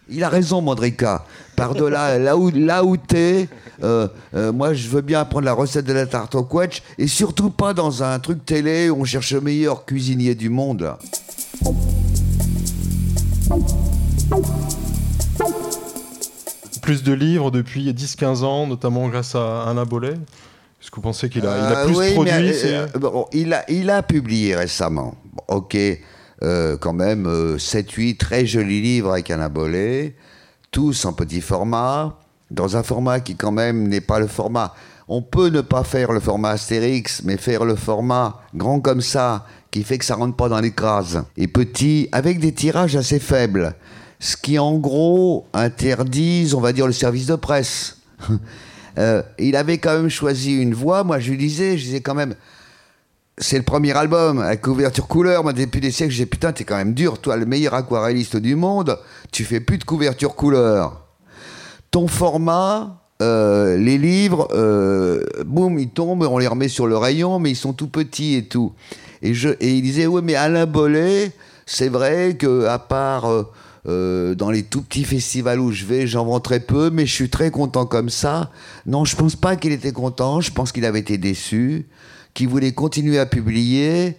[0.08, 1.24] Il a raison, Mandrika.
[1.56, 3.48] Par-delà, là où, là où t'es,
[3.82, 7.06] euh, euh, moi, je veux bien apprendre la recette de la tarte au quetch, et
[7.06, 10.94] surtout pas dans un truc télé où on cherche le meilleur cuisinier du monde.
[16.82, 20.14] Plus de livres depuis 10-15 ans, notamment grâce à Alain Bollet.
[20.82, 22.86] Est-ce que vous pensez qu'il a, il a euh, plus produit euh,
[23.32, 25.14] il, a, il a publié récemment.
[25.46, 25.76] ok,
[26.42, 30.14] euh, quand même, 7-8 très jolis livres avec un Bollet,
[30.70, 32.18] tous en petit format.
[32.50, 34.74] dans un format qui quand même n'est pas le format.
[35.08, 39.46] On peut ne pas faire le format Astérix, mais faire le format grand comme ça,
[39.70, 43.18] qui fait que ça rentre pas dans les cases, et petit, avec des tirages assez
[43.18, 43.74] faibles.
[44.20, 47.98] Ce qui en gros interdise, on va dire, le service de presse.
[48.98, 51.02] Euh, il avait quand même choisi une voie.
[51.02, 52.34] Moi, je lui disais, je disais quand même,
[53.38, 55.42] c'est le premier album, à couverture couleur.
[55.42, 58.56] Moi, depuis des siècles, disais, putain, t'es quand même dur, toi, le meilleur aquarelliste du
[58.56, 58.98] monde,
[59.30, 61.06] tu fais plus de couverture couleur.
[61.90, 67.38] Ton format, euh, les livres, euh, boum, ils tombent, on les remet sur le rayon,
[67.38, 68.72] mais ils sont tout petits et tout.
[69.22, 71.32] Et, je, et il disait, oui, mais Alain Bollet,
[71.66, 73.26] c'est vrai que à part
[73.88, 77.12] euh, dans les tout petits festivals où je vais, j'en vends très peu, mais je
[77.12, 78.50] suis très content comme ça.
[78.86, 81.86] Non, je pense pas qu'il était content, je pense qu'il avait été déçu,
[82.34, 84.16] qu'il voulait continuer à publier,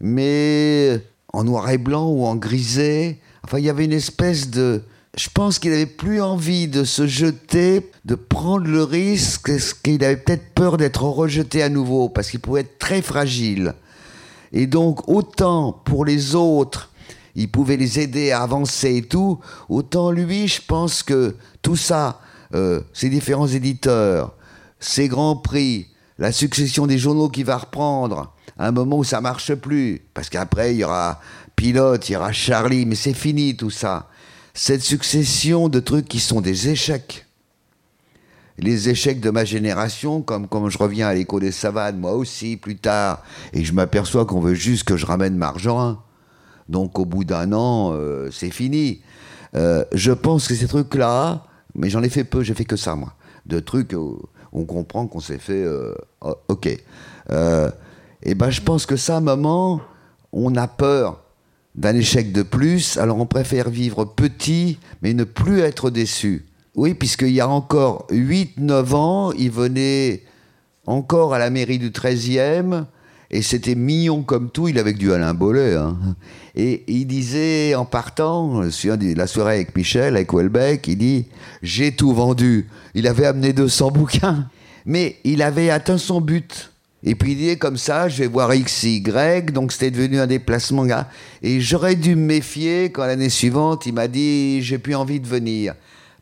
[0.00, 1.00] mais
[1.32, 3.20] en noir et blanc ou en grisé.
[3.44, 4.82] Enfin, il y avait une espèce de...
[5.16, 9.50] Je pense qu'il avait plus envie de se jeter, de prendre le risque,
[9.82, 13.74] qu'il avait peut-être peur d'être rejeté à nouveau, parce qu'il pouvait être très fragile.
[14.52, 16.90] Et donc, autant pour les autres,
[17.34, 22.20] il pouvait les aider à avancer et tout, autant lui, je pense que tout ça,
[22.54, 24.34] euh, ces différents éditeurs,
[24.80, 25.88] ces grands prix,
[26.18, 30.28] la succession des journaux qui va reprendre, à un moment où ça marche plus, parce
[30.28, 31.20] qu'après il y aura
[31.54, 34.08] Pilote, il y aura Charlie, mais c'est fini tout ça.
[34.54, 37.26] Cette succession de trucs qui sont des échecs.
[38.58, 42.56] Les échecs de ma génération, comme, comme je reviens à l'écho des savanes, moi aussi,
[42.56, 43.22] plus tard,
[43.52, 45.98] et je m'aperçois qu'on veut juste que je ramène Marjan.
[46.68, 49.00] Donc au bout d'un an, euh, c'est fini.
[49.54, 52.96] Euh, je pense que ces trucs-là, mais j'en ai fait peu, j'ai fait que ça,
[52.96, 53.14] moi.
[53.46, 53.94] De trucs
[54.52, 55.62] on comprend qu'on s'est fait.
[55.62, 56.66] Euh, oh, ok.
[56.66, 59.80] et ben je pense que ça, à un moment,
[60.32, 61.22] on a peur
[61.74, 66.46] d'un échec de plus, alors on préfère vivre petit, mais ne plus être déçu.
[66.74, 70.22] Oui, puisqu'il y a encore 8-9 ans, il venait
[70.86, 72.84] encore à la mairie du 13e,
[73.30, 75.74] et c'était mignon comme tout, il avait du Alain Bollet.
[75.74, 75.98] Hein.
[76.54, 81.26] Et il disait, en partant, la soirée avec Michel, avec Welbeck, il dit
[81.62, 82.68] J'ai tout vendu.
[82.94, 84.48] Il avait amené 200 bouquins.
[84.86, 86.70] Mais il avait atteint son but.
[87.04, 90.26] Et puis il disait comme ça, je vais voir X, Y, donc c'était devenu un
[90.26, 90.84] déplacement.
[91.42, 95.26] Et j'aurais dû me méfier quand l'année suivante, il m'a dit J'ai plus envie de
[95.26, 95.74] venir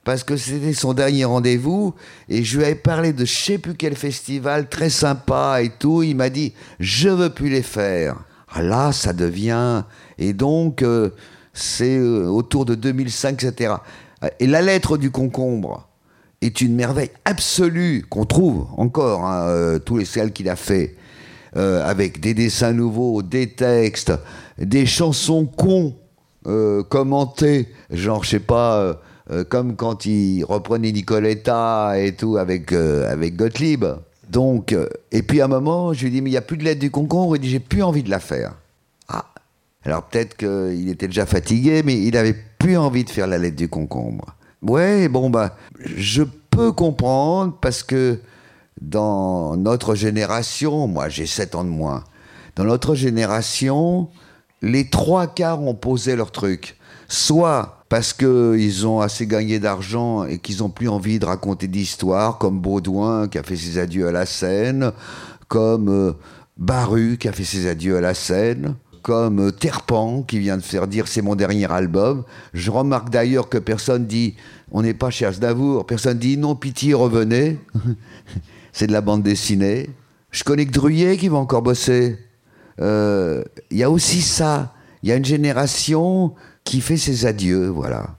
[0.06, 1.92] parce que c'était son dernier rendez-vous
[2.28, 6.04] et je lui avais parlé de je sais plus quel festival très sympa et tout.
[6.04, 8.16] Il m'a dit je veux plus les faire.
[8.48, 9.82] Ah là, ça devient
[10.16, 11.10] et donc euh,
[11.52, 13.74] c'est euh, autour de 2005, etc.
[14.40, 15.88] Et la lettre du concombre
[16.40, 20.96] est une merveille absolue qu'on trouve encore hein, euh, tous les celles qu'il a fait
[21.54, 24.12] avec des dessins nouveaux, des textes,
[24.58, 25.96] des chansons cons
[26.90, 29.00] commentées, genre je sais pas
[29.30, 33.84] euh, comme quand il reprenait Nicoletta et tout avec, euh, avec Gottlieb.
[34.30, 36.56] Donc, euh, et puis à un moment, je lui dis, mais il n'y a plus
[36.56, 37.36] de lettre du concombre.
[37.36, 38.54] Il dit, j'ai plus envie de la faire.
[39.86, 43.54] Alors peut-être qu'il était déjà fatigué, mais il avait plus envie de faire la lettre
[43.54, 44.34] du concombre.
[44.60, 48.18] Ouais, bon, bah, je peux comprendre parce que
[48.80, 52.02] dans notre génération, moi j'ai 7 ans de moins,
[52.56, 54.08] dans notre génération,
[54.60, 56.76] les trois quarts ont posé leur truc.
[57.06, 62.38] Soit parce qu'ils ont assez gagné d'argent et qu'ils n'ont plus envie de raconter d'histoires,
[62.38, 64.90] comme Baudouin qui a fait ses adieux à la scène,
[65.46, 66.12] comme euh,
[66.56, 68.74] Baru qui a fait ses adieux à la scène,
[69.06, 72.24] comme euh, Terpan qui vient de faire dire c'est mon dernier album.
[72.54, 74.34] Je remarque d'ailleurs que personne dit
[74.72, 77.60] on n'est pas chez Aznavour, personne dit non pitié revenez,
[78.72, 79.90] c'est de la bande dessinée.
[80.32, 82.18] Je connais que Druyer qui va encore bosser.
[82.80, 84.74] Euh, il y a aussi ça.
[85.04, 86.34] Il y a une génération
[86.64, 88.16] qui fait ses adieux, voilà.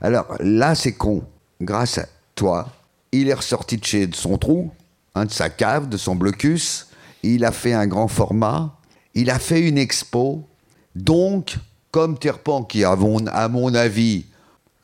[0.00, 1.22] Alors là, c'est con.
[1.60, 2.70] Grâce à toi,
[3.12, 4.70] il est ressorti de chez son trou,
[5.14, 6.86] hein, de sa cave, de son blocus.
[7.22, 8.79] Il a fait un grand format.
[9.14, 10.46] Il a fait une expo.
[10.94, 11.56] Donc,
[11.90, 14.26] comme Terpan, qui, à mon, avis,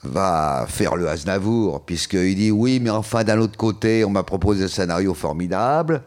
[0.02, 4.64] va faire le Aznavour, puisqu'il dit oui, mais enfin, d'un autre côté, on m'a proposé
[4.64, 6.02] un scénario formidable,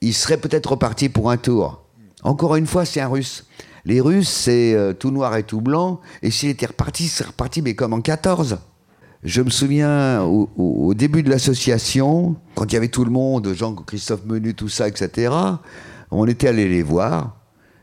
[0.00, 1.82] il serait peut-être reparti pour un tour.
[2.22, 3.44] Encore une fois, c'est un russe.
[3.84, 6.00] Les Russes, c'est euh, tout noir et tout blanc.
[6.22, 8.58] Et s'il était reparti, c'est reparti, mais comme en 14.
[9.24, 14.26] Je me souviens au, début de l'association, quand il y avait tout le monde, Jean-Christophe
[14.26, 15.32] Menu, tout ça, etc.,
[16.14, 17.36] on était allé les voir.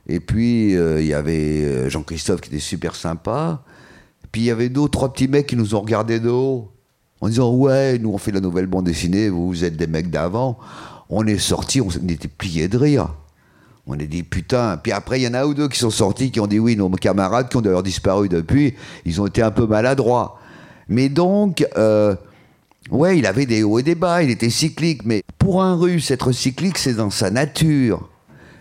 [0.08, 3.64] Et puis, euh, il y avait euh, Jean-Christophe qui était super sympa.
[4.32, 6.72] Puis, il y avait deux, trois petits mecs qui nous ont regardés de haut,
[7.20, 10.58] en disant Ouais, nous, on fait la nouvelle bande dessinée, vous, êtes des mecs d'avant.
[11.10, 13.14] On est sortis, on était pliés de rire.
[13.86, 14.78] On a dit putain.
[14.78, 16.76] Puis après, il y en a ou deux qui sont sortis, qui ont dit oui,
[16.76, 18.76] nos camarades qui ont d'ailleurs disparu depuis,
[19.06, 20.40] ils ont été un peu maladroits.
[20.88, 22.16] Mais donc, euh,
[22.90, 26.10] Ouais, il avait des hauts et des bas, il était cyclique, mais pour un russe,
[26.10, 28.10] être cyclique, c'est dans sa nature.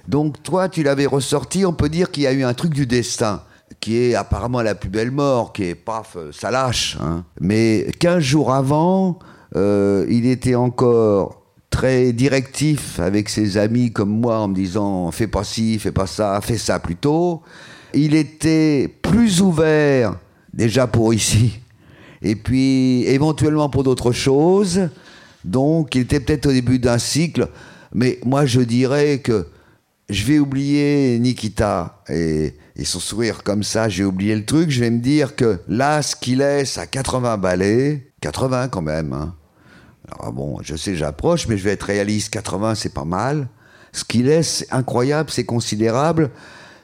[0.09, 2.87] Donc toi, tu l'avais ressorti, on peut dire qu'il y a eu un truc du
[2.87, 3.43] destin,
[3.81, 6.97] qui est apparemment la plus belle mort, qui est paf, ça lâche.
[7.01, 7.25] Hein.
[7.41, 9.19] Mais 15 jours avant,
[9.57, 11.41] euh, il était encore
[11.71, 16.07] très directif avec ses amis comme moi en me disant fais pas ci, fais pas
[16.07, 17.43] ça, fais ça plutôt.
[17.95, 20.17] Il était plus ouvert
[20.53, 21.61] déjà pour ici
[22.23, 24.89] et puis éventuellement pour d'autres choses.
[25.45, 27.49] Donc il était peut-être au début d'un cycle,
[27.95, 29.47] mais moi je dirais que
[30.11, 32.55] je vais oublier Nikita et,
[32.85, 36.17] son sourire comme ça, j'ai oublié le truc, je vais me dire que là, ce
[36.17, 39.35] qu'il laisse à 80 balais, 80 quand même, hein.
[40.11, 43.49] alors bon, je sais, j'approche, mais je vais être réaliste, 80 c'est pas mal.
[43.93, 46.31] Ce qu'il laisse, c'est incroyable, c'est considérable.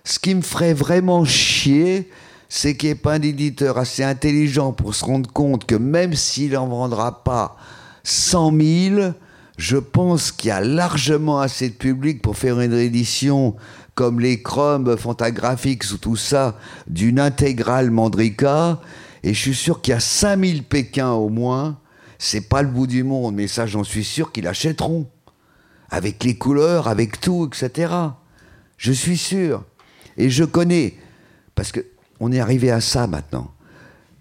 [0.04, 2.10] Ce qui me ferait vraiment chier,
[2.48, 6.14] c'est qu'il n'y ait pas un éditeur assez intelligent pour se rendre compte que même
[6.14, 7.56] s'il n'en vendra pas
[8.04, 9.12] 100 000,
[9.56, 13.56] je pense qu'il y a largement assez de public pour faire une réédition
[13.94, 18.80] comme les Chrome Fantagraphics ou tout ça, d'une intégrale Mandrika.
[19.22, 21.78] Et je suis sûr qu'il y a 5000 Pékins au moins.
[22.18, 25.08] C'est pas le bout du monde, mais ça, j'en suis sûr qu'ils l'achèteront.
[25.88, 27.92] Avec les couleurs, avec tout, etc.
[28.76, 29.64] Je suis sûr.
[30.18, 30.94] Et je connais,
[31.54, 31.80] parce que
[32.20, 33.50] on est arrivé à ça maintenant.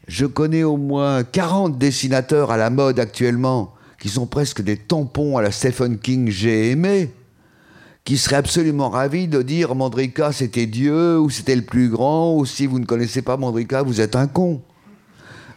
[0.07, 3.74] Je connais au moins 40 dessinateurs à la mode actuellement
[4.06, 7.10] qui sont presque des tampons à la Stephen King j'ai aimé,
[8.03, 12.45] qui seraient absolument ravis de dire Mandrika c'était Dieu, ou c'était le plus grand, ou
[12.45, 14.61] si vous ne connaissez pas Mandrika, vous êtes un con.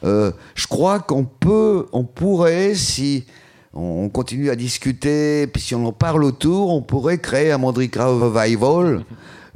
[0.03, 3.27] Euh, je crois qu'on peut, on pourrait, si
[3.75, 8.07] on continue à discuter, puis si on en parle autour, on pourrait créer un Mandrika
[8.07, 9.05] Revival.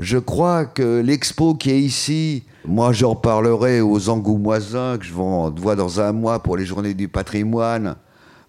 [0.01, 5.77] Je crois que l'expo qui est ici, moi j'en parlerai aux Angoumoisins que je vois
[5.77, 7.97] dans un mois pour les journées du patrimoine.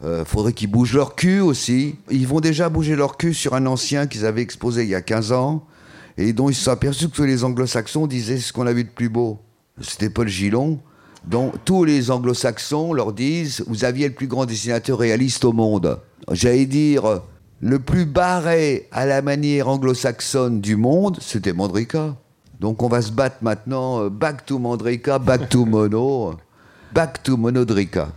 [0.03, 1.95] Euh, faudrait qu'ils bougent leur cul aussi.
[2.11, 5.01] Ils vont déjà bouger leur cul sur un ancien qu'ils avaient exposé il y a
[5.01, 5.65] 15 ans
[6.17, 8.89] et dont ils se sont aperçus que les anglo-saxons disaient ce qu'on a vu de
[8.89, 9.39] plus beau.
[9.81, 10.79] C'était Paul Gillon,
[11.25, 15.99] dont tous les anglo-saxons leur disent Vous aviez le plus grand dessinateur réaliste au monde.
[16.31, 17.21] J'allais dire
[17.61, 22.17] le plus barré à la manière anglo-saxonne du monde, c'était Mandrika.
[22.59, 26.35] Donc on va se battre maintenant, euh, back to Mandrika, back to Mono,
[26.93, 28.09] back to Monodrika.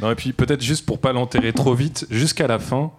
[0.00, 2.92] Non, et puis peut-être juste pour pas l'enterrer trop vite, jusqu'à la fin,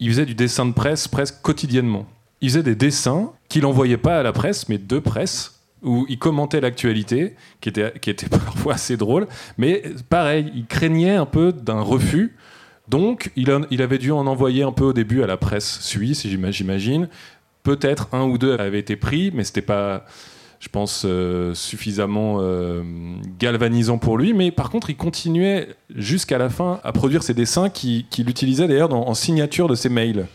[0.00, 2.06] il faisait du dessin de presse presque quotidiennement.
[2.40, 6.18] Il faisait des dessins qu'il n'envoyait pas à la presse, mais de presse, où il
[6.18, 11.52] commentait l'actualité, qui était, qui était parfois assez drôle, mais pareil, il craignait un peu
[11.52, 12.36] d'un refus.
[12.88, 16.26] Donc, il, il avait dû en envoyer un peu au début à la presse suisse,
[16.26, 17.08] j'imagine.
[17.62, 20.06] Peut-être un ou deux avaient été pris, mais c'était pas
[20.60, 22.82] je pense, euh, suffisamment euh,
[23.38, 24.32] galvanisant pour lui.
[24.34, 28.92] Mais par contre, il continuait jusqu'à la fin à produire ses dessins qu'il utilisait d'ailleurs
[28.92, 30.26] en signature de ses mails.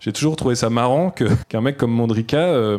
[0.00, 1.14] J'ai toujours trouvé ça marrant
[1.48, 2.78] qu'un mec comme Mondrika euh,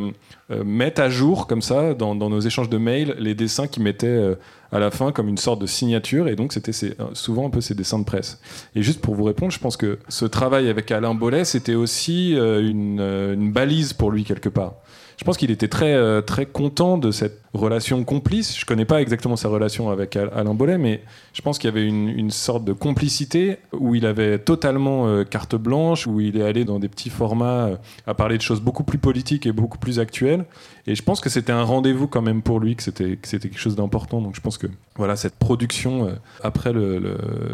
[0.65, 4.35] mette à jour, comme ça, dans, nos échanges de mails, les dessins qu'il mettait
[4.71, 6.27] à la fin comme une sorte de signature.
[6.27, 6.71] Et donc, c'était
[7.13, 8.41] souvent un peu ses dessins de presse.
[8.75, 12.33] Et juste pour vous répondre, je pense que ce travail avec Alain Bollet, c'était aussi
[12.33, 14.73] une balise pour lui quelque part
[15.21, 18.57] je pense qu'il était très, euh, très content de cette relation complice.
[18.57, 21.03] Je ne connais pas exactement sa relation avec Alain Bollet, mais
[21.33, 25.55] je pense qu'il y avait une, sorte de complicité où il avait totalement euh, carte
[25.55, 27.75] blanche, où il est allé dans des petits formats euh,
[28.07, 30.43] à parler de choses beaucoup plus politiques et beaucoup plus actuelles.
[30.87, 33.75] Et je pense que c'était un rendez-vous quand même pour lui, que c'était quelque chose
[33.75, 34.21] d'important.
[34.21, 34.65] Donc je pense que
[34.95, 36.97] voilà, cette production, après le,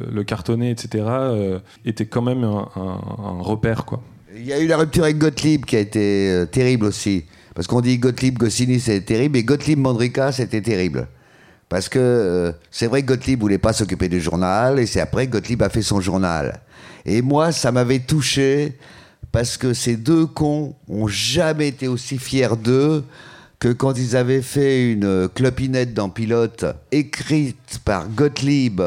[0.10, 1.04] le, cartonné, etc.,
[1.84, 3.84] était quand même un, un, repère.
[3.84, 4.02] Quoi.
[4.38, 7.26] Il y a eu la rupture avec Gottlieb qui a été terrible aussi.
[7.58, 11.08] Parce qu'on dit Gottlieb Goscinny, c'est terrible, et Gottlieb Mandrika, c'était terrible.
[11.70, 15.26] Parce que euh, c'est vrai que Gottlieb voulait pas s'occuper du journal, et c'est après
[15.26, 16.62] que Gottlieb a fait son journal.
[17.04, 18.78] Et moi, ça m'avait touché,
[19.32, 23.04] parce que ces deux cons ont jamais été aussi fiers d'eux
[23.58, 28.82] que quand ils avaient fait une clopinette dans Pilote, écrite par Gottlieb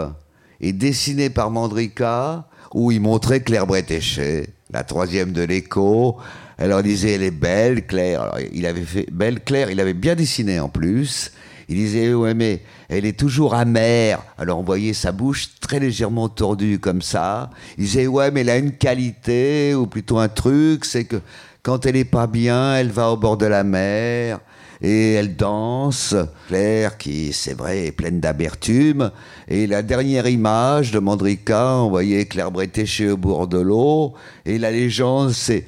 [0.60, 6.18] et dessinée par Mandrika, où ils montraient Claire Bretéché, la troisième de l'écho,
[6.60, 8.34] elle leur disait, elle est belle, Claire.
[8.52, 11.32] Il avait fait belle, Claire, il avait bien dessiné en plus.
[11.70, 12.60] Il disait, ouais, mais
[12.90, 14.22] elle est toujours amère.
[14.36, 17.48] Alors on voyait sa bouche très légèrement tordue comme ça.
[17.78, 21.16] Il disait, ouais, mais elle a une qualité, ou plutôt un truc, c'est que
[21.62, 24.40] quand elle est pas bien, elle va au bord de la mer
[24.82, 26.14] et elle danse.
[26.48, 29.10] Claire, qui, c'est vrai, est pleine d'amertume.
[29.48, 34.12] Et la dernière image de Mandrika, on voyait Claire Bretéché au bord de l'eau.
[34.44, 35.64] Et la légende, c'est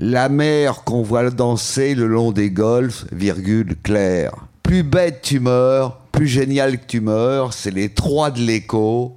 [0.00, 4.32] la mer qu'on voit danser le long des golfs, virgule, clair.
[4.62, 9.16] Plus bête tu meurs, plus génial que tu meurs, c'est les trois de l'écho.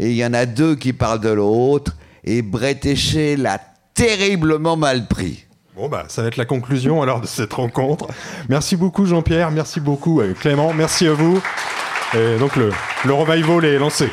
[0.00, 1.94] et il y en a deux qui parlent de l'autre,
[2.24, 3.60] et Bretéché l'a
[3.92, 5.44] terriblement mal pris.
[5.76, 8.06] Bon, bah, ça va être la conclusion alors de cette rencontre.
[8.48, 11.42] Merci beaucoup Jean-Pierre, merci beaucoup euh, Clément, merci à vous.
[12.14, 12.70] Et donc le,
[13.04, 14.08] le revival est lancé.